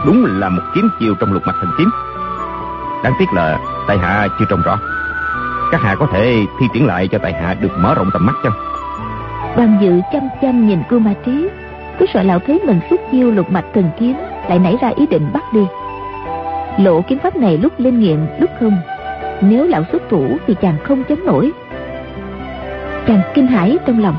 đúng 0.05 0.25
là 0.39 0.49
một 0.49 0.61
kiếm 0.75 0.89
chiêu 0.99 1.15
trong 1.19 1.33
lục 1.33 1.43
mạch 1.45 1.55
thần 1.61 1.71
kiếm. 1.77 1.89
Đáng 3.03 3.13
tiếc 3.19 3.33
là 3.33 3.59
tại 3.87 3.97
hạ 3.97 4.27
chưa 4.39 4.45
trông 4.49 4.61
rõ. 4.61 4.79
Các 5.71 5.81
hạ 5.81 5.95
có 5.99 6.07
thể 6.11 6.45
thi 6.59 6.65
triển 6.73 6.85
lại 6.87 7.07
cho 7.07 7.17
tại 7.21 7.33
hạ 7.33 7.55
được 7.61 7.71
mở 7.77 7.93
rộng 7.95 8.09
tầm 8.13 8.25
mắt 8.25 8.35
chăng 8.43 8.69
đoàn 9.59 9.77
dự 9.81 10.01
chăm 10.11 10.29
chăm 10.41 10.67
nhìn 10.67 10.79
cưu 10.89 10.99
ma 10.99 11.13
trí, 11.25 11.49
cứ 11.99 12.05
sợ 12.13 12.23
lão 12.23 12.39
thấy 12.39 12.59
mình 12.65 12.79
xuất 12.89 13.01
chiêu 13.11 13.31
lục 13.31 13.51
mạch 13.51 13.65
thần 13.73 13.89
kiếm 13.99 14.15
lại 14.49 14.59
nảy 14.59 14.77
ra 14.81 14.91
ý 14.95 15.07
định 15.07 15.29
bắt 15.33 15.43
đi. 15.53 15.61
Lộ 16.77 17.01
kiếm 17.01 17.19
pháp 17.19 17.35
này 17.35 17.57
lúc 17.57 17.73
linh 17.77 17.99
nghiệm, 17.99 18.19
lúc 18.39 18.49
không. 18.59 18.77
Nếu 19.41 19.65
lão 19.65 19.83
xuất 19.91 20.01
thủ 20.09 20.37
thì 20.47 20.55
chàng 20.61 20.77
không 20.83 21.03
chống 21.09 21.25
nổi. 21.25 21.51
Chàng 23.07 23.21
kinh 23.33 23.47
hãi 23.47 23.77
trong 23.85 24.01
lòng, 24.01 24.15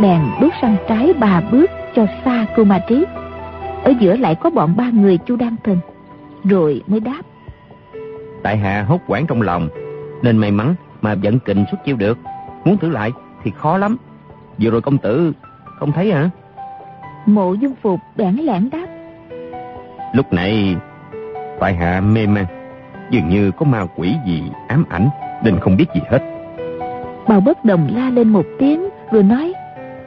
bèn 0.00 0.20
bước 0.40 0.54
sang 0.62 0.76
trái 0.88 1.12
ba 1.18 1.40
bước 1.50 1.70
cho 1.96 2.06
xa 2.24 2.46
cô 2.56 2.64
ma 2.64 2.78
trí 2.88 3.04
ở 3.84 3.92
giữa 4.00 4.16
lại 4.16 4.34
có 4.34 4.50
bọn 4.50 4.76
ba 4.76 4.90
người 4.90 5.18
chu 5.18 5.36
đan 5.36 5.56
thần 5.64 5.78
rồi 6.44 6.82
mới 6.86 7.00
đáp. 7.00 7.22
Tại 8.42 8.56
hạ 8.56 8.84
hốt 8.88 9.00
quảng 9.06 9.26
trong 9.26 9.42
lòng 9.42 9.68
nên 10.22 10.36
may 10.36 10.50
mắn 10.50 10.74
mà 11.00 11.14
vẫn 11.14 11.38
kình 11.38 11.64
xuất 11.70 11.84
chiêu 11.84 11.96
được. 11.96 12.18
Muốn 12.64 12.76
thử 12.76 12.88
lại 12.88 13.12
thì 13.44 13.50
khó 13.56 13.78
lắm. 13.78 13.96
Vừa 14.58 14.70
rồi 14.70 14.80
công 14.80 14.98
tử 14.98 15.32
không 15.78 15.92
thấy 15.92 16.12
hả? 16.12 16.30
Mộ 17.26 17.54
dung 17.54 17.74
phục 17.82 18.00
bẽn 18.16 18.36
lẽn 18.36 18.70
đáp. 18.70 18.86
Lúc 20.14 20.32
này 20.32 20.76
tại 21.60 21.74
hạ 21.74 22.00
mê 22.00 22.26
man 22.26 22.44
dường 23.10 23.28
như 23.28 23.50
có 23.50 23.66
ma 23.66 23.86
quỷ 23.96 24.14
gì 24.26 24.42
ám 24.68 24.84
ảnh 24.88 25.08
nên 25.44 25.58
không 25.60 25.76
biết 25.76 25.86
gì 25.94 26.00
hết. 26.10 26.18
Bào 27.28 27.40
bất 27.40 27.64
đồng 27.64 27.88
la 27.94 28.10
lên 28.10 28.28
một 28.28 28.44
tiếng 28.58 28.88
rồi 29.10 29.22
nói 29.22 29.52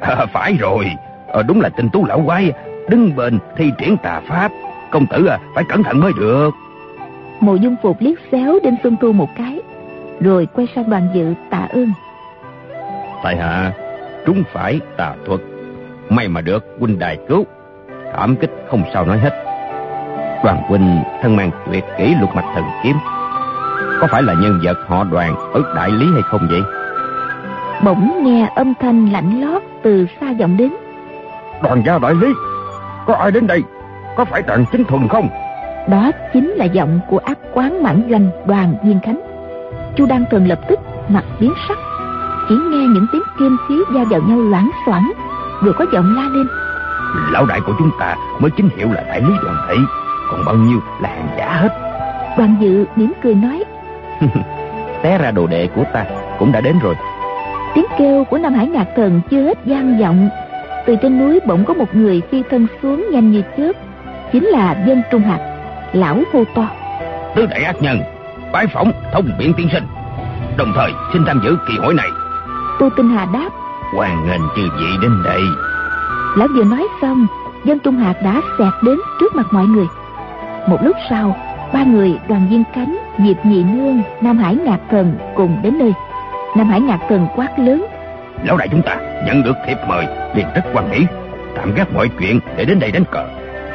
à, 0.02 0.26
phải 0.34 0.54
rồi 0.54 0.86
à, 1.34 1.42
đúng 1.42 1.62
là 1.62 1.70
tinh 1.70 1.90
tú 1.90 2.06
lão 2.06 2.24
quái 2.26 2.52
đứng 2.90 3.16
bên 3.16 3.40
thi 3.58 3.72
triển 3.78 3.98
tà 3.98 4.22
pháp. 4.28 4.52
Công 4.92 5.06
tử 5.06 5.26
à, 5.26 5.40
phải 5.56 5.64
cẩn 5.70 5.84
thận 5.84 6.00
mới 6.00 6.12
được. 6.20 6.50
Mộ 7.40 7.56
dung 7.56 7.76
phục 7.82 7.98
liếc 8.00 8.20
xéo 8.32 8.60
Đinh 8.64 8.76
Xuân 8.84 8.96
Tu 9.02 9.12
một 9.12 9.30
cái, 9.38 9.62
rồi 10.20 10.48
quay 10.54 10.68
sang 10.76 10.90
đoàn 10.90 11.08
dự 11.14 11.34
tạ 11.50 11.68
ơn. 11.74 11.92
Tại 13.24 13.38
hạ, 13.38 13.72
trúng 14.26 14.44
phải 14.54 14.80
tà 14.98 15.14
thuật. 15.26 15.40
May 16.10 16.28
mà 16.28 16.42
được 16.42 16.66
huynh 16.80 17.00
đài 17.00 17.18
cứu. 17.30 17.46
Cảm 18.14 18.36
kích 18.36 18.52
không 18.70 18.84
sao 18.94 19.06
nói 19.06 19.18
hết. 19.18 19.44
Đoàn 20.44 20.62
huynh 20.68 21.04
thân 21.22 21.36
mang 21.36 21.52
tuyệt 21.72 21.84
kỹ 21.98 22.16
lục 22.22 22.30
mạch 22.36 22.52
thần 22.56 22.64
kiếm. 22.84 22.96
Có 24.00 24.08
phải 24.12 24.24
là 24.24 24.34
nhân 24.34 24.60
vật 24.64 24.78
họ 24.88 25.04
đoàn 25.04 25.36
ở 25.54 25.74
đại 25.76 25.92
lý 25.92 26.06
hay 26.14 26.22
không 26.22 26.48
vậy? 26.50 26.62
Bỗng 27.84 28.24
nghe 28.24 28.50
âm 28.56 28.74
thanh 28.80 29.12
lạnh 29.12 29.42
lót 29.42 29.62
từ 29.84 30.08
xa 30.22 30.34
vọng 30.40 30.58
đến. 30.58 30.72
Đoàn 31.64 31.84
gia 31.86 32.00
đại 32.00 32.14
lý, 32.16 32.28
có 33.06 33.14
ai 33.14 33.32
đến 33.32 33.48
đây? 33.48 33.64
Có 34.16 34.26
phải 34.26 34.42
tận 34.42 34.66
chính 34.72 34.84
thuần 34.84 35.08
không? 35.08 35.30
Đó 35.90 36.12
chính 36.34 36.50
là 36.50 36.66
giọng 36.66 37.00
của 37.10 37.18
ác 37.18 37.38
quán 37.54 37.84
mãn 37.84 38.08
doanh 38.10 38.30
đoàn 38.46 38.76
viên 38.84 39.00
khánh. 39.00 39.22
Chu 39.96 40.06
Đăng 40.06 40.26
Thần 40.32 40.48
lập 40.48 40.60
tức 40.68 40.80
mặt 41.10 41.24
biến 41.40 41.54
sắc. 41.68 41.78
Chỉ 42.50 42.56
nghe 42.56 42.86
những 42.88 43.06
tiếng 43.12 43.22
kim 43.40 43.58
khí 43.68 43.76
va 43.90 44.04
vào 44.10 44.22
nhau 44.22 44.40
loãng 44.40 44.70
xoảng, 44.86 45.12
vừa 45.64 45.72
có 45.74 45.86
giọng 45.94 46.16
la 46.16 46.24
lên. 46.24 46.48
Lão 47.32 47.46
đại 47.46 47.60
của 47.66 47.74
chúng 47.80 47.90
ta 48.00 48.16
mới 48.40 48.52
chính 48.58 48.70
hiệu 48.78 48.88
là 48.88 49.04
đại 49.08 49.22
lý 49.22 49.34
đoàn 49.44 49.56
thị, 49.70 49.76
còn 50.32 50.46
bao 50.46 50.56
nhiêu 50.56 50.80
là 51.02 51.10
hàng 51.10 51.28
giả 51.38 51.54
hết. 51.54 51.70
Đoàn 52.38 52.56
dự 52.60 52.86
mỉm 52.96 53.14
cười 53.24 53.36
nói. 53.36 53.64
Té 55.02 55.18
ra 55.18 55.32
đồ 55.32 55.48
đệ 55.48 55.68
của 55.76 55.84
ta 55.94 56.06
cũng 56.40 56.52
đã 56.52 56.62
đến 56.62 56.80
rồi. 56.80 56.96
Tiếng 57.76 57.86
kêu 57.98 58.24
của 58.24 58.38
Nam 58.38 58.54
Hải 58.54 58.68
Ngạc 58.68 58.88
Thần 58.96 59.22
chưa 59.30 59.42
hết 59.42 59.58
gian 59.66 60.00
vọng. 60.00 60.30
Từ 60.86 60.96
trên 61.02 61.20
núi 61.20 61.40
bỗng 61.48 61.66
có 61.66 61.74
một 61.74 61.96
người 61.96 62.22
phi 62.32 62.44
thân 62.50 62.68
xuống 62.82 63.06
nhanh 63.12 63.32
như 63.32 63.42
chớp. 63.58 63.72
Chính 64.34 64.46
là 64.46 64.84
dân 64.88 65.02
Trung 65.12 65.22
Hạt, 65.22 65.40
lão 65.94 66.22
hô 66.34 66.44
to. 66.56 66.68
Tứ 67.36 67.46
đại 67.46 67.64
ác 67.64 67.76
nhân, 67.82 68.00
bái 68.52 68.68
phỏng 68.68 68.92
thông 69.14 69.30
biện 69.40 69.54
tiên 69.58 69.68
sinh. 69.74 69.84
Đồng 70.58 70.72
thời 70.76 70.92
xin 71.14 71.26
tham 71.26 71.42
dự 71.44 71.58
kỳ 71.68 71.78
hội 71.78 71.94
này. 71.94 72.10
Tô 72.80 72.90
Tinh 72.98 73.10
Hà 73.10 73.26
đáp. 73.34 73.50
Hoàng 73.96 74.28
nghênh 74.28 74.42
chư 74.56 74.62
vị 74.62 74.86
đến 75.02 75.12
đây. 75.24 75.42
Lão 76.38 76.48
vừa 76.56 76.64
nói 76.64 76.88
xong, 77.02 77.28
dân 77.66 77.80
Trung 77.80 77.96
Hạt 77.96 78.14
đã 78.24 78.42
xẹt 78.58 78.74
đến 78.84 78.98
trước 79.20 79.36
mặt 79.36 79.46
mọi 79.52 79.66
người. 79.66 79.86
Một 80.68 80.78
lúc 80.84 80.96
sau, 81.10 81.36
ba 81.74 81.84
người 81.84 82.20
đoàn 82.30 82.48
viên 82.50 82.64
cánh, 82.76 82.98
Diệp 83.18 83.46
Nhị 83.46 83.64
Nương, 83.64 84.02
Nam 84.22 84.38
Hải 84.38 84.56
Ngạc 84.56 84.80
Thần 84.92 85.16
cùng 85.36 85.58
đến 85.64 85.80
nơi. 85.80 85.94
Nam 86.58 86.70
Hải 86.70 86.82
Ngạc 86.82 87.00
Thần 87.10 87.28
quát 87.36 87.60
lớn. 87.60 87.86
Lão 88.46 88.58
đại 88.58 88.68
chúng 88.72 88.82
ta 88.82 88.98
nhận 89.26 89.44
được 89.44 89.58
thiệp 89.66 89.78
mời, 89.88 90.06
liền 90.36 90.46
rất 90.56 90.62
quan 90.74 90.90
hỷ. 90.90 91.06
Tạm 91.56 91.74
gác 91.76 91.94
mọi 91.94 92.10
chuyện 92.20 92.40
để 92.58 92.66
đến 92.66 92.80
đây 92.80 92.92
đánh 92.92 93.04
cờ. 93.12 93.28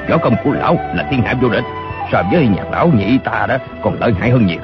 Võ 0.09 0.19
công 0.19 0.35
của 0.45 0.53
lão 0.53 0.75
là 0.75 1.09
thiên 1.11 1.23
hạ 1.23 1.35
vô 1.41 1.49
địch. 1.49 1.65
So 2.13 2.23
với 2.33 2.49
nhạc 2.49 2.71
lão 2.71 2.89
nhị 2.89 3.19
ta 3.25 3.47
đó 3.49 3.57
còn 3.83 3.97
lợi 4.01 4.13
hại 4.13 4.31
hơn 4.31 4.47
nhiều. 4.47 4.61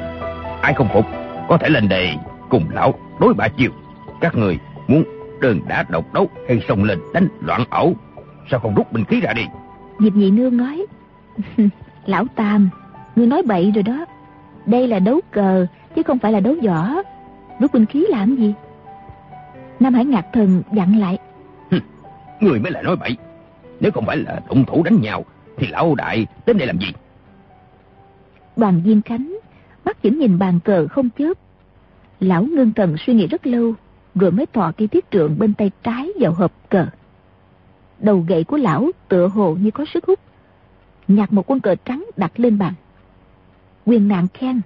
Ai 0.61 0.75
không 0.75 0.89
phục, 0.93 1.07
có 1.49 1.59
thể 1.59 1.69
lên 1.69 1.89
đề 1.89 2.15
cùng 2.49 2.65
lão 2.71 2.95
đối 3.21 3.35
bạ 3.35 3.49
chiều. 3.49 3.71
Các 4.21 4.37
người 4.37 4.59
muốn 4.89 5.05
đơn 5.41 5.61
đá 5.69 5.85
độc 5.89 6.13
đấu 6.15 6.29
hay 6.49 6.63
xông 6.69 6.85
lên 6.85 6.99
đánh 7.15 7.29
loạn 7.41 7.65
ẩu. 7.71 7.95
Sao 8.51 8.61
không 8.61 8.75
rút 8.75 8.93
binh 8.93 9.05
khí 9.05 9.21
ra 9.21 9.33
đi? 9.33 9.43
Diệp 10.01 10.15
Nhị 10.15 10.31
Nương 10.31 10.57
nói. 10.57 10.87
Lão 12.07 12.25
Tam, 12.35 12.69
ngươi 13.17 13.27
nói 13.27 13.43
bậy 13.43 13.73
rồi 13.75 13.83
đó. 13.83 14.05
Đây 14.67 14.89
là 14.89 14.99
đấu 14.99 15.21
cờ, 15.31 15.67
chứ 15.97 16.03
không 16.03 16.19
phải 16.19 16.33
là 16.33 16.41
đấu 16.41 16.55
võ. 16.63 16.89
Rút 17.61 17.73
binh 17.73 17.87
khí 17.87 18.07
làm 18.09 18.37
gì? 18.37 18.55
Nam 19.81 19.95
Hải 19.95 20.05
Ngạc 20.05 20.27
Thần 20.33 20.63
dặn 20.73 20.99
lại. 20.99 21.19
Người 22.41 22.61
mới 22.61 22.73
là 22.73 22.83
nói 22.83 22.97
bậy. 22.97 23.17
Nếu 23.81 23.93
không 23.93 24.07
phải 24.07 24.17
là 24.17 24.41
động 24.49 24.65
thủ 24.65 24.83
đánh 24.83 25.01
nhau, 25.01 25.25
thì 25.57 25.67
lão 25.67 25.95
đại 25.95 26.27
đến 26.47 26.59
đây 26.59 26.67
làm 26.67 26.79
gì? 26.79 26.93
Đoàn 28.57 28.83
viên 28.85 29.03
cánh, 29.03 29.39
mắt 29.85 30.03
vẫn 30.03 30.19
nhìn 30.19 30.39
bàn 30.39 30.61
cờ 30.65 30.87
không 30.89 31.09
chớp. 31.19 31.33
Lão 32.21 32.45
ngưng 32.45 32.73
thần 32.73 32.97
suy 32.99 33.15
nghĩ 33.15 33.27
rất 33.27 33.47
lâu, 33.47 33.75
rồi 34.15 34.31
mới 34.31 34.47
thò 34.47 34.73
cây 34.77 34.89
thiết 34.89 35.11
trượng 35.11 35.39
bên 35.39 35.55
tay 35.55 35.71
trái 35.83 36.09
vào 36.21 36.33
hộp 36.33 36.53
cờ. 36.69 36.87
Đầu 37.99 38.25
gậy 38.29 38.45
của 38.45 38.57
lão 38.57 38.91
tựa 39.09 39.29
hồ 39.29 39.57
như 39.61 39.71
có 39.71 39.85
sức 39.95 40.05
hút. 40.07 40.21
Nhặt 41.09 41.33
một 41.33 41.51
quân 41.51 41.61
cờ 41.61 41.75
trắng 41.75 42.05
đặt 42.17 42.41
lên 42.41 42.59
bàn. 42.59 42.73
Quyền 43.87 44.09
nạn 44.09 44.27
khen. 44.35 44.61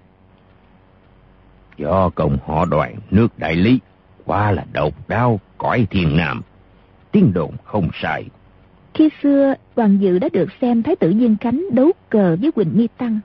Do 1.76 2.10
công 2.14 2.38
họ 2.46 2.64
đoàn 2.64 2.96
nước 3.10 3.38
đại 3.38 3.54
lý, 3.54 3.80
quá 4.28 4.50
là 4.50 4.64
độc 4.72 5.08
đao 5.08 5.40
cõi 5.58 5.86
thiên 5.90 6.16
nam. 6.16 6.42
Tiếng 7.12 7.32
đồn 7.34 7.52
không 7.64 7.88
sai. 8.02 8.24
Khi 8.94 9.08
xưa, 9.22 9.54
đoàn 9.76 9.98
dự 9.98 10.18
đã 10.18 10.28
được 10.32 10.48
xem 10.60 10.82
Thái 10.82 10.96
tử 10.96 11.14
Diên 11.18 11.36
Khánh 11.36 11.64
đấu 11.72 11.90
cờ 12.08 12.36
với 12.40 12.52
Quỳnh 12.52 12.70
Nghi 12.76 12.88
Tăng. 12.98 13.20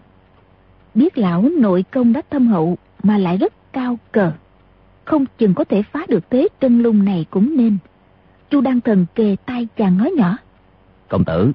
Biết 0.95 1.18
lão 1.18 1.41
nội 1.41 1.84
công 1.91 2.14
đã 2.14 2.22
thâm 2.30 2.47
hậu 2.47 2.78
mà 3.04 3.18
lại 3.18 3.38
rất 3.38 3.54
cao 3.74 3.97
cờ. 4.12 4.32
Không 5.06 5.26
chừng 5.38 5.54
có 5.54 5.64
thể 5.64 5.84
phá 5.91 6.06
được 6.08 6.30
tế 6.30 6.47
trân 6.62 6.84
lung 6.84 7.06
này 7.06 7.26
cũng 7.30 7.58
nên. 7.58 7.78
Chu 8.49 8.62
Đăng 8.62 8.82
Thần 8.82 9.06
kề 9.16 9.36
tay 9.45 9.68
chàng 9.78 9.97
nói 9.97 10.12
nhỏ. 10.18 10.38
Công 11.10 11.24
tử, 11.26 11.51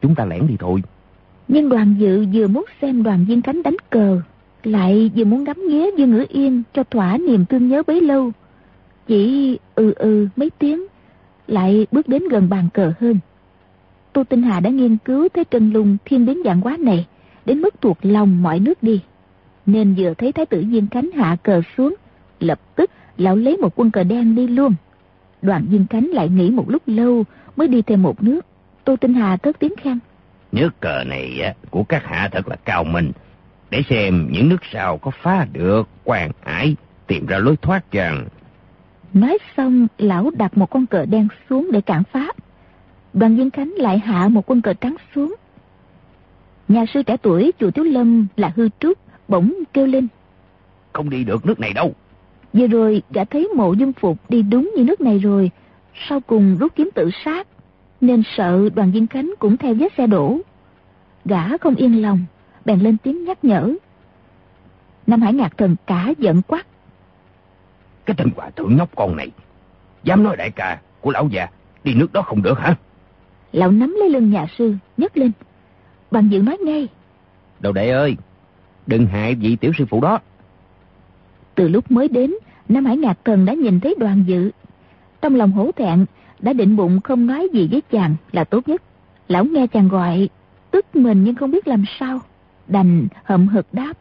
chúng 0.00 0.14
ta 0.14 0.24
lẻn 0.24 0.46
đi 0.46 0.56
thôi. 0.58 0.82
Nhưng 1.48 1.68
đoàn 1.68 1.94
dự 1.98 2.26
vừa 2.32 2.46
muốn 2.46 2.64
xem 2.82 3.02
đoàn 3.02 3.24
viên 3.28 3.42
cánh 3.42 3.62
đánh 3.62 3.76
cờ, 3.90 4.20
lại 4.62 5.10
vừa 5.16 5.24
muốn 5.24 5.44
ngắm 5.44 5.56
nghía 5.68 5.86
Dương 5.96 6.10
Ngữ 6.10 6.24
Yên 6.28 6.62
cho 6.74 6.84
thỏa 6.84 7.18
niềm 7.18 7.44
thương 7.46 7.68
nhớ 7.68 7.82
bấy 7.86 8.00
lâu. 8.00 8.32
Chỉ 9.10 9.58
ừ 9.74 9.92
ừ 9.96 10.28
mấy 10.36 10.50
tiếng, 10.58 10.86
lại 11.46 11.86
bước 11.92 12.08
đến 12.08 12.28
gần 12.28 12.48
bàn 12.48 12.68
cờ 12.74 12.92
hơn. 13.00 13.18
Tô 14.12 14.24
Tinh 14.24 14.42
Hà 14.42 14.60
đã 14.60 14.70
nghiên 14.70 14.96
cứu 14.96 15.28
thế 15.34 15.44
trân 15.50 15.70
lùng 15.70 15.96
thiên 16.04 16.26
biến 16.26 16.42
dạng 16.44 16.60
quá 16.60 16.76
này, 16.80 17.06
đến 17.44 17.60
mức 17.60 17.74
thuộc 17.80 17.98
lòng 18.02 18.42
mọi 18.42 18.60
nước 18.60 18.82
đi. 18.82 19.00
Nên 19.66 19.94
vừa 19.94 20.14
thấy 20.14 20.32
Thái 20.32 20.46
tử 20.46 20.64
Diên 20.70 20.86
Khánh 20.86 21.10
hạ 21.10 21.36
cờ 21.42 21.62
xuống, 21.76 21.94
lập 22.40 22.60
tức 22.76 22.90
lão 23.16 23.36
lấy 23.36 23.56
một 23.56 23.72
quân 23.76 23.90
cờ 23.90 24.04
đen 24.04 24.34
đi 24.34 24.46
luôn. 24.46 24.74
Đoàn 25.42 25.66
Diên 25.70 25.86
Khánh 25.86 26.10
lại 26.10 26.28
nghĩ 26.28 26.50
một 26.50 26.70
lúc 26.70 26.82
lâu 26.86 27.24
mới 27.56 27.68
đi 27.68 27.82
thêm 27.82 28.02
một 28.02 28.22
nước. 28.22 28.46
Tô 28.84 28.96
Tinh 28.96 29.14
Hà 29.14 29.36
cất 29.36 29.58
tiếng 29.58 29.76
khen. 29.76 29.98
Nước 30.52 30.80
cờ 30.80 31.04
này 31.04 31.40
á, 31.40 31.54
của 31.70 31.82
các 31.82 32.04
hạ 32.04 32.28
thật 32.32 32.48
là 32.48 32.56
cao 32.56 32.84
minh. 32.84 33.12
Để 33.70 33.82
xem 33.90 34.28
những 34.32 34.48
nước 34.48 34.60
sau 34.72 34.98
có 34.98 35.10
phá 35.22 35.46
được 35.52 35.88
quan 36.04 36.30
ải 36.44 36.76
tìm 37.06 37.26
ra 37.26 37.38
lối 37.38 37.56
thoát 37.56 37.92
rằng 37.92 38.28
Nói 39.14 39.38
xong, 39.56 39.86
lão 39.98 40.30
đặt 40.30 40.58
một 40.58 40.70
con 40.70 40.86
cờ 40.86 41.06
đen 41.06 41.28
xuống 41.50 41.72
để 41.72 41.80
cản 41.80 42.02
phá. 42.12 42.32
Đoàn 43.12 43.36
viên 43.36 43.50
Khánh 43.50 43.74
lại 43.76 43.98
hạ 43.98 44.28
một 44.28 44.50
quân 44.50 44.62
cờ 44.62 44.72
trắng 44.72 44.96
xuống. 45.14 45.34
Nhà 46.68 46.84
sư 46.94 47.02
trẻ 47.02 47.16
tuổi 47.22 47.52
chùa 47.58 47.70
Tiếu 47.70 47.84
Lâm 47.84 48.26
là 48.36 48.52
hư 48.56 48.68
trúc, 48.78 48.98
bỗng 49.28 49.54
kêu 49.72 49.86
lên. 49.86 50.08
Không 50.92 51.10
đi 51.10 51.24
được 51.24 51.46
nước 51.46 51.60
này 51.60 51.72
đâu. 51.72 51.94
Vừa 52.52 52.66
rồi 52.66 53.02
gã 53.10 53.24
thấy 53.24 53.48
mộ 53.56 53.72
dung 53.72 53.92
phục 53.92 54.30
đi 54.30 54.42
đúng 54.42 54.72
như 54.76 54.84
nước 54.84 55.00
này 55.00 55.18
rồi, 55.18 55.50
sau 56.08 56.20
cùng 56.20 56.56
rút 56.60 56.72
kiếm 56.76 56.90
tự 56.94 57.10
sát, 57.24 57.46
nên 58.00 58.22
sợ 58.36 58.68
đoàn 58.74 58.92
viên 58.92 59.06
Khánh 59.06 59.34
cũng 59.38 59.56
theo 59.56 59.74
vết 59.74 59.92
xe 59.96 60.06
đổ. 60.06 60.38
Gã 61.24 61.56
không 61.56 61.74
yên 61.74 62.02
lòng, 62.02 62.20
bèn 62.64 62.80
lên 62.80 62.96
tiếng 63.02 63.24
nhắc 63.24 63.44
nhở. 63.44 63.74
Nam 65.06 65.22
Hải 65.22 65.32
Ngạc 65.32 65.58
Thần 65.58 65.76
cả 65.86 66.12
giận 66.18 66.42
quát. 66.46 66.66
Cái 68.10 68.14
tên 68.16 68.30
quả 68.36 68.50
thượng 68.50 68.76
nhóc 68.76 68.96
con 68.96 69.16
này, 69.16 69.30
dám 70.04 70.22
nói 70.22 70.36
đại 70.36 70.50
ca 70.50 70.78
của 71.00 71.10
lão 71.10 71.28
già 71.28 71.46
đi 71.84 71.94
nước 71.94 72.12
đó 72.12 72.22
không 72.22 72.42
được 72.42 72.58
hả? 72.58 72.74
Lão 73.52 73.70
nắm 73.70 73.96
lấy 73.98 74.10
lưng 74.10 74.30
nhà 74.30 74.46
sư, 74.58 74.74
nhấc 74.96 75.16
lên. 75.16 75.32
Bằng 76.10 76.30
dự 76.30 76.42
nói 76.42 76.58
ngay. 76.64 76.88
Đầu 77.60 77.72
đệ 77.72 77.90
ơi, 77.90 78.16
đừng 78.86 79.06
hại 79.06 79.34
vị 79.34 79.56
tiểu 79.56 79.72
sư 79.78 79.84
phụ 79.90 80.00
đó. 80.00 80.18
Từ 81.54 81.68
lúc 81.68 81.90
mới 81.90 82.08
đến, 82.08 82.34
Nam 82.68 82.84
Hải 82.84 82.96
Ngạc 82.96 83.18
Thần 83.24 83.44
đã 83.44 83.52
nhìn 83.52 83.80
thấy 83.80 83.94
đoàn 83.98 84.24
dự. 84.26 84.50
Trong 85.22 85.34
lòng 85.34 85.52
hổ 85.52 85.70
thẹn, 85.76 86.06
đã 86.38 86.52
định 86.52 86.76
bụng 86.76 87.00
không 87.00 87.26
nói 87.26 87.48
gì 87.52 87.68
với 87.70 87.82
chàng 87.90 88.14
là 88.32 88.44
tốt 88.44 88.68
nhất. 88.68 88.82
Lão 89.28 89.44
nghe 89.44 89.66
chàng 89.66 89.88
gọi, 89.88 90.28
tức 90.70 90.96
mình 90.96 91.24
nhưng 91.24 91.34
không 91.34 91.50
biết 91.50 91.68
làm 91.68 91.84
sao. 92.00 92.18
Đành 92.68 93.08
hậm 93.24 93.48
hực 93.48 93.66
đáp. 93.72 93.92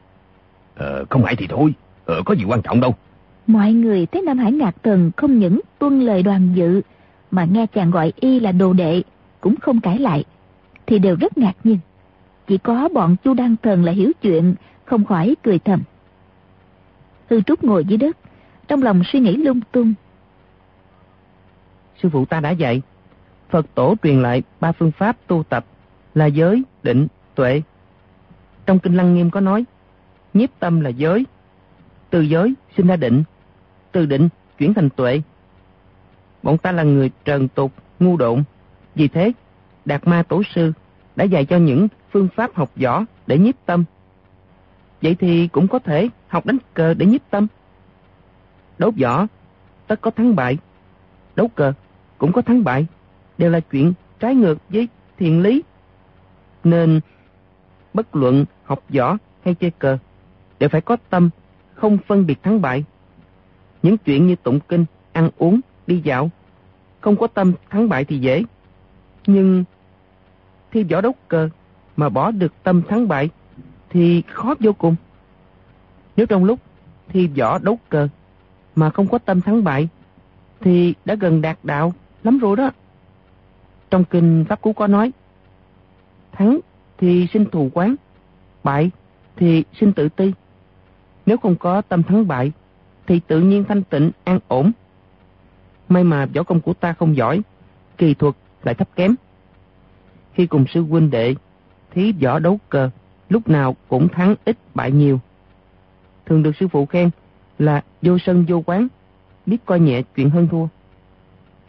Ờ, 0.76 1.05
không 1.10 1.24
hại 1.24 1.36
thì 1.36 1.47
thôi, 1.47 1.74
ờ, 2.05 2.22
có 2.26 2.34
gì 2.36 2.43
quan 2.47 2.62
trọng 2.62 2.82
đâu. 2.82 2.95
Mọi 3.50 3.74
người 3.74 4.06
thấy 4.06 4.22
Nam 4.22 4.38
Hải 4.38 4.52
Ngạc 4.52 4.76
Thần 4.84 5.12
không 5.18 5.39
những 5.39 5.60
tuân 5.80 6.00
lời 6.00 6.24
đoàn 6.24 6.50
dự, 6.56 6.82
mà 7.32 7.45
nghe 7.45 7.68
chàng 7.68 7.91
gọi 7.91 8.14
y 8.16 8.39
là 8.39 8.52
đồ 8.52 8.74
đệ, 8.74 9.04
cũng 9.41 9.56
không 9.56 9.82
cãi 9.82 10.00
lại, 10.00 10.24
thì 10.86 11.00
đều 11.00 11.16
rất 11.16 11.38
ngạc 11.38 11.54
nhiên. 11.64 11.78
Chỉ 12.47 12.58
có 12.58 12.89
bọn 12.93 13.16
Chu 13.24 13.34
Đăng 13.34 13.56
Thần 13.64 13.84
là 13.84 13.91
hiểu 13.91 14.12
chuyện, 14.22 14.56
không 14.86 15.06
khỏi 15.06 15.36
cười 15.43 15.60
thầm. 15.60 15.82
Hư 17.30 17.41
Trúc 17.41 17.64
ngồi 17.64 17.86
dưới 17.86 17.97
đất, 17.97 18.18
trong 18.68 18.84
lòng 18.84 19.02
suy 19.06 19.20
nghĩ 19.20 19.36
lung 19.36 19.60
tung. 19.72 19.93
Sư 22.02 22.10
phụ 22.10 22.26
ta 22.26 22.39
đã 22.39 22.50
dạy, 22.50 22.82
Phật 23.50 23.66
tổ 23.76 23.95
truyền 24.04 24.22
lại 24.22 24.43
ba 24.60 24.72
phương 24.72 24.91
pháp 24.91 25.18
tu 25.28 25.43
tập 25.43 25.66
là 26.14 26.26
giới, 26.26 26.64
định, 26.84 27.08
tuệ. 27.36 27.62
Trong 28.66 28.80
Kinh 28.80 28.97
Lăng 28.97 29.14
Nghiêm 29.16 29.30
có 29.30 29.39
nói, 29.39 29.66
nhiếp 30.34 30.50
tâm 30.60 30.82
là 30.82 30.89
giới, 30.89 31.26
từ 32.10 32.22
giới 32.22 32.54
sinh 32.78 32.88
ra 32.88 32.95
định, 32.95 33.24
từ 33.92 34.06
định 34.06 34.30
chuyển 34.58 34.74
thành 34.74 34.90
tuệ. 34.90 35.22
Bọn 36.44 36.58
ta 36.58 36.72
là 36.72 36.84
người 36.84 37.12
trần 37.26 37.48
tục, 37.48 37.72
ngu 38.00 38.18
độn, 38.18 38.44
vì 38.96 39.08
thế 39.08 39.32
Đạt 39.86 40.08
Ma 40.08 40.24
Tổ 40.24 40.42
Sư 40.56 40.74
đã 41.16 41.26
dạy 41.26 41.46
cho 41.46 41.58
những 41.58 41.88
phương 42.12 42.28
pháp 42.36 42.56
học 42.56 42.72
võ 42.76 43.04
để 43.28 43.38
nhiếp 43.38 43.56
tâm. 43.66 43.84
Vậy 45.02 45.16
thì 45.20 45.48
cũng 45.48 45.68
có 45.68 45.80
thể 45.80 46.10
học 46.28 46.46
đánh 46.46 46.58
cờ 46.74 46.94
để 46.94 47.06
nhiếp 47.06 47.22
tâm. 47.30 47.48
Đấu 48.78 48.92
võ, 49.02 49.28
tất 49.88 50.02
có 50.02 50.12
thắng 50.12 50.36
bại. 50.36 50.58
Đấu 51.36 51.48
cờ, 51.48 51.74
cũng 52.18 52.32
có 52.32 52.42
thắng 52.42 52.64
bại. 52.64 52.86
Đều 53.38 53.52
là 53.52 53.60
chuyện 53.60 53.94
trái 54.20 54.36
ngược 54.36 54.58
với 54.70 54.88
thiền 55.18 55.42
lý. 55.42 55.64
Nên, 56.64 57.00
bất 57.94 58.16
luận 58.16 58.46
học 58.64 58.84
võ 58.90 59.18
hay 59.46 59.56
chơi 59.56 59.72
cờ, 59.72 59.98
đều 60.60 60.70
phải 60.70 60.82
có 60.82 60.98
tâm, 61.10 61.30
không 61.74 61.98
phân 62.08 62.26
biệt 62.26 62.44
thắng 62.44 62.62
bại. 62.62 62.84
Những 63.84 63.98
chuyện 63.98 64.28
như 64.28 64.36
tụng 64.36 64.60
kinh, 64.60 64.86
ăn 65.12 65.30
uống, 65.38 65.60
đi 65.88 66.02
dạo, 66.04 66.30
không 67.02 67.16
có 67.16 67.28
tâm 67.28 67.54
thắng 67.70 67.90
bại 67.90 68.06
thì 68.06 68.18
dễ. 68.18 68.44
Nhưng 69.28 69.64
thi 70.72 70.84
võ 70.84 71.02
đấu 71.02 71.16
cờ 71.28 71.50
mà 71.98 72.10
bỏ 72.10 72.32
được 72.32 72.54
tâm 72.64 72.82
thắng 72.90 73.08
bại 73.08 73.30
thì 73.90 74.24
khó 74.28 74.56
vô 74.60 74.74
cùng. 74.74 74.96
Nếu 76.16 76.26
trong 76.26 76.44
lúc 76.44 76.60
thi 77.08 77.28
võ 77.28 77.58
đấu 77.58 77.80
cờ 77.90 78.08
mà 78.76 78.90
không 78.90 79.08
có 79.08 79.18
tâm 79.18 79.42
thắng 79.42 79.64
bại 79.64 79.90
thì 80.62 80.94
đã 81.06 81.16
gần 81.16 81.42
đạt 81.42 81.58
đạo 81.64 81.94
lắm 82.24 82.40
rồi 82.40 82.56
đó. 82.56 82.72
Trong 83.90 84.04
kinh 84.04 84.46
Pháp 84.50 84.62
Cú 84.62 84.74
có 84.74 84.88
nói 84.88 85.12
thắng 86.32 86.60
thì 86.98 87.28
sinh 87.34 87.46
thù 87.52 87.70
quán, 87.74 87.96
bại 88.64 88.92
thì 89.36 89.64
sinh 89.80 89.94
tự 89.94 90.10
ti. 90.10 90.34
Nếu 91.26 91.38
không 91.38 91.56
có 91.56 91.82
tâm 91.82 92.04
thắng 92.04 92.28
bại 92.28 92.52
thì 93.10 93.20
tự 93.28 93.39
nhiên 93.39 93.64
thanh 93.64 93.84
tịnh 93.84 94.12
an 94.24 94.39
ổn. 94.47 94.72
May 95.89 96.03
mà 96.03 96.26
võ 96.26 96.43
công 96.43 96.62
của 96.62 96.74
ta 96.74 96.93
không 96.93 97.16
giỏi, 97.16 97.41
kỳ 97.97 98.14
thuật 98.14 98.36
lại 98.64 98.76
thấp 98.76 98.89
kém. 98.95 99.16
Khi 100.34 100.47
cùng 100.47 100.66
sư 100.68 100.82
huynh 100.82 101.10
đệ 101.10 101.36
thí 101.91 102.12
võ 102.12 102.39
đấu 102.39 102.60
cờ, 102.70 102.89
lúc 103.30 103.49
nào 103.49 103.76
cũng 103.88 104.10
thắng 104.10 104.36
ít 104.45 104.57
bại 104.76 104.91
nhiều. 104.91 105.20
Thường 106.26 106.43
được 106.43 106.55
sư 106.55 106.68
phụ 106.68 106.86
khen 106.86 107.10
là 107.60 107.84
vô 108.01 108.18
sân 108.18 108.45
vô 108.47 108.64
quán, 108.66 108.88
biết 109.45 109.57
coi 109.66 109.80
nhẹ 109.80 110.01
chuyện 110.16 110.30
hơn 110.30 110.47
thua. 110.47 110.68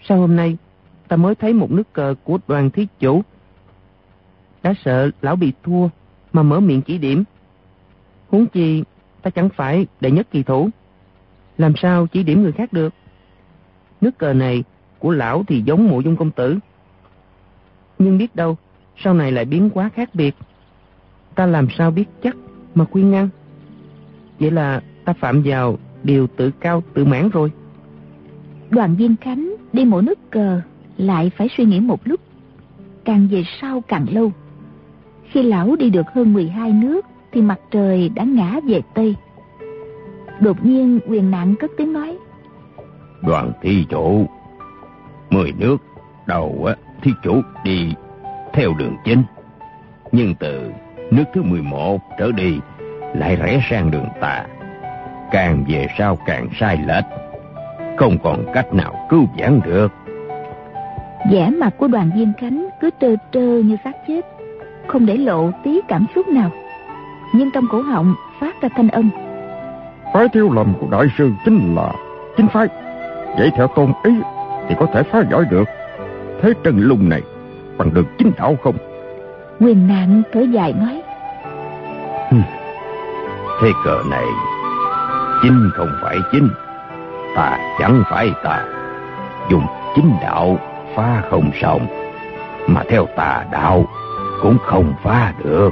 Sau 0.03 0.18
hôm 0.18 0.36
nay, 0.36 0.57
ta 1.09 1.16
mới 1.16 1.34
thấy 1.34 1.53
một 1.53 1.70
nước 1.70 1.93
cờ 1.93 2.14
của 2.24 2.38
đoàn 2.49 2.70
thí 2.70 2.86
chủ. 2.99 3.22
Đã 4.62 4.74
sợ 4.84 5.11
lão 5.22 5.36
bị 5.36 5.53
thua 5.62 5.88
mà 6.32 6.43
mở 6.43 6.61
miệng 6.61 6.82
chỉ 6.82 6.99
điểm. 6.99 7.24
Huống 8.28 8.47
chi, 8.47 8.84
ta 9.22 9.30
chẳng 9.30 9.49
phải 9.49 9.86
đệ 10.01 10.11
nhất 10.11 10.26
kỳ 10.30 10.43
thủ. 10.43 10.70
Làm 11.61 11.73
sao 11.77 12.07
chỉ 12.07 12.23
điểm 12.23 12.43
người 12.43 12.53
khác 12.53 12.73
được? 12.73 12.95
Nước 14.01 14.19
cờ 14.19 14.33
này 14.33 14.65
của 14.99 15.11
lão 15.11 15.45
thì 15.49 15.63
giống 15.63 15.89
mộ 15.89 16.01
dung 16.01 16.17
công 16.17 16.31
tử. 16.31 16.59
Nhưng 17.99 18.19
biết 18.19 18.37
đâu, 18.37 18.57
sau 18.97 19.15
này 19.15 19.33
lại 19.33 19.45
biến 19.45 19.71
quá 19.71 19.91
khác 19.95 20.15
biệt. 20.15 20.35
Ta 21.35 21.47
làm 21.47 21.67
sao 21.79 21.91
biết 21.91 22.05
chắc 22.23 22.37
mà 22.75 22.85
khuyên 22.85 23.11
ngăn? 23.11 23.29
Vậy 24.39 24.51
là 24.51 24.83
ta 25.05 25.13
phạm 25.13 25.43
vào 25.45 25.79
điều 26.03 26.27
tự 26.27 26.51
cao 26.61 26.83
tự 26.95 27.05
mãn 27.05 27.29
rồi. 27.29 27.53
Đoàn 28.71 28.97
viên 28.97 29.17
Khánh 29.17 29.55
đi 29.73 29.85
mỗi 29.85 30.03
nước 30.03 30.31
cờ 30.31 30.61
lại 30.97 31.31
phải 31.37 31.49
suy 31.57 31.65
nghĩ 31.65 31.81
một 31.81 32.01
lúc. 32.05 32.21
Càng 33.05 33.29
về 33.31 33.45
sau 33.61 33.81
càng 33.81 34.07
lâu. 34.11 34.33
Khi 35.31 35.43
lão 35.43 35.77
đi 35.77 35.91
được 35.91 36.07
hơn 36.15 36.33
12 36.33 36.73
nước 36.73 37.07
thì 37.33 37.43
mặt 37.43 37.59
trời 37.71 38.09
đã 38.09 38.25
ngã 38.25 38.61
về 38.67 38.81
Tây. 38.95 39.15
Đột 40.41 40.64
nhiên 40.64 41.01
quyền 41.07 41.30
nạn 41.30 41.55
cất 41.61 41.70
tiếng 41.76 41.93
nói. 41.93 42.18
Đoàn 43.22 43.53
thi 43.62 43.86
chủ, 43.91 44.26
mười 45.30 45.53
nước 45.59 45.76
đầu 46.26 46.64
á, 46.66 46.74
thi 47.03 47.11
chủ 47.22 47.41
đi 47.64 47.95
theo 48.53 48.74
đường 48.78 48.97
chính. 49.05 49.22
Nhưng 50.12 50.34
từ 50.34 50.70
nước 51.11 51.24
thứ 51.34 51.43
11 51.43 52.01
trở 52.18 52.32
đi 52.32 52.59
lại 53.14 53.36
rẽ 53.36 53.61
sang 53.70 53.91
đường 53.91 54.09
tà. 54.20 54.47
Càng 55.30 55.64
về 55.68 55.86
sau 55.99 56.16
càng 56.26 56.49
sai 56.61 56.78
lệch, 56.86 57.05
không 57.97 58.18
còn 58.22 58.45
cách 58.55 58.74
nào 58.74 59.07
cứu 59.11 59.26
vãn 59.38 59.61
được. 59.64 59.93
vẻ 61.30 61.51
mặt 61.51 61.74
của 61.78 61.88
đoàn 61.88 62.11
viên 62.16 62.32
cánh 62.41 62.68
cứ 62.80 62.91
trơ 63.01 63.16
trơ 63.32 63.59
như 63.64 63.76
xác 63.84 63.93
chết, 64.09 64.20
không 64.86 65.07
để 65.07 65.16
lộ 65.16 65.51
tí 65.64 65.80
cảm 65.88 66.07
xúc 66.14 66.28
nào. 66.28 66.51
Nhưng 67.34 67.51
trong 67.51 67.64
cổ 67.70 67.80
họng 67.80 68.14
phát 68.41 68.61
ra 68.62 68.68
thanh 68.76 68.88
âm. 68.88 69.11
Phái 70.13 70.29
thiếu 70.29 70.51
lầm 70.51 70.75
của 70.81 70.87
đại 70.91 71.07
sư 71.19 71.31
chính 71.45 71.75
là 71.75 71.93
chính 72.37 72.49
phái. 72.49 72.69
Vậy 73.39 73.51
theo 73.57 73.67
tôn 73.67 73.93
ý 74.03 74.13
thì 74.69 74.75
có 74.79 74.87
thể 74.95 75.03
phá 75.03 75.23
giải 75.31 75.41
được. 75.51 75.65
Thế 76.43 76.53
trần 76.65 76.79
lùng 76.79 77.09
này 77.09 77.23
bằng 77.79 77.95
được 77.95 78.07
chính 78.19 78.33
đạo 78.37 78.57
không? 78.63 78.77
Quyền 79.61 79.89
nạn 79.89 80.23
thở 80.33 80.41
dài 80.41 80.73
nói. 80.73 81.03
Thế 83.63 83.69
cờ 83.85 84.03
này, 84.11 84.25
chính 85.43 85.71
không 85.75 85.89
phải 86.03 86.17
chính, 86.33 86.49
ta 87.37 87.59
chẳng 87.79 88.03
phải 88.11 88.31
ta. 88.45 88.65
Dùng 89.51 89.67
chính 89.97 90.13
đạo 90.23 90.59
phá 90.95 91.23
không 91.31 91.51
xong, 91.63 91.87
mà 92.67 92.83
theo 92.89 93.07
tà 93.17 93.45
đạo 93.53 93.85
cũng 94.43 94.59
không 94.65 94.95
phá 95.03 95.33
được. 95.45 95.71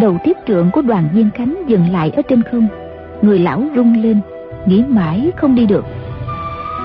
Đầu 0.00 0.16
tiếp 0.24 0.36
trượng 0.46 0.70
của 0.70 0.82
đoàn 0.82 1.08
viên 1.12 1.30
cánh 1.30 1.62
dừng 1.66 1.92
lại 1.92 2.12
ở 2.16 2.22
trên 2.28 2.42
không. 2.42 2.68
Người 3.22 3.38
lão 3.38 3.62
rung 3.76 4.02
lên, 4.02 4.20
nghĩ 4.66 4.84
mãi 4.88 5.32
không 5.36 5.54
đi 5.54 5.66
được. 5.66 5.84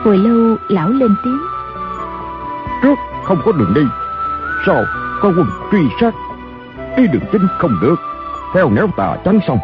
Hồi 0.04 0.18
lâu 0.18 0.58
lão 0.70 0.90
lên 0.90 1.16
tiếng. 1.24 1.42
Trước 2.84 2.96
không 3.24 3.38
có 3.46 3.52
đường 3.52 3.74
đi, 3.76 3.82
sau 4.66 4.84
có 5.22 5.30
quân 5.30 5.46
truy 5.72 5.80
sát. 6.02 6.14
Đi 6.98 7.08
đường 7.08 7.24
chính 7.32 7.48
không 7.58 7.72
được, 7.82 7.96
theo 8.54 8.70
nẻo 8.70 8.88
tà 8.98 9.18
chắn 9.26 9.40
xong. 9.48 9.60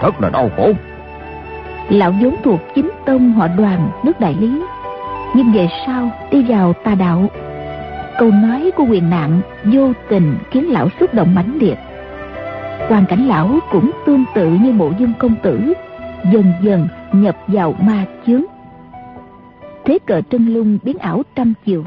Thật 0.00 0.20
là 0.20 0.30
đau 0.30 0.50
khổ. 0.56 0.72
Lão 1.88 2.14
vốn 2.22 2.34
thuộc 2.44 2.60
chính 2.74 2.90
tông 3.06 3.32
họ 3.32 3.48
đoàn 3.48 3.90
nước 4.04 4.20
đại 4.20 4.36
lý. 4.40 4.62
Nhưng 5.34 5.52
về 5.52 5.68
sau 5.86 6.10
đi 6.30 6.44
vào 6.48 6.72
tà 6.84 6.94
đạo. 6.94 7.26
Câu 8.18 8.30
nói 8.30 8.70
của 8.76 8.84
quyền 8.84 9.10
nạn 9.10 9.40
vô 9.64 9.92
tình 10.08 10.38
khiến 10.50 10.72
lão 10.72 10.88
xúc 11.00 11.14
động 11.14 11.34
mãnh 11.34 11.58
liệt. 11.60 11.78
Hoàn 12.88 13.06
cảnh 13.06 13.28
lão 13.28 13.58
cũng 13.70 13.90
tương 14.06 14.24
tự 14.34 14.50
như 14.50 14.72
mộ 14.72 14.92
dung 14.98 15.12
công 15.18 15.34
tử, 15.42 15.72
dần 16.32 16.52
dần 16.62 16.88
nhập 17.12 17.36
vào 17.46 17.74
ma 17.80 18.04
chướng. 18.26 18.42
Thế 19.84 19.98
cờ 20.06 20.20
trân 20.30 20.46
lung 20.46 20.78
biến 20.82 20.98
ảo 20.98 21.22
trăm 21.34 21.54
chiều, 21.64 21.84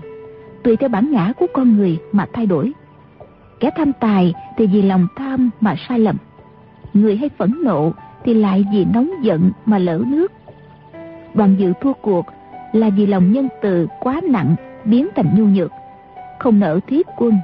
tùy 0.64 0.76
theo 0.76 0.90
bản 0.90 1.12
ngã 1.12 1.34
của 1.40 1.46
con 1.54 1.78
người 1.78 2.00
mà 2.12 2.26
thay 2.34 2.46
đổi. 2.46 2.72
Kẻ 3.60 3.70
tham 3.78 3.92
tài 4.00 4.34
thì 4.58 4.68
vì 4.68 4.82
lòng 4.82 5.08
tham 5.16 5.50
mà 5.60 5.76
sai 5.90 6.00
lầm. 6.00 6.18
Người 6.94 7.18
hay 7.18 7.30
phẫn 7.38 7.56
nộ 7.64 7.92
thì 8.24 8.34
lại 8.34 8.66
vì 8.74 8.86
nóng 8.94 9.12
giận 9.22 9.52
mà 9.66 9.78
lỡ 9.78 10.02
nước. 10.08 10.32
Đoàn 11.34 11.56
dự 11.60 11.74
thua 11.82 11.94
cuộc 11.94 12.26
là 12.74 12.90
vì 12.90 13.06
lòng 13.06 13.32
nhân 13.32 13.48
từ 13.62 13.88
quá 14.00 14.22
nặng 14.24 14.56
biến 14.86 15.08
thành 15.16 15.36
nhu 15.36 15.46
nhược, 15.46 15.72
không 16.40 16.60
nỡ 16.60 16.80
thiết 16.88 17.08
quân. 17.18 17.38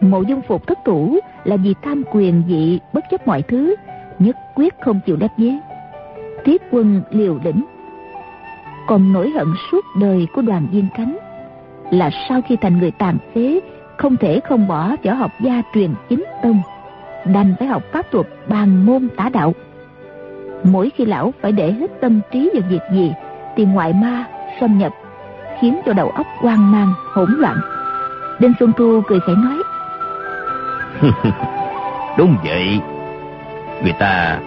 Mộ 0.00 0.22
dung 0.22 0.42
phục 0.48 0.66
thất 0.66 0.78
thủ 0.84 1.18
là 1.44 1.56
vì 1.56 1.74
tham 1.82 2.02
quyền 2.12 2.42
vị 2.48 2.80
bất 2.92 3.04
chấp 3.10 3.26
mọi 3.26 3.42
thứ, 3.42 3.74
quyết 4.56 4.74
không 4.84 5.00
chịu 5.06 5.16
đáp 5.16 5.28
vế. 5.38 5.52
tiết 6.44 6.62
quân 6.70 7.02
liều 7.10 7.38
lĩnh. 7.44 7.64
Còn 8.86 9.12
nỗi 9.12 9.30
hận 9.30 9.46
suốt 9.70 9.84
đời 10.00 10.26
của 10.34 10.42
đoàn 10.42 10.66
viên 10.72 10.86
cánh 10.96 11.16
là 11.90 12.10
sau 12.28 12.40
khi 12.48 12.56
thành 12.56 12.78
người 12.78 12.90
tàn 12.90 13.16
phế 13.34 13.60
không 13.96 14.16
thể 14.16 14.40
không 14.48 14.68
bỏ 14.68 14.90
võ 15.04 15.12
học 15.12 15.30
gia 15.40 15.62
truyền 15.74 15.90
chính 16.08 16.24
tông 16.42 16.62
đành 17.24 17.54
phải 17.58 17.68
học 17.68 17.82
pháp 17.92 18.06
thuật 18.12 18.26
bàn 18.48 18.86
môn 18.86 19.08
tả 19.16 19.28
đạo 19.28 19.52
mỗi 20.64 20.90
khi 20.96 21.04
lão 21.04 21.32
phải 21.40 21.52
để 21.52 21.72
hết 21.72 21.90
tâm 22.00 22.20
trí 22.32 22.50
vào 22.54 22.62
việc 22.70 22.82
gì 22.92 23.12
thì 23.56 23.64
ngoại 23.64 23.92
ma 23.92 24.24
xâm 24.60 24.78
nhập 24.78 24.92
khiến 25.60 25.80
cho 25.86 25.92
đầu 25.92 26.10
óc 26.10 26.26
hoang 26.38 26.72
mang 26.72 26.92
hỗn 27.12 27.30
loạn 27.38 27.56
đinh 28.40 28.52
xuân 28.60 28.72
thu 28.76 29.00
cười 29.06 29.20
khẩy 29.20 29.36
nói 29.36 29.62
Đúng 32.18 32.36
vậy, 32.44 32.80
người 33.82 33.92
ta 33.98 34.38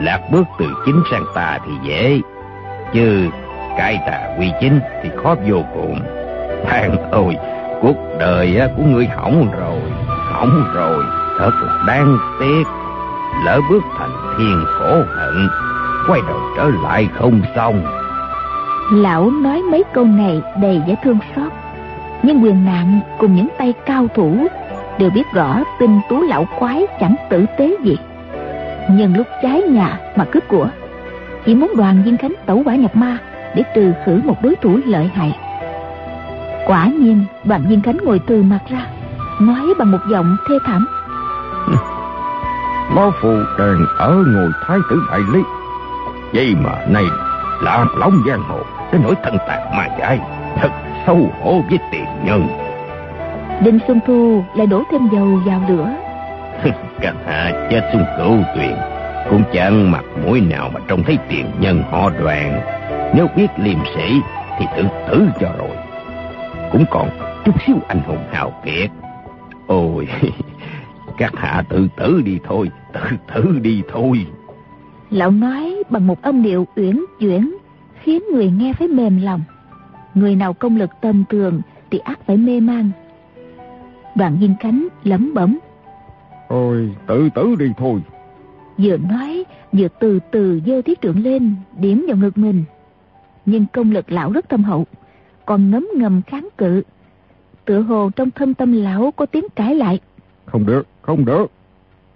lạc 0.00 0.20
bước 0.30 0.44
từ 0.58 0.66
chính 0.86 1.02
sang 1.10 1.24
tà 1.34 1.58
thì 1.66 1.72
dễ, 1.82 2.20
chứ 2.94 3.28
cái 3.78 3.98
tà 4.06 4.20
quy 4.38 4.52
chính 4.60 4.80
thì 5.02 5.10
khó 5.22 5.34
vô 5.48 5.62
cùng. 5.74 6.00
Thằng 6.66 7.10
ơi, 7.10 7.36
cuộc 7.82 7.96
đời 8.18 8.60
của 8.76 8.82
ngươi 8.82 9.06
hỏng 9.06 9.48
rồi, 9.60 9.80
hỏng 10.32 10.72
rồi, 10.74 11.04
thật 11.38 11.50
là 11.62 11.84
đáng 11.86 12.18
tiếc. 12.40 12.64
Lỡ 13.44 13.60
bước 13.70 13.82
thành 13.98 14.34
thiên 14.38 14.64
khổ 14.66 15.02
hận, 15.16 15.48
quay 16.08 16.20
đầu 16.28 16.40
trở 16.56 16.70
lại 16.82 17.08
không 17.18 17.40
xong. 17.56 17.84
lão 18.92 19.30
nói 19.30 19.62
mấy 19.62 19.84
câu 19.94 20.04
này 20.04 20.42
đầy 20.62 20.82
vẻ 20.86 20.94
thương 21.04 21.18
xót 21.36 21.52
nhưng 22.22 22.42
quyền 22.42 22.64
nạn 22.64 23.00
cùng 23.18 23.34
những 23.34 23.48
tay 23.58 23.74
cao 23.86 24.06
thủ 24.14 24.46
đều 24.98 25.10
biết 25.10 25.22
rõ 25.32 25.62
tinh 25.78 26.00
tú 26.08 26.22
lão 26.22 26.46
quái 26.58 26.86
chẳng 27.00 27.16
tử 27.30 27.46
tế 27.58 27.76
gì 27.84 27.96
nhân 28.88 29.16
lúc 29.16 29.26
trái 29.42 29.62
nhà 29.62 29.98
mà 30.16 30.24
cướp 30.24 30.48
của. 30.48 30.68
Chỉ 31.44 31.54
muốn 31.54 31.72
đoàn 31.76 32.02
viên 32.04 32.16
khánh 32.16 32.32
tẩu 32.46 32.62
quả 32.64 32.74
nhập 32.74 32.96
ma 32.96 33.18
để 33.54 33.62
trừ 33.74 33.92
khử 34.06 34.20
một 34.24 34.42
đối 34.42 34.56
thủ 34.56 34.78
lợi 34.86 35.10
hại. 35.14 35.38
Quả 36.66 36.86
nhiên 36.86 37.24
đoàn 37.44 37.64
viên 37.68 37.80
cánh 37.80 37.96
ngồi 38.04 38.20
từ 38.26 38.42
mặt 38.42 38.60
ra 38.68 38.86
Nói 39.40 39.74
bằng 39.78 39.90
một 39.90 39.98
giọng 40.10 40.36
thê 40.48 40.54
thảm. 40.66 40.86
Lão 42.96 43.12
phù 43.22 43.34
đang 43.58 43.86
ở 43.98 44.24
ngồi 44.26 44.50
thái 44.66 44.78
tử 44.90 45.02
đại 45.10 45.20
lý. 45.32 45.40
Vậy 46.34 46.54
mà 46.64 46.86
nay 46.88 47.04
làm 47.62 47.88
lóng 47.98 48.22
giang 48.28 48.42
hồ 48.42 48.58
Đến 48.92 49.02
nỗi 49.02 49.14
thân 49.24 49.36
tạc 49.48 49.60
mà 49.76 49.88
chạy 49.98 50.20
Thật 50.56 50.70
xấu 51.06 51.32
hổ 51.42 51.62
với 51.70 51.78
tiền 51.92 52.04
nhân. 52.24 52.46
Đinh 53.64 53.78
Xuân 53.86 54.00
Thu 54.06 54.44
lại 54.56 54.66
đổ 54.66 54.82
thêm 54.90 55.00
dầu 55.12 55.40
vào 55.46 55.62
lửa 55.68 56.05
các 57.00 57.14
hạ 57.26 57.68
chết 57.70 57.90
xuống 57.92 58.04
cửu 58.18 58.36
tuyền, 58.56 58.76
Cũng 59.30 59.42
chẳng 59.52 59.90
mặt 59.90 60.04
mũi 60.24 60.40
nào 60.40 60.70
mà 60.74 60.80
trông 60.88 61.02
thấy 61.02 61.18
tiền 61.28 61.46
nhân 61.60 61.82
họ 61.90 62.10
đoàn. 62.10 62.60
Nếu 63.14 63.26
biết 63.36 63.46
liêm 63.56 63.78
sĩ 63.96 64.20
Thì 64.58 64.66
tự 64.76 64.82
tử 65.08 65.28
cho 65.40 65.52
rồi. 65.58 65.76
Cũng 66.72 66.84
còn 66.90 67.08
chút 67.44 67.54
xíu 67.66 67.76
anh 67.88 68.00
hùng 68.00 68.24
hào 68.32 68.52
kiệt. 68.64 68.90
Ôi, 69.66 70.08
Các 71.18 71.32
hạ 71.36 71.62
tự 71.68 71.88
tử 71.96 72.22
đi 72.24 72.38
thôi, 72.44 72.70
Tự 72.92 73.00
tử 73.34 73.58
đi 73.62 73.82
thôi. 73.92 74.26
Lão 75.10 75.30
nói 75.30 75.82
bằng 75.90 76.06
một 76.06 76.22
âm 76.22 76.42
điệu 76.42 76.66
uyển 76.76 77.04
chuyển, 77.20 77.56
Khiến 78.02 78.22
người 78.32 78.50
nghe 78.50 78.72
phải 78.72 78.88
mềm 78.88 79.22
lòng. 79.22 79.40
Người 80.14 80.36
nào 80.36 80.52
công 80.52 80.76
lực 80.76 80.90
tầm 81.00 81.24
thường 81.28 81.60
Thì 81.90 81.98
ác 81.98 82.18
phải 82.26 82.36
mê 82.36 82.60
man. 82.60 82.90
Đoàn 84.14 84.36
nghiên 84.40 84.54
cánh 84.60 84.88
lẩm 85.04 85.34
bẩm 85.34 85.58
Ôi 86.48 86.94
tự 87.06 87.28
tử 87.34 87.54
đi 87.58 87.72
thôi. 87.76 88.00
Vừa 88.78 88.96
nói 88.96 89.44
vừa 89.72 89.88
từ 90.00 90.20
từ 90.30 90.60
dơ 90.66 90.82
thiết 90.82 91.00
trượng 91.00 91.22
lên 91.24 91.54
Điểm 91.78 92.04
vào 92.08 92.16
ngực 92.16 92.38
mình. 92.38 92.64
Nhưng 93.46 93.66
công 93.72 93.90
lực 93.90 94.12
lão 94.12 94.32
rất 94.32 94.48
thâm 94.48 94.64
hậu 94.64 94.86
Còn 95.46 95.70
ngấm 95.70 95.88
ngầm 95.96 96.22
kháng 96.26 96.48
cự. 96.58 96.82
Tựa 97.64 97.80
hồ 97.80 98.10
trong 98.16 98.30
thâm 98.30 98.54
tâm 98.54 98.72
lão 98.72 99.10
có 99.16 99.26
tiếng 99.26 99.48
cãi 99.54 99.74
lại. 99.74 100.00
Không 100.44 100.66
được, 100.66 100.86
không 101.02 101.24
được. 101.24 101.46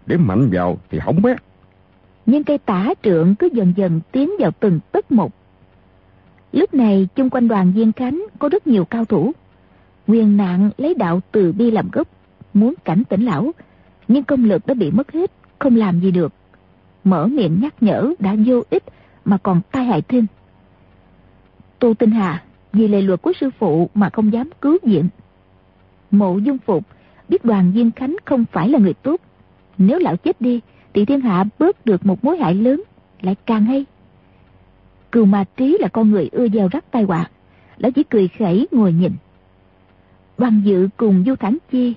Điểm 0.07 0.27
mạnh 0.27 0.49
vào 0.53 0.79
thì 0.91 0.99
hỏng 0.99 1.23
bét. 1.23 1.37
Nhưng 2.27 2.45
cây 2.45 2.59
tả 2.59 2.95
trượng 3.03 3.35
cứ 3.35 3.49
dần 3.53 3.73
dần 3.77 4.01
tiến 4.13 4.31
vào 4.39 4.51
từng 4.61 4.81
tấc 4.93 5.13
một. 5.13 5.33
Lúc 6.53 6.75
này 6.75 7.09
chung 7.15 7.31
quanh 7.31 7.49
đoàn 7.49 7.73
viên 7.73 7.93
cánh 7.93 8.27
có 8.39 8.49
rất 8.49 8.67
nhiều 8.67 8.85
cao 8.85 9.05
thủ. 9.05 9.33
Quyền 10.07 10.37
nạn 10.37 10.71
lấy 10.79 10.95
đạo 10.95 11.21
từ 11.33 11.53
bi 11.53 11.71
làm 11.71 11.89
gốc 11.93 12.09
Muốn 12.55 12.75
cảnh 12.85 13.03
tỉnh 13.09 13.25
lão 13.25 13.53
nhưng 14.11 14.25
công 14.25 14.45
lực 14.45 14.67
đã 14.67 14.75
bị 14.75 14.91
mất 14.91 15.13
hết, 15.13 15.31
Không 15.59 15.77
làm 15.77 16.01
gì 16.01 16.11
được. 16.11 16.33
Mở 17.05 17.27
miệng 17.27 17.61
nhắc 17.63 17.75
nhở 17.83 18.13
đã 18.19 18.37
vô 18.47 18.63
ích 18.71 18.83
Mà 19.25 19.39
còn 19.39 19.61
tai 19.73 19.85
hại 19.85 20.03
thêm. 20.03 20.27
Tô 21.79 21.95
Tinh 21.95 22.11
Hà, 22.11 22.43
Vì 22.73 22.89
lệ 22.89 23.03
luật 23.03 23.23
của 23.23 23.33
sư 23.41 23.51
phụ 23.59 23.91
mà 23.95 24.11
không 24.11 24.33
dám 24.33 24.51
cứu 24.61 24.79
viện. 24.83 25.09
Mộ 26.11 26.39
dung 26.39 26.59
phục 26.59 26.87
Biết 27.29 27.45
đoàn 27.45 27.73
viên 27.73 27.91
khánh 27.91 28.17
không 28.25 28.45
phải 28.53 28.69
là 28.69 28.79
người 28.79 28.95
tốt. 28.95 29.21
Nếu 29.79 29.99
lão 29.99 30.17
chết 30.17 30.41
đi 30.41 30.61
Thì 30.95 31.05
thiên 31.05 31.21
hạ 31.21 31.45
bớt 31.59 31.87
được 31.87 32.07
một 32.07 32.25
mối 32.25 32.39
hại 32.39 32.55
lớn, 32.55 32.83
Lại 33.21 33.37
càng 33.47 33.65
hay. 33.65 33.85
Cừu 35.13 35.25
ma 35.25 35.45
trí 35.57 35.79
là 35.81 35.89
con 35.89 36.11
người 36.11 36.29
ưa 36.33 36.49
gieo 36.49 36.69
rắc 36.69 36.85
tai 36.91 37.03
họa, 37.03 37.31
Lão 37.79 37.93
chỉ 37.93 38.03
cười 38.03 38.29
khẩy 38.29 38.69
ngồi 38.71 38.93
nhìn. 38.93 39.13
Đoàn 40.39 40.63
dự 40.65 40.89
cùng 40.97 41.25
Du 41.27 41.35
Thản 41.35 41.59
Chi, 41.71 41.95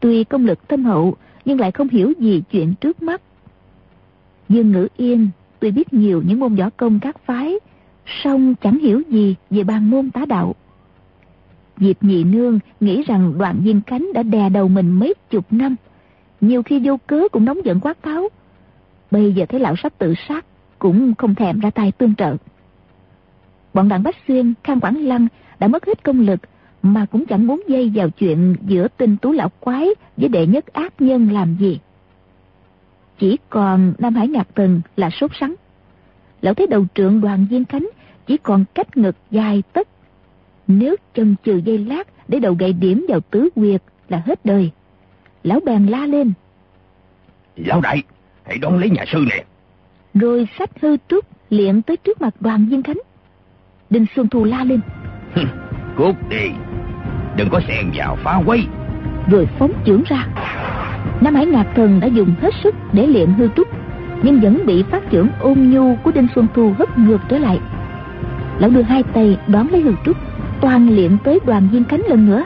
Tuy 0.00 0.24
công 0.24 0.46
lực 0.46 0.68
thâm 0.68 0.84
hậu 0.84 1.16
nhưng 1.44 1.60
lại 1.60 1.72
không 1.72 1.88
hiểu 1.88 2.12
gì 2.18 2.42
chuyện 2.50 2.74
trước 2.74 3.02
mắt. 3.02 3.22
Dương 4.48 4.72
Ngữ 4.72 4.88
Yên 4.96 5.28
Tuy 5.62 5.70
biết 5.70 5.92
nhiều 5.92 6.22
những 6.26 6.40
môn 6.40 6.54
võ 6.54 6.70
công 6.70 7.00
các 7.00 7.16
phái 7.26 7.54
song 8.06 8.54
chẳng 8.54 8.78
hiểu 8.78 9.02
gì 9.08 9.34
về 9.50 9.64
bàn 9.64 9.90
môn 9.90 10.10
tá 10.10 10.24
đạo. 10.24 10.54
Diệp 11.76 12.02
Nhị 12.02 12.24
Nương 12.24 12.58
nghĩ 12.80 13.02
rằng 13.02 13.38
đoạn 13.38 13.60
viên 13.64 13.80
cánh 13.80 14.12
đã 14.14 14.22
đè 14.22 14.48
đầu 14.48 14.68
mình 14.68 14.90
mấy 14.90 15.14
chục 15.30 15.44
năm 15.50 15.76
Nhiều 16.40 16.62
khi 16.62 16.80
vô 16.84 16.96
cớ 17.06 17.28
cũng 17.32 17.44
nóng 17.44 17.64
giận 17.64 17.80
quát 17.80 18.02
tháo 18.02 18.28
Bây 19.10 19.32
giờ 19.32 19.46
thấy 19.48 19.60
lão 19.60 19.76
sắp 19.76 19.92
tự 19.98 20.14
sát 20.28 20.46
Cũng 20.78 21.14
không 21.14 21.34
thèm 21.34 21.60
ra 21.60 21.70
tay 21.70 21.92
tương 21.92 22.14
trợ. 22.14 22.36
Bọn 23.74 23.88
đặng 23.88 24.02
Bách 24.02 24.16
Xuyên, 24.28 24.54
Khang 24.64 24.80
Quảng 24.80 25.04
Lăng 25.04 25.26
đã 25.58 25.68
mất 25.68 25.86
hết 25.86 26.04
công 26.04 26.20
lực 26.20 26.40
mà 26.82 27.06
cũng 27.06 27.26
chẳng 27.26 27.46
muốn 27.46 27.62
dây 27.68 27.92
vào 27.94 28.10
chuyện 28.10 28.56
giữa 28.66 28.88
tinh 28.96 29.16
tú 29.16 29.32
lão 29.32 29.48
quái 29.60 29.88
với 30.16 30.28
đệ 30.28 30.46
nhất 30.46 30.66
ác 30.66 30.94
nhân 30.98 31.30
làm 31.30 31.56
gì. 31.60 31.80
Chỉ 33.18 33.38
còn 33.48 33.94
Nam 33.98 34.14
Hải 34.14 34.28
Ngạc 34.28 34.48
Tần 34.54 34.80
là 34.96 35.10
sốt 35.10 35.30
sắng. 35.40 35.54
Lão 36.42 36.54
thấy 36.54 36.66
đầu 36.66 36.86
trượng 36.94 37.20
đoàn 37.20 37.46
viên 37.50 37.64
cánh 37.64 37.88
chỉ 38.26 38.36
còn 38.36 38.64
cách 38.74 38.96
ngực 38.96 39.16
dài 39.30 39.62
tất. 39.72 39.88
Nếu 40.66 40.96
chân 41.14 41.34
chừ 41.44 41.56
dây 41.56 41.78
lát 41.78 42.08
để 42.28 42.38
đầu 42.38 42.54
gậy 42.58 42.72
điểm 42.72 43.06
vào 43.08 43.20
tứ 43.20 43.48
quyệt 43.54 43.82
là 44.08 44.22
hết 44.26 44.44
đời. 44.44 44.70
Lão 45.42 45.60
bèn 45.60 45.86
la 45.86 46.06
lên. 46.06 46.32
Lão 47.56 47.80
đại, 47.80 48.02
hãy 48.42 48.58
đón 48.58 48.78
lấy 48.78 48.90
nhà 48.90 49.04
sư 49.12 49.24
nè. 49.30 49.44
Rồi 50.14 50.48
sách 50.58 50.70
hư 50.80 50.96
trúc 51.08 51.24
liệng 51.50 51.82
tới 51.82 51.96
trước 51.96 52.20
mặt 52.20 52.34
đoàn 52.40 52.66
viên 52.70 52.82
cánh. 52.82 52.98
Đinh 53.90 54.06
Xuân 54.16 54.28
Thu 54.28 54.44
la 54.44 54.64
lên. 54.64 54.80
Cút 55.96 56.16
đi, 56.30 56.50
đừng 57.36 57.48
có 57.50 57.60
xen 57.68 57.90
vào 57.94 58.16
phá 58.16 58.42
quấy. 58.46 58.66
Rồi 59.30 59.48
phóng 59.58 59.72
chưởng 59.86 60.02
ra. 60.06 60.26
Nam 61.20 61.34
Hải 61.34 61.46
Ngạc 61.46 61.66
Thần 61.74 62.00
đã 62.00 62.06
dùng 62.06 62.34
hết 62.42 62.54
sức 62.62 62.74
để 62.92 63.06
luyện 63.06 63.32
hư 63.32 63.48
trúc, 63.56 63.68
nhưng 64.22 64.40
vẫn 64.40 64.66
bị 64.66 64.82
phát 64.82 65.10
trưởng 65.10 65.28
ôn 65.40 65.58
nhu 65.70 65.96
của 65.96 66.10
Đinh 66.10 66.26
Xuân 66.34 66.46
Thu 66.54 66.74
hất 66.78 66.98
ngược 66.98 67.18
trở 67.28 67.38
lại. 67.38 67.60
Lão 68.58 68.70
đưa 68.70 68.82
hai 68.82 69.02
tay 69.02 69.38
đón 69.46 69.68
lấy 69.68 69.80
hư 69.80 69.92
trúc, 70.04 70.16
toàn 70.60 70.94
luyện 70.94 71.18
tới 71.24 71.38
đoàn 71.46 71.68
viên 71.72 71.84
cánh 71.84 72.02
lần 72.08 72.26
nữa. 72.26 72.44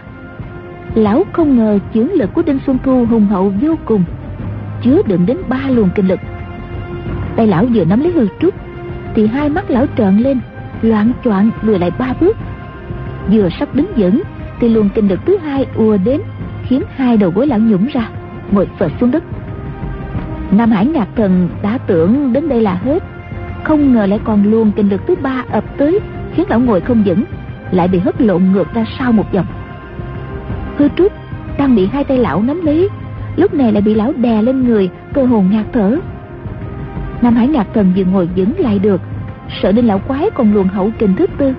Lão 0.95 1.25
không 1.33 1.57
ngờ 1.57 1.79
chưởng 1.95 2.13
lực 2.13 2.35
của 2.35 2.43
Đinh 2.43 2.59
Xuân 2.67 2.79
Thu 2.85 3.07
hùng 3.07 3.27
hậu 3.27 3.53
vô 3.61 3.75
cùng, 3.85 4.05
chứa 4.83 5.03
đựng 5.07 5.27
đến 5.27 5.37
ba 5.49 5.61
luồng 5.69 5.89
kinh 5.95 6.09
lực. 6.09 6.21
Tay 7.37 7.47
lão 7.47 7.67
vừa 7.75 7.85
nắm 7.85 8.01
lấy 8.01 8.13
hư 8.13 8.29
trúc, 8.41 8.55
thì 9.15 9.27
hai 9.27 9.49
mắt 9.49 9.71
lão 9.71 9.87
trợn 9.99 10.19
lên, 10.19 10.41
loạn 10.83 11.13
choạng 11.25 11.51
lùi 11.63 11.79
lại 11.79 11.91
ba 11.99 12.15
bước. 12.21 12.37
Vừa 13.33 13.49
sắp 13.59 13.75
đứng 13.75 13.87
vững, 13.97 14.23
thì 14.61 14.69
luồng 14.69 14.89
kinh 14.89 15.09
lực 15.09 15.21
thứ 15.27 15.37
hai 15.37 15.67
ùa 15.75 15.97
đến, 16.05 16.21
khiến 16.63 16.83
hai 16.97 17.17
đầu 17.17 17.31
gối 17.31 17.47
lão 17.47 17.59
nhũng 17.59 17.87
ra 17.87 18.09
ngồi 18.51 18.69
phật 18.79 18.93
xuống 19.01 19.11
đất. 19.11 19.25
Nam 20.51 20.71
hải 20.71 20.87
ngạc 20.87 21.09
thần 21.17 21.49
đã 21.63 21.79
tưởng 21.79 22.33
đến 22.33 22.49
đây 22.49 22.63
là 22.63 22.75
hết. 22.75 23.03
Không 23.65 23.93
ngờ 23.93 24.07
lại 24.07 24.21
còn 24.25 24.51
luồng 24.51 24.73
kinh 24.73 24.89
lực 24.89 25.01
thứ 25.07 25.15
ba 25.23 25.45
ập 25.51 25.65
tới 25.79 26.01
khiến 26.35 26.47
lão 26.49 26.61
ngồi 26.61 26.81
không 26.81 27.03
vững 27.07 27.25
lại 27.71 27.89
bị 27.89 27.99
hất 27.99 28.21
lộn 28.21 28.43
ngược 28.53 28.75
ra 28.75 28.85
sau 28.99 29.13
một 29.13 29.33
vòng. 29.33 29.47
Hư 30.77 30.89
trúc 30.97 31.13
đang 31.59 31.77
bị 31.77 31.87
hai 31.87 32.05
tay 32.05 32.19
lão 32.19 32.43
nắm 32.43 32.65
lấy 32.65 32.89
lúc 33.37 33.55
này 33.55 33.73
lại 33.73 33.83
bị 33.83 33.95
lão 33.95 34.13
đè 34.13 34.43
lên 34.43 34.65
người 34.65 34.91
cơ 35.13 35.25
hồn 35.25 35.49
ngạt 35.51 35.67
thở. 35.73 35.99
Nam 37.23 37.37
hải 37.37 37.49
ngạc 37.49 37.67
thần 37.75 37.93
vừa 37.97 38.05
ngồi 38.05 38.29
vững 38.37 38.53
lại 38.59 38.79
được 38.79 39.01
sợ 39.63 39.73
đến 39.73 39.85
lão 39.85 39.99
quái 39.99 40.31
còn 40.35 40.55
luồn 40.55 40.69
hậu 40.69 40.91
kình 40.99 41.17
thứ 41.17 41.27
tư 41.39 41.55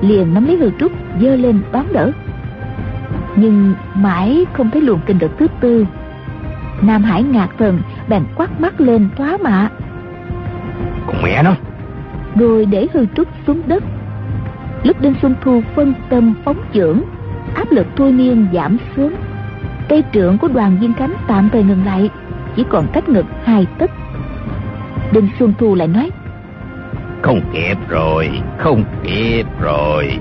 liền 0.00 0.34
nắm 0.34 0.46
lấy 0.46 0.56
hư 0.56 0.70
trúc 0.80 0.92
giơ 1.20 1.36
lên 1.36 1.60
đón 1.72 1.84
đỡ 1.92 2.12
nhưng 3.40 3.74
mãi 3.94 4.46
không 4.52 4.70
thấy 4.70 4.82
luồng 4.82 5.00
kinh 5.06 5.18
lực 5.18 5.30
thứ 5.38 5.46
tư. 5.60 5.86
Nam 6.82 7.02
Hải 7.02 7.22
ngạc 7.22 7.48
thần 7.58 7.80
bèn 8.08 8.22
quát 8.36 8.60
mắt 8.60 8.80
lên 8.80 9.08
thoá 9.16 9.36
mạ. 9.42 9.68
Còn 11.06 11.16
mẹ 11.22 11.42
nó. 11.42 11.54
Rồi 12.36 12.66
để 12.66 12.86
hư 12.94 13.06
trúc 13.16 13.28
xuống 13.46 13.62
đất. 13.66 13.84
Lúc 14.82 15.00
Đinh 15.00 15.14
Xuân 15.22 15.34
Thu 15.40 15.62
phân 15.76 15.94
tâm 16.08 16.34
phóng 16.44 16.58
trưởng 16.72 17.02
Áp 17.54 17.72
lực 17.72 17.86
thôi 17.96 18.12
miên 18.12 18.46
giảm 18.52 18.76
xuống. 18.96 19.14
Cây 19.88 20.04
trượng 20.12 20.38
của 20.38 20.48
đoàn 20.48 20.78
viên 20.80 20.94
cánh 20.94 21.14
tạm 21.28 21.48
thời 21.52 21.62
ngừng 21.62 21.84
lại 21.84 22.10
Chỉ 22.56 22.64
còn 22.70 22.86
cách 22.92 23.08
ngực 23.08 23.26
hai 23.44 23.66
tấc. 23.78 23.90
Đinh 25.12 25.28
Xuân 25.38 25.52
Thu 25.58 25.74
lại 25.74 25.88
nói 25.88 26.10
Không 27.22 27.40
kịp 27.52 27.76
rồi 27.88 28.30
Không 28.58 28.84
kịp 29.02 29.46
rồi. 29.60 30.18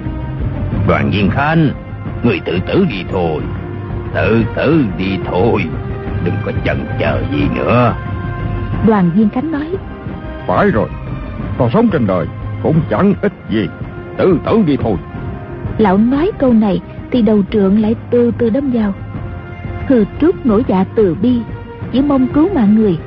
Đoàn 0.87 1.09
viên 1.11 1.29
khanh 1.29 1.69
Người 2.23 2.39
tự 2.45 2.59
tử 2.67 2.85
đi 2.89 3.03
thôi. 3.11 3.41
Tự 4.13 4.43
tử 4.55 4.85
đi 4.97 5.17
thôi. 5.25 5.63
Đừng 6.25 6.35
có 6.45 6.51
chần 6.65 6.77
chờ 6.99 7.21
gì 7.31 7.43
nữa. 7.55 7.93
Đoàn 8.87 9.11
viên 9.15 9.29
Khánh 9.29 9.51
nói. 9.51 9.75
Phải 10.47 10.71
rồi. 10.71 10.89
Còn 11.57 11.69
sống 11.73 11.87
trên 11.89 12.07
đời 12.07 12.27
cũng 12.63 12.75
chẳng 12.89 13.13
ít 13.21 13.33
gì. 13.49 13.67
Tự 14.17 14.39
tử 14.45 14.63
đi 14.65 14.77
thôi. 14.77 14.95
Lão 15.77 15.97
nói 15.97 16.31
câu 16.37 16.53
này 16.53 16.81
Thì 17.11 17.21
đầu 17.21 17.41
trượng 17.51 17.81
lại 17.81 17.95
từ 18.09 18.31
từ 18.37 18.49
đâm 18.49 18.71
vào. 18.71 18.93
Hư 19.87 20.05
trúc 20.21 20.45
nổi 20.45 20.63
dạ 20.67 20.85
từ 20.95 21.15
bi 21.21 21.39
Chỉ 21.91 22.01
mong 22.01 22.27
cứu 22.27 22.49
mạng 22.53 22.75
người. 22.75 22.97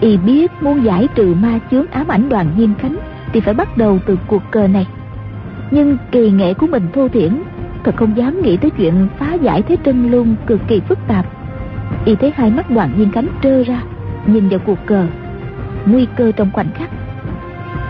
Y 0.00 0.16
biết 0.16 0.50
muốn 0.60 0.84
giải 0.84 1.08
trừ 1.14 1.34
ma 1.34 1.58
chướng 1.70 1.86
ám 1.86 2.08
ảnh 2.08 2.28
đoàn 2.28 2.46
viên 2.56 2.74
khánh 2.74 2.96
Thì 3.32 3.40
phải 3.40 3.54
bắt 3.54 3.76
đầu 3.76 3.98
từ 4.06 4.18
cuộc 4.26 4.42
cờ 4.50 4.66
này. 4.66 4.86
Nhưng 5.70 5.96
kỳ 6.12 6.30
nghệ 6.30 6.54
của 6.54 6.66
mình 6.66 6.82
thô 6.94 7.08
thiển 7.08 7.42
Thật 7.84 7.96
không 7.96 8.16
dám 8.16 8.42
nghĩ 8.42 8.56
tới 8.56 8.70
chuyện 8.70 9.08
phá 9.18 9.34
giải 9.34 9.62
thế 9.62 9.76
chân 9.84 10.10
luôn 10.10 10.36
cực 10.46 10.60
kỳ 10.68 10.80
phức 10.80 10.98
tạp. 11.06 11.26
Y 12.04 12.14
thấy 12.14 12.32
hai 12.36 12.50
mắt 12.50 12.70
đoàn 12.70 12.92
viên 12.96 13.10
cánh 13.10 13.26
trơ 13.42 13.62
ra 13.62 13.82
nhìn 14.26 14.48
vào 14.48 14.58
cuộc 14.66 14.86
cờ. 14.86 15.06
Nguy 15.86 16.06
cơ 16.16 16.32
trong 16.32 16.50
khoảnh 16.52 16.70
khắc. 16.74 16.90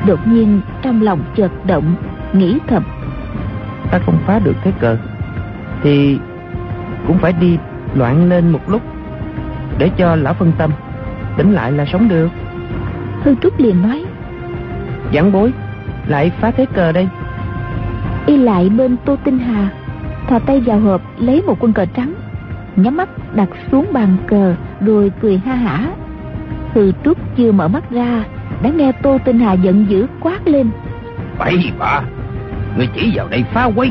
Đột 0.06 0.26
nhiên 0.26 0.60
trong 0.82 1.02
lòng 1.02 1.20
chợt 1.36 1.50
động 1.66 1.94
nghĩ 2.32 2.58
thầm. 2.66 2.82
Ta 3.90 3.98
không 3.98 4.18
phá 4.26 4.38
được 4.38 4.56
thế 4.62 4.72
cờ 4.80 4.96
thì 5.82 6.18
cũng 7.06 7.18
phải 7.18 7.32
đi 7.32 7.58
loạn 7.94 8.28
lên 8.28 8.50
một 8.50 8.70
lúc 8.70 8.82
để 9.78 9.90
cho 9.96 10.16
lão 10.16 10.34
phân 10.34 10.52
tâm 10.58 10.70
tỉnh 11.36 11.52
lại 11.52 11.72
là 11.72 11.86
sống 11.86 12.08
được. 12.08 12.28
Hư 13.22 13.34
trúc 13.42 13.60
liền 13.60 13.82
nói. 13.82 14.04
Giảng 15.14 15.32
bối 15.32 15.52
lại 16.06 16.30
phá 16.40 16.50
thế 16.50 16.66
cờ 16.74 16.92
đây. 16.92 17.08
Y 18.26 18.36
lại 18.36 18.68
bên 18.68 18.96
tô 19.04 19.16
tinh 19.24 19.38
hà 19.38 19.68
thò 20.30 20.38
tay 20.38 20.60
vào 20.60 20.80
hộp 20.80 21.02
lấy 21.18 21.42
một 21.42 21.56
quân 21.60 21.72
cờ 21.72 21.86
trắng 21.86 22.14
nhắm 22.76 22.96
mắt 22.96 23.08
đặt 23.34 23.48
xuống 23.72 23.86
bàn 23.92 24.16
cờ 24.26 24.54
rồi 24.80 25.12
cười 25.20 25.38
ha 25.38 25.54
hả. 25.54 25.90
Hư 26.74 26.92
trúc 27.04 27.18
chưa 27.36 27.52
mở 27.52 27.68
mắt 27.68 27.90
ra 27.90 28.24
đã 28.62 28.70
nghe 28.70 28.92
tô 28.92 29.18
tinh 29.24 29.38
hà 29.38 29.52
giận 29.52 29.86
dữ 29.88 30.06
quát 30.20 30.48
lên. 30.48 30.70
Bậy 31.38 31.72
bạ 31.78 32.02
người 32.76 32.88
chỉ 32.94 33.12
vào 33.14 33.28
đây 33.28 33.44
phá 33.52 33.64
quấy. 33.76 33.90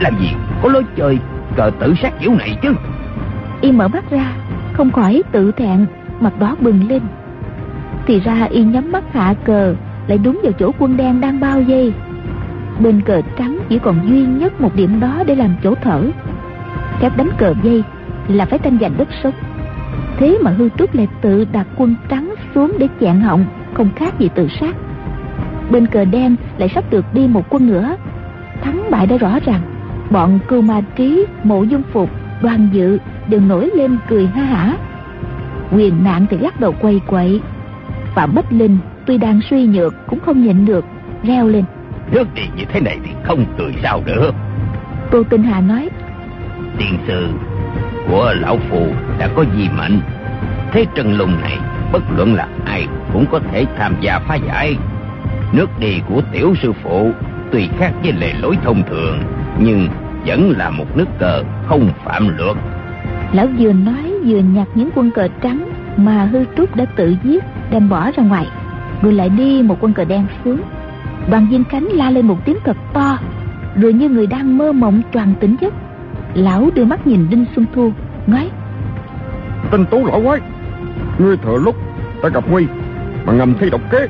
Làm 0.00 0.18
gì 0.20 0.28
có 0.62 0.68
lối 0.68 0.84
chơi 0.96 1.18
cờ 1.56 1.70
tử 1.80 1.94
sát 2.02 2.12
kiểu 2.20 2.34
này 2.34 2.58
chứ? 2.62 2.74
Y 3.60 3.72
mở 3.72 3.88
mắt 3.88 4.10
ra 4.10 4.32
không 4.72 4.90
khỏi 4.90 5.22
tự 5.32 5.52
thẹn 5.52 5.86
mặt 6.20 6.32
đó 6.38 6.56
bừng 6.60 6.88
lên. 6.88 7.02
Thì 8.06 8.20
ra 8.20 8.46
y 8.50 8.62
nhắm 8.62 8.92
mắt 8.92 9.04
hạ 9.12 9.34
cờ 9.44 9.74
lại 10.06 10.18
đúng 10.18 10.40
vào 10.42 10.52
chỗ 10.52 10.72
quân 10.78 10.96
đen 10.96 11.20
đang 11.20 11.40
bao 11.40 11.60
vây 11.68 11.92
bên 12.80 13.00
cờ 13.00 13.22
trắng 13.38 13.58
chỉ 13.68 13.78
còn 13.78 14.08
duy 14.08 14.26
nhất 14.26 14.60
một 14.60 14.74
điểm 14.76 15.00
đó 15.00 15.22
để 15.26 15.34
làm 15.34 15.54
chỗ 15.62 15.74
thở. 15.82 16.04
Thép 17.00 17.16
đánh 17.16 17.28
cờ 17.38 17.54
dây 17.62 17.82
là 18.28 18.44
phải 18.44 18.58
tranh 18.58 18.78
giành 18.80 18.94
đất 18.98 19.08
sống 19.22 19.34
thế 20.22 20.38
mà 20.42 20.50
hư 20.50 20.68
trúc 20.68 20.94
lại 20.94 21.08
tự 21.20 21.44
đặt 21.52 21.66
quân 21.76 21.94
trắng 22.08 22.34
xuống 22.54 22.72
để 22.78 22.88
chẹn 23.00 23.20
họng, 23.20 23.44
không 23.74 23.88
khác 23.96 24.18
gì 24.18 24.28
tự 24.34 24.48
sát. 24.60 24.76
Bên 25.70 25.86
cờ 25.86 26.04
đen 26.04 26.36
lại 26.58 26.68
sắp 26.74 26.84
được 26.90 27.04
đi 27.14 27.26
một 27.26 27.44
quân 27.50 27.66
nữa. 27.66 27.96
Thắng 28.62 28.90
bại 28.90 29.06
đã 29.06 29.16
rõ 29.16 29.38
ràng. 29.46 29.60
Bọn 30.10 30.38
cưu 30.48 30.62
ma 30.62 30.80
trí, 30.96 31.26
mộ 31.42 31.62
dung 31.62 31.82
phục, 31.92 32.10
đoàn 32.42 32.68
dự 32.72 32.98
đều 33.28 33.40
nổi 33.40 33.70
lên 33.74 33.96
cười 34.08 34.26
ha 34.26 34.42
hả. 34.42 34.76
Quyền 35.72 36.04
nạn 36.04 36.26
thì 36.30 36.38
lắc 36.38 36.60
đầu 36.60 36.74
quay 36.80 37.00
quậy. 37.06 37.40
Phạm 38.14 38.34
bách 38.34 38.52
linh 38.52 38.78
tuy 39.06 39.18
đang 39.18 39.40
suy 39.50 39.66
nhược 39.66 39.94
cũng 40.06 40.20
không 40.20 40.42
nhịn 40.42 40.64
được, 40.64 40.84
reo 41.22 41.48
lên 41.48 41.64
nước 42.12 42.34
đi 42.34 42.42
như 42.56 42.64
thế 42.64 42.80
này 42.80 42.98
thì 43.04 43.10
không 43.24 43.44
cười 43.58 43.74
sao 43.82 44.02
được. 44.06 44.30
Tô 45.10 45.22
tinh 45.30 45.42
hà 45.42 45.60
nói 45.60 45.88
tiên 46.78 46.98
sư 47.06 47.28
của 48.08 48.34
lão 48.40 48.58
phù 48.70 48.86
đã 49.18 49.28
có 49.36 49.44
gì 49.56 49.68
mệnh 49.76 50.00
thế 50.72 50.86
trần 50.94 51.14
lùng 51.14 51.40
này 51.40 51.58
bất 51.92 52.02
luận 52.16 52.34
là 52.34 52.48
ai 52.64 52.86
cũng 53.12 53.26
có 53.30 53.40
thể 53.52 53.66
tham 53.78 53.94
gia 54.00 54.18
phá 54.18 54.34
giải. 54.34 54.76
Nước 55.52 55.70
đi 55.78 56.00
của 56.08 56.22
tiểu 56.32 56.54
sư 56.62 56.72
phụ 56.82 57.10
tuy 57.52 57.68
khác 57.78 57.92
với 58.02 58.12
lề 58.12 58.32
lối 58.32 58.56
thông 58.64 58.82
thường 58.90 59.18
nhưng 59.58 59.88
vẫn 60.26 60.54
là 60.58 60.70
một 60.70 60.96
nước 60.96 61.08
cờ 61.18 61.42
không 61.66 61.90
phạm 62.04 62.36
luật. 62.38 62.56
Lão 63.32 63.46
vừa 63.58 63.72
nói 63.72 64.12
vừa 64.26 64.38
nhặt 64.38 64.68
những 64.74 64.90
quân 64.94 65.10
cờ 65.10 65.28
trắng 65.42 65.68
mà 65.96 66.24
hư 66.24 66.44
trúc 66.56 66.76
đã 66.76 66.84
tự 66.96 67.16
giết 67.24 67.44
đem 67.70 67.88
bỏ 67.88 68.10
ra 68.10 68.22
ngoài. 68.22 68.46
Rồi 69.02 69.12
lại 69.12 69.28
đi 69.28 69.62
một 69.62 69.76
quân 69.80 69.92
cờ 69.92 70.04
đen 70.04 70.26
xuống 70.44 70.60
đoàn 71.30 71.46
viên 71.50 71.64
cánh 71.64 71.84
la 71.84 72.10
lên 72.10 72.26
một 72.26 72.44
tiếng 72.44 72.56
thật 72.64 72.76
to 72.92 73.18
rồi 73.80 73.92
như 73.92 74.08
người 74.08 74.26
đang 74.26 74.58
mơ 74.58 74.72
mộng 74.72 75.02
tròn 75.12 75.34
tỉnh 75.40 75.56
giấc. 75.60 75.74
Lão 76.34 76.70
đưa 76.74 76.84
mắt 76.84 77.06
nhìn 77.06 77.26
đinh 77.30 77.44
xuân 77.54 77.66
thu 77.74 77.92
nói 78.26 78.50
tinh 79.70 79.84
tú 79.90 80.06
lão 80.06 80.22
quái 80.22 80.40
ngươi 81.18 81.36
thừa 81.36 81.58
lúc 81.64 81.76
ta 82.22 82.28
gặp 82.28 82.44
nguy 82.50 82.66
mà 83.26 83.32
ngầm 83.32 83.54
thi 83.60 83.70
độc 83.70 83.80
kế 83.90 84.06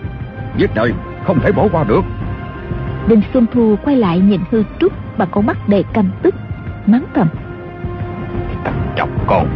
giết 0.57 0.71
đời 0.75 0.93
không 1.25 1.41
thể 1.41 1.53
bỏ 1.53 1.69
qua 1.73 1.85
được. 1.85 2.05
Đinh 3.09 3.23
xuân 3.33 3.47
thu 3.53 3.77
quay 3.85 3.97
lại 3.97 4.19
nhìn 4.19 4.41
hư 4.51 4.63
trúc 4.81 4.93
bằng 5.19 5.29
con 5.31 5.47
mắt 5.47 5.69
đầy 5.69 5.85
căm 5.93 6.11
tức 6.23 6.35
mắng 6.87 7.05
thầm. 7.15 7.29
Thằng 8.65 8.95
chọc 8.97 9.09
con 9.27 9.47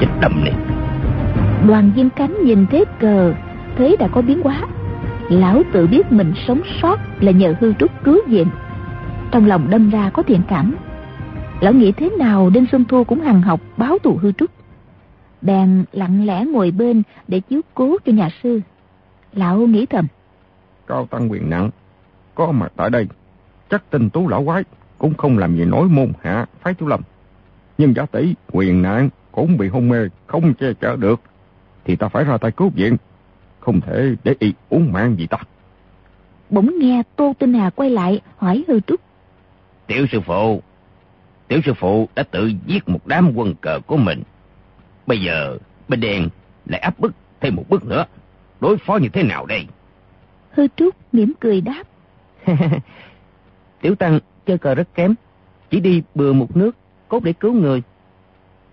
chết 0.00 0.06
đầm 0.20 0.44
này. 0.44 0.54
Đoàn 1.66 1.90
viên 1.96 2.10
cánh 2.10 2.44
nhìn 2.44 2.66
thế 2.66 2.84
cờ 2.98 3.32
thấy 3.76 3.96
đã 3.98 4.08
có 4.08 4.22
biến 4.22 4.42
hóa 4.42 4.60
lão 5.28 5.62
tự 5.72 5.86
biết 5.86 6.12
mình 6.12 6.32
sống 6.46 6.60
sót 6.82 6.96
là 7.20 7.32
nhờ 7.32 7.54
hư 7.60 7.72
trúc 7.72 8.04
cứu 8.04 8.20
viện. 8.26 8.48
Trong 9.30 9.46
lòng 9.46 9.70
đâm 9.70 9.90
ra 9.90 10.10
có 10.10 10.22
thiện 10.22 10.42
cảm. 10.48 10.76
Lão 11.60 11.72
nghĩ 11.72 11.92
thế 11.92 12.10
nào 12.18 12.50
đinh 12.50 12.66
xuân 12.72 12.84
thu 12.84 13.04
cũng 13.04 13.20
hằng 13.20 13.42
học 13.42 13.60
báo 13.76 13.98
thù 13.98 14.18
hư 14.22 14.32
trúc. 14.32 14.50
Bèn 15.42 15.84
lặng 15.92 16.26
lẽ 16.26 16.44
ngồi 16.44 16.70
bên 16.70 17.02
để 17.28 17.40
chiếu 17.40 17.60
cố 17.74 17.96
cho 18.04 18.12
nhà 18.12 18.28
sư. 18.42 18.60
Lão 19.32 19.58
nghĩ 19.58 19.86
thầm. 19.86 20.06
Cao 20.86 21.06
tăng 21.06 21.30
quyền 21.30 21.50
nặng, 21.50 21.70
có 22.34 22.52
mặt 22.52 22.72
tại 22.76 22.90
đây, 22.90 23.06
chắc 23.70 23.90
tinh 23.90 24.10
tú 24.10 24.28
lão 24.28 24.44
quái 24.44 24.62
cũng 24.98 25.14
không 25.14 25.38
làm 25.38 25.56
gì 25.56 25.64
nói 25.64 25.88
môn 25.88 26.12
hạ 26.22 26.46
phái 26.60 26.74
thiếu 26.74 26.88
lâm. 26.88 27.00
Nhưng 27.78 27.94
giả 27.94 28.06
tỷ 28.06 28.34
quyền 28.52 28.82
nạn 28.82 29.08
cũng 29.32 29.56
bị 29.56 29.68
hôn 29.68 29.88
mê, 29.88 30.08
không 30.26 30.54
che 30.54 30.72
chở 30.80 30.96
được, 30.96 31.20
thì 31.84 31.96
ta 31.96 32.08
phải 32.08 32.24
ra 32.24 32.38
tay 32.38 32.50
cứu 32.50 32.70
viện 32.74 32.96
không 33.64 33.80
thể 33.80 34.14
để 34.24 34.34
y 34.38 34.52
uống 34.68 34.92
mạng 34.92 35.16
gì 35.18 35.26
ta. 35.26 35.38
Bỗng 36.50 36.78
nghe 36.78 37.02
tô 37.16 37.32
tinh 37.38 37.54
hà 37.54 37.70
quay 37.70 37.90
lại 37.90 38.20
hỏi 38.36 38.64
hư 38.68 38.80
trúc. 38.80 39.00
Tiểu 39.86 40.06
sư 40.12 40.20
phụ 40.20 40.62
tiểu 41.48 41.60
sư 41.64 41.74
phụ 41.74 42.08
đã 42.14 42.22
tự 42.22 42.52
giết 42.66 42.88
một 42.88 43.06
đám 43.06 43.32
quân 43.34 43.54
cờ 43.60 43.80
của 43.86 43.96
mình. 43.96 44.22
Bây 45.06 45.20
giờ 45.20 45.58
bên 45.88 46.00
đen 46.00 46.28
lại 46.66 46.80
áp 46.80 47.00
bức 47.00 47.12
thêm 47.40 47.56
một 47.56 47.64
bước 47.68 47.84
nữa. 47.84 48.04
Đối 48.60 48.76
phó 48.76 48.96
như 48.96 49.08
thế 49.08 49.22
nào 49.22 49.46
đây? 49.46 49.66
Hư 50.50 50.66
trúc 50.76 50.94
mỉm 51.12 51.32
cười 51.40 51.60
đáp. 51.60 51.82
Tiểu 53.80 53.94
tăng 53.94 54.18
chơi 54.46 54.58
cờ 54.58 54.74
rất 54.74 54.94
kém 54.94 55.14
chỉ 55.70 55.80
đi 55.80 56.02
bừa 56.14 56.32
một 56.32 56.56
nước 56.56 56.76
cốt 57.08 57.24
để 57.24 57.32
cứu 57.32 57.52
người. 57.52 57.82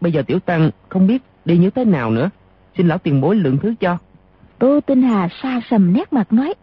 Bây 0.01 0.11
giờ 0.11 0.21
tiểu 0.21 0.39
tăng 0.39 0.71
không 0.89 1.07
biết 1.07 1.21
đi 1.45 1.57
như 1.57 1.69
thế 1.69 1.85
nào 1.85 2.11
nữa. 2.11 2.29
Xin 2.77 2.87
lão 2.87 2.97
tiền 2.97 3.21
bối 3.21 3.35
lượng 3.35 3.57
thứ 3.57 3.73
cho 3.79 3.97
tô 4.61 4.79
tinh 4.85 5.01
hà 5.01 5.27
xa 5.43 5.61
sầm 5.69 5.93
nét 5.93 6.13
mặt 6.13 6.33
nói 6.33 6.53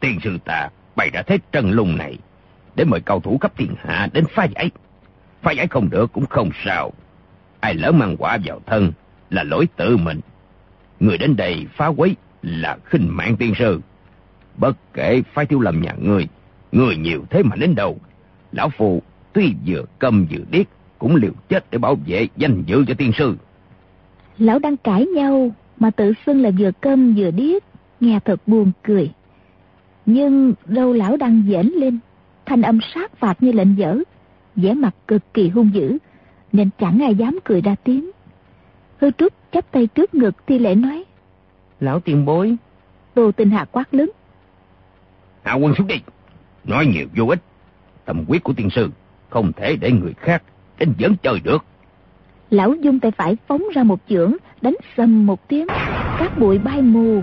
tiên 0.00 0.18
sư 0.24 0.38
ta 0.44 0.68
bày 0.96 1.10
ra 1.12 1.22
thế 1.22 1.38
trần 1.52 1.70
lùng 1.70 1.96
này 1.96 2.18
để 2.76 2.84
mời 2.84 3.00
cầu 3.00 3.20
thủ 3.20 3.38
cấp 3.38 3.52
thiên 3.56 3.74
hạ 3.78 4.08
đến 4.12 4.24
phá 4.34 4.44
giải 4.44 4.70
phá 5.42 5.52
giải 5.52 5.66
không 5.66 5.90
được 5.90 6.12
cũng 6.12 6.26
không 6.26 6.50
sao. 6.64 6.92
Ai 7.60 7.74
lỡ 7.74 7.92
mang 7.92 8.16
quả 8.18 8.38
vào 8.44 8.60
thân 8.66 8.92
là 9.30 9.42
lỗi 9.42 9.68
tự 9.76 9.96
mình. 9.96 10.20
Người 11.00 11.18
đến 11.18 11.36
đây 11.36 11.66
phá 11.76 11.86
quấy 11.86 12.16
là 12.42 12.76
khinh 12.84 13.16
mạng 13.16 13.36
tiên 13.36 13.52
sư. 13.58 13.80
Bất 14.56 14.76
kể 14.94 15.22
phái 15.32 15.46
tiêu 15.46 15.60
lầm 15.60 15.82
nhà 15.82 15.92
người 16.02 16.28
người 16.72 16.96
nhiều 16.96 17.24
thế 17.30 17.42
mà 17.42 17.56
đến 17.56 17.74
đâu. 17.74 17.98
Lão 18.52 18.68
phù 18.68 19.02
tuy 19.32 19.54
vừa 19.66 19.84
câm 19.98 20.26
vừa 20.30 20.44
điếc 20.50 20.66
cũng 20.98 21.16
liều 21.16 21.32
chết 21.48 21.70
để 21.70 21.78
bảo 21.78 21.96
vệ 22.06 22.28
danh 22.36 22.62
dự 22.66 22.84
cho 22.88 22.94
tiên 22.94 23.12
sư. 23.18 23.36
Lão 24.38 24.58
đang 24.58 24.76
cãi 24.76 25.06
nhau 25.06 25.50
mà 25.78 25.90
tự 25.90 26.12
xưng 26.26 26.42
là 26.42 26.50
vừa 26.58 26.70
câm 26.80 27.14
vừa 27.14 27.30
điếc 27.30 27.62
nghe 28.00 28.20
thật 28.24 28.40
buồn 28.46 28.72
cười. 28.82 29.10
Nhưng 30.06 30.54
râu 30.66 30.92
lão 30.92 31.16
đang 31.16 31.42
dễn 31.48 31.66
lên 31.66 31.98
thanh 32.46 32.62
âm 32.62 32.78
sát 32.94 33.16
phạt 33.16 33.42
như 33.42 33.52
lệnh 33.52 33.78
dở 33.78 33.98
vẻ 34.56 34.74
mặt 34.74 34.94
cực 35.08 35.34
kỳ 35.34 35.48
hung 35.48 35.70
dữ 35.74 35.98
nên 36.52 36.70
chẳng 36.78 37.02
ai 37.02 37.14
dám 37.14 37.38
cười 37.44 37.60
ra 37.60 37.74
tiếng. 37.84 38.10
Hư 38.98 39.10
trúc 39.10 39.32
chắp 39.52 39.70
tay 39.70 39.86
trước 39.86 40.14
ngực 40.14 40.46
thi 40.46 40.58
lễ 40.58 40.74
nói 40.74 41.04
lão 41.80 42.00
tiền 42.00 42.24
bối. 42.24 42.56
Tô 43.14 43.32
tinh 43.32 43.50
hạ 43.50 43.64
quát 43.72 43.94
lớn 43.94 44.10
hạ 45.46 45.54
quân 45.54 45.74
xuống 45.74 45.86
đi 45.86 46.00
nói 46.64 46.86
nhiều 46.86 47.06
vô 47.16 47.26
ích 47.26 47.38
tâm 48.04 48.24
quyết 48.28 48.44
của 48.44 48.52
tiên 48.52 48.70
sư 48.70 48.90
không 49.30 49.52
thể 49.52 49.76
để 49.76 49.92
người 49.92 50.14
khác 50.14 50.42
đến 50.78 50.92
dẫn 50.98 51.16
chơi 51.22 51.40
được 51.44 51.64
lão 52.50 52.74
dung 52.74 53.00
tay 53.00 53.10
phải 53.10 53.36
phóng 53.46 53.62
ra 53.74 53.82
một 53.82 53.98
chưởng, 54.08 54.36
đánh 54.62 54.76
sầm 54.96 55.26
một 55.26 55.48
tiếng 55.48 55.66
các 56.18 56.38
bụi 56.38 56.58
bay 56.58 56.82
mù. 56.82 57.22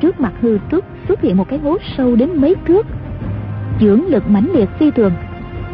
Trước 0.00 0.20
mặt 0.20 0.32
hư 0.40 0.58
trúc 0.70 0.84
xuất 1.08 1.20
hiện 1.20 1.36
một 1.36 1.48
cái 1.48 1.58
hố 1.58 1.76
sâu 1.96 2.16
đến 2.16 2.30
mấy 2.34 2.54
thước. 2.66 2.86
Chưởng 3.80 4.06
lực 4.06 4.30
mãnh 4.30 4.48
liệt 4.54 4.68
phi 4.78 4.90
thường. 4.90 5.12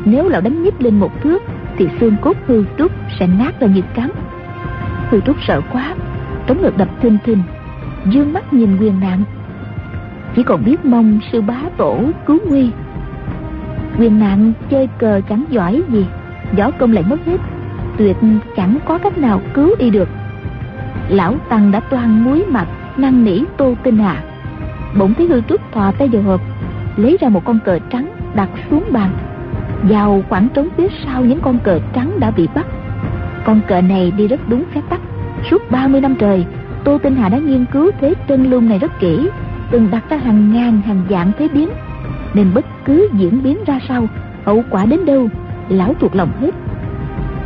Nếu 0.05 0.29
lão 0.29 0.41
đánh 0.41 0.63
nhích 0.63 0.83
lên 0.83 1.01
một 1.01 1.23
thước, 1.23 1.43
thì 1.77 1.89
xương 2.01 2.17
cốt 2.23 2.37
hư 2.47 2.65
trúc 2.79 2.93
sẽ 3.19 3.27
nát 3.27 3.61
ra 3.61 3.67
như 3.67 3.83
cắn 3.95 4.11
hư 5.11 5.21
trúc 5.21 5.37
sợ 5.47 5.61
quá, 5.73 5.95
trống 6.47 6.63
ngực 6.63 6.77
đập 6.77 6.89
thình 7.01 7.19
thình. 7.25 7.43
Dương 8.11 8.33
mắt 8.33 8.53
nhìn 8.53 8.77
quyền 8.81 9.01
nạn. 9.01 9.23
Chỉ 10.37 10.43
còn 10.43 10.65
biết 10.65 10.85
mong 10.85 11.21
sư 11.33 11.41
bá 11.41 11.61
tổ 11.77 12.01
cứu 12.27 12.39
nguy. 12.49 12.71
Quyền 13.99 14.19
nạn 14.19 14.53
chơi 14.71 14.89
cờ 14.99 15.21
chẳng 15.29 15.45
giỏi 15.51 15.83
gì, 15.89 16.07
võ 16.59 16.71
công 16.71 16.93
lại 16.93 17.05
mất 17.09 17.25
hết 17.27 17.41
tuyệt 17.99 18.17
chẳng 18.57 18.79
có 18.85 18.99
cách 18.99 19.19
nào 19.19 19.41
cứu 19.55 19.71
y 19.79 19.91
được. 19.91 20.09
Lão 21.09 21.35
tăng 21.49 21.71
đã 21.71 21.81
toan 21.81 22.25
muối 22.25 22.45
mặt, 22.49 22.67
năn 22.97 23.25
nỉ 23.25 23.41
tô 23.57 23.75
tinh 23.83 23.99
hà. 23.99 24.23
Bỗng 24.99 25.15
thấy 25.15 25.27
hư 25.27 25.41
trúc 25.41 25.73
thò 25.73 25.93
tay 25.93 26.09
vào 26.09 26.23
hộp, 26.23 26.41
lấy 26.97 27.17
ra 27.21 27.29
một 27.29 27.45
con 27.45 27.59
cờ 27.65 27.79
trắng 27.91 28.09
đặt 28.35 28.49
xuống 28.71 28.85
bàn. 28.91 29.11
Vào 29.83 30.23
khoảng 30.29 30.49
trống 30.49 30.69
phía 30.77 30.89
sau 31.05 31.25
những 31.25 31.41
con 31.41 31.59
cờ 31.59 31.81
trắng 31.93 32.21
đã 32.21 32.31
bị 32.31 32.49
bắt. 32.55 32.67
Con 33.45 33.61
cờ 33.69 33.81
này 33.81 34.13
đi 34.17 34.29
rất 34.29 34.41
đúng 34.49 34.65
phép 34.75 34.81
tắc. 34.89 35.01
Suốt 35.51 35.71
30 35.71 36.01
năm 36.01 36.15
trời, 36.19 36.47
tô 36.85 36.99
tinh 36.99 37.17
hà 37.17 37.29
đã 37.29 37.39
nghiên 37.39 37.65
cứu 37.73 37.91
thế 38.01 38.15
chân 38.29 38.51
lung 38.51 38.69
này 38.69 38.79
rất 38.79 39.01
kỹ, 39.01 39.29
từng 39.71 39.91
đặt 39.91 40.11
ra 40.11 40.17
hàng 40.17 40.53
ngàn 40.53 40.83
hàng 40.83 41.03
dạng 41.11 41.33
thế 41.39 41.49
biến. 41.49 41.69
Nên 42.35 42.55
bất 42.55 42.65
cứ 42.85 43.09
diễn 43.13 43.43
biến 43.43 43.59
ra 43.67 43.79
sao, 43.89 44.07
Hậu 44.45 44.65
quả 44.71 44.87
đến 44.87 45.05
đâu, 45.05 45.29
Lão 45.69 45.95
thuộc 46.01 46.17
lòng 46.17 46.31
hết. 46.41 46.51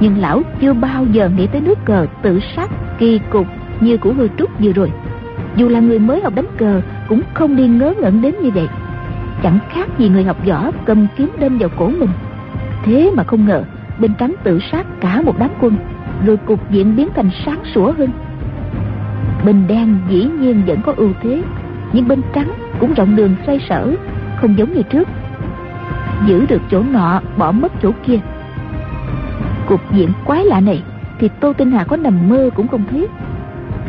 Nhưng 0.00 0.18
lão 0.18 0.42
chưa 0.60 0.72
bao 0.72 1.06
giờ 1.12 1.28
nghĩ 1.36 1.46
tới 1.46 1.60
nước 1.60 1.78
cờ 1.84 2.06
tự 2.22 2.40
sát, 2.56 2.70
kỳ 2.98 3.20
cục 3.30 3.46
như 3.80 3.96
của 3.96 4.12
hư 4.12 4.28
trúc 4.38 4.50
vừa 4.58 4.72
rồi. 4.72 4.92
Dù 5.56 5.68
là 5.68 5.80
người 5.80 5.98
mới 5.98 6.20
học 6.20 6.34
đánh 6.34 6.46
cờ 6.56 6.80
Cũng 7.08 7.20
không 7.34 7.56
đi 7.56 7.68
ngớ 7.68 7.94
ngẩn 8.00 8.22
đến 8.22 8.34
như 8.42 8.50
vậy. 8.50 8.68
Chẳng 9.42 9.58
khác 9.70 9.88
gì 9.98 10.08
người 10.08 10.24
học 10.24 10.36
võ 10.46 10.70
cầm 10.84 11.06
kiếm 11.16 11.30
đâm 11.40 11.58
vào 11.58 11.68
cổ 11.76 11.86
mình. 11.86 12.10
Thế 12.84 13.10
mà 13.16 13.24
không 13.24 13.46
ngờ, 13.46 13.62
Bên 13.98 14.14
trắng 14.18 14.34
tự 14.42 14.58
sát 14.72 14.86
cả 15.00 15.22
một 15.22 15.38
đám 15.38 15.50
quân, 15.60 15.76
Rồi 16.26 16.36
cục 16.36 16.70
diện 16.70 16.96
biến 16.96 17.08
thành 17.16 17.30
sáng 17.44 17.58
sủa 17.74 17.92
hơn. 17.92 18.10
Bên 19.44 19.66
đen 19.68 19.96
dĩ 20.08 20.28
nhiên 20.40 20.62
vẫn 20.66 20.82
có 20.82 20.94
ưu 20.96 21.10
thế, 21.22 21.42
Nhưng 21.92 22.08
bên 22.08 22.22
trắng 22.34 22.50
cũng 22.80 22.94
rộng 22.94 23.16
đường 23.16 23.34
xoay 23.46 23.60
sở, 23.68 23.94
Không 24.40 24.58
giống 24.58 24.74
như 24.74 24.82
trước. 24.82 25.08
Giữ 26.26 26.46
được 26.46 26.62
chỗ 26.70 26.82
nọ, 26.82 27.20
bỏ 27.36 27.52
mất 27.52 27.72
chỗ 27.82 27.90
kia. 28.06 28.18
Cục 29.70 29.92
diện 29.92 30.12
quái 30.24 30.44
lạ 30.44 30.60
này 30.60 30.82
Thì 31.18 31.28
Tô 31.40 31.52
Tinh 31.52 31.70
Hà 31.70 31.84
có 31.84 31.96
nằm 31.96 32.28
mơ 32.28 32.50
cũng 32.54 32.68
không 32.68 32.82
thấy. 32.90 33.06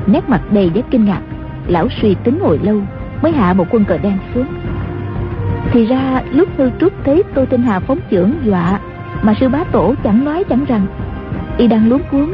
Nét 0.07 0.29
mặt 0.29 0.41
đầy 0.51 0.69
vẻ 0.69 0.81
kinh 0.91 1.05
ngạc 1.05 1.21
Lão 1.67 1.87
suy 2.01 2.15
tính 2.23 2.39
hồi 2.39 2.59
lâu 2.63 2.81
Mới 3.21 3.31
hạ 3.31 3.53
một 3.53 3.65
quân 3.69 3.85
cờ 3.85 3.97
đen 3.97 4.17
xuống. 4.33 4.45
Thì 5.71 5.85
ra 5.85 6.21
lúc 6.31 6.49
hư 6.57 6.69
trúc 6.79 6.93
thấy 7.03 7.23
Tô 7.33 7.45
Tinh 7.45 7.61
Hà 7.61 7.79
phóng 7.79 7.99
chưởng 8.11 8.31
dọa 8.43 8.79
Mà 9.21 9.33
sư 9.39 9.49
bá 9.49 9.63
tổ 9.63 9.95
chẳng 10.03 10.25
nói 10.25 10.43
chẳng 10.43 10.65
rằng 10.65 10.85
Y 11.57 11.67
đang 11.67 11.89
luống 11.89 12.01
cuốn 12.11 12.31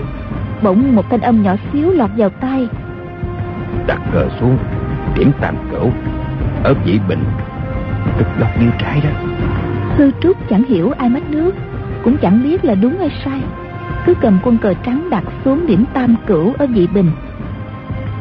Bỗng 0.63 0.95
một 0.95 1.09
thanh 1.09 1.21
âm 1.21 1.43
nhỏ 1.43 1.55
xíu 1.73 1.91
lọt 1.91 2.09
vào 2.17 2.29
tai. 2.29 2.67
Đặt 3.87 4.01
cờ 4.13 4.29
xuống 4.39 4.57
Điểm 5.15 5.31
tam 5.41 5.55
cửu 5.71 5.91
Ở 6.63 6.73
vị 6.85 6.99
bình 7.07 7.23
Cực 8.17 8.27
lọc 8.39 8.61
như 8.61 8.69
trái 8.79 9.01
đó. 9.03 9.09
Hư 9.97 10.11
trúc 10.21 10.49
chẳng 10.49 10.63
hiểu 10.63 10.91
ai 10.97 11.09
mất 11.09 11.29
nước 11.29 11.51
Cũng 12.07 12.17
chẳng 12.17 12.43
biết 12.43 12.65
là 12.65 12.75
đúng 12.75 12.97
hay 12.99 13.11
sai. 13.25 13.41
Cứ 14.05 14.13
cầm 14.21 14.39
quân 14.43 14.57
cờ 14.57 14.73
trắng 14.73 15.09
đặt 15.09 15.23
xuống 15.45 15.67
điểm 15.67 15.85
tam 15.93 16.15
cửu 16.27 16.53
ở 16.57 16.67
vị 16.67 16.87
bình. 16.87 17.11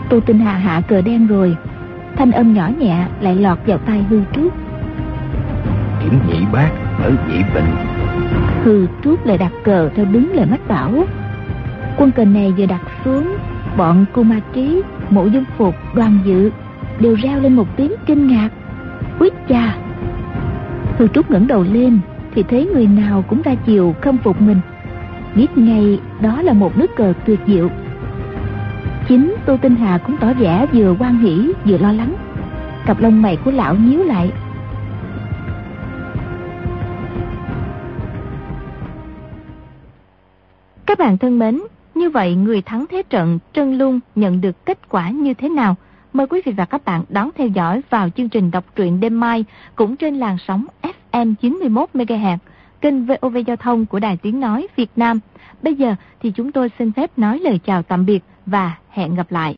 Tô 0.08 0.20
Tinh 0.20 0.38
Hà 0.38 0.52
hạ 0.52 0.80
cờ 0.88 1.00
đen 1.00 1.26
rồi. 1.26 1.56
Thanh 2.16 2.32
âm 2.32 2.54
nhỏ 2.54 2.70
nhẹ 2.78 3.06
lại 3.20 3.34
lọt 3.34 3.58
vào 3.66 3.78
tai 3.78 4.04
hư 4.10 4.20
trúc. 4.32 4.52
Điểm 6.00 6.20
nhị 6.28 6.38
bát 6.52 6.70
ở 7.02 7.12
vị 7.28 7.42
bình. 7.54 7.64
Hư 8.64 8.86
trúc 9.04 9.26
lại 9.26 9.38
đặt 9.38 9.52
cờ 9.64 9.88
theo 9.96 10.04
đúng 10.12 10.32
lời 10.34 10.46
mách 10.50 10.68
bảo. 10.68 10.92
Quân 11.96 12.10
cờ 12.10 12.24
này 12.24 12.52
vừa 12.58 12.66
đặt 12.66 12.80
xuống 13.04 13.36
Bọn 13.76 14.04
cô 14.12 14.22
ma 14.22 14.40
trí, 14.52 14.82
mộ 15.10 15.26
dung 15.26 15.44
phục, 15.56 15.74
đoàn 15.94 16.18
dự 16.24 16.50
Đều 17.00 17.14
reo 17.14 17.40
lên 17.40 17.56
một 17.56 17.66
tiếng 17.76 17.92
kinh 18.06 18.26
ngạc. 18.26 18.48
Quýt 19.18 19.32
cha! 19.48 19.76
Hư 20.98 21.08
trúc 21.08 21.30
ngẩng 21.30 21.46
đầu 21.46 21.64
lên 21.72 21.98
thì 22.36 22.42
thấy 22.42 22.68
người 22.74 22.86
nào 22.86 23.24
cũng 23.28 23.42
ra 23.42 23.54
chiều 23.66 23.94
khâm 24.00 24.18
phục 24.18 24.40
mình. 24.40 24.60
Biết 25.34 25.46
ngay 25.56 26.00
đó 26.20 26.42
là 26.42 26.52
một 26.52 26.78
nước 26.78 26.96
cờ 26.96 27.12
tuyệt 27.26 27.40
diệu. 27.46 27.70
Chính 29.08 29.34
Tô 29.46 29.56
Tinh 29.62 29.76
Hà 29.76 29.98
cũng 29.98 30.16
tỏ 30.20 30.32
vẻ 30.32 30.66
vừa 30.72 30.94
quan 30.98 31.18
hỷ 31.18 31.52
vừa 31.64 31.78
lo 31.78 31.92
lắng. 31.92 32.14
Cặp 32.86 33.00
lông 33.00 33.22
mày 33.22 33.38
của 33.44 33.50
lão 33.50 33.74
nhíu 33.74 34.04
lại. 34.04 34.32
Các 40.86 40.98
bạn 40.98 41.18
thân 41.18 41.38
mến, 41.38 41.60
như 41.94 42.10
vậy 42.10 42.34
người 42.34 42.62
thắng 42.62 42.84
thế 42.90 43.02
trận 43.10 43.38
Trân 43.52 43.78
Lung 43.78 44.00
nhận 44.14 44.40
được 44.40 44.66
kết 44.66 44.78
quả 44.88 45.10
như 45.10 45.34
thế 45.34 45.48
nào? 45.48 45.74
Mời 46.12 46.26
quý 46.26 46.42
vị 46.44 46.52
và 46.52 46.64
các 46.64 46.84
bạn 46.84 47.04
đón 47.08 47.30
theo 47.36 47.46
dõi 47.46 47.80
vào 47.90 48.10
chương 48.10 48.28
trình 48.28 48.50
đọc 48.50 48.64
truyện 48.76 49.00
đêm 49.00 49.20
mai 49.20 49.44
cũng 49.74 49.96
trên 49.96 50.14
làn 50.14 50.36
sóng 50.46 50.66
F 50.82 50.92
FM 51.16 51.34
91 51.34 51.88
MHz, 51.94 52.38
kênh 52.80 53.06
VOV 53.06 53.36
Giao 53.46 53.56
thông 53.56 53.86
của 53.86 53.98
Đài 53.98 54.16
Tiếng 54.16 54.40
nói 54.40 54.66
Việt 54.76 54.90
Nam. 54.96 55.20
Bây 55.62 55.74
giờ 55.74 55.94
thì 56.22 56.30
chúng 56.30 56.52
tôi 56.52 56.70
xin 56.78 56.92
phép 56.92 57.18
nói 57.18 57.38
lời 57.38 57.60
chào 57.64 57.82
tạm 57.82 58.06
biệt 58.06 58.24
và 58.46 58.78
hẹn 58.90 59.14
gặp 59.14 59.32
lại. 59.32 59.54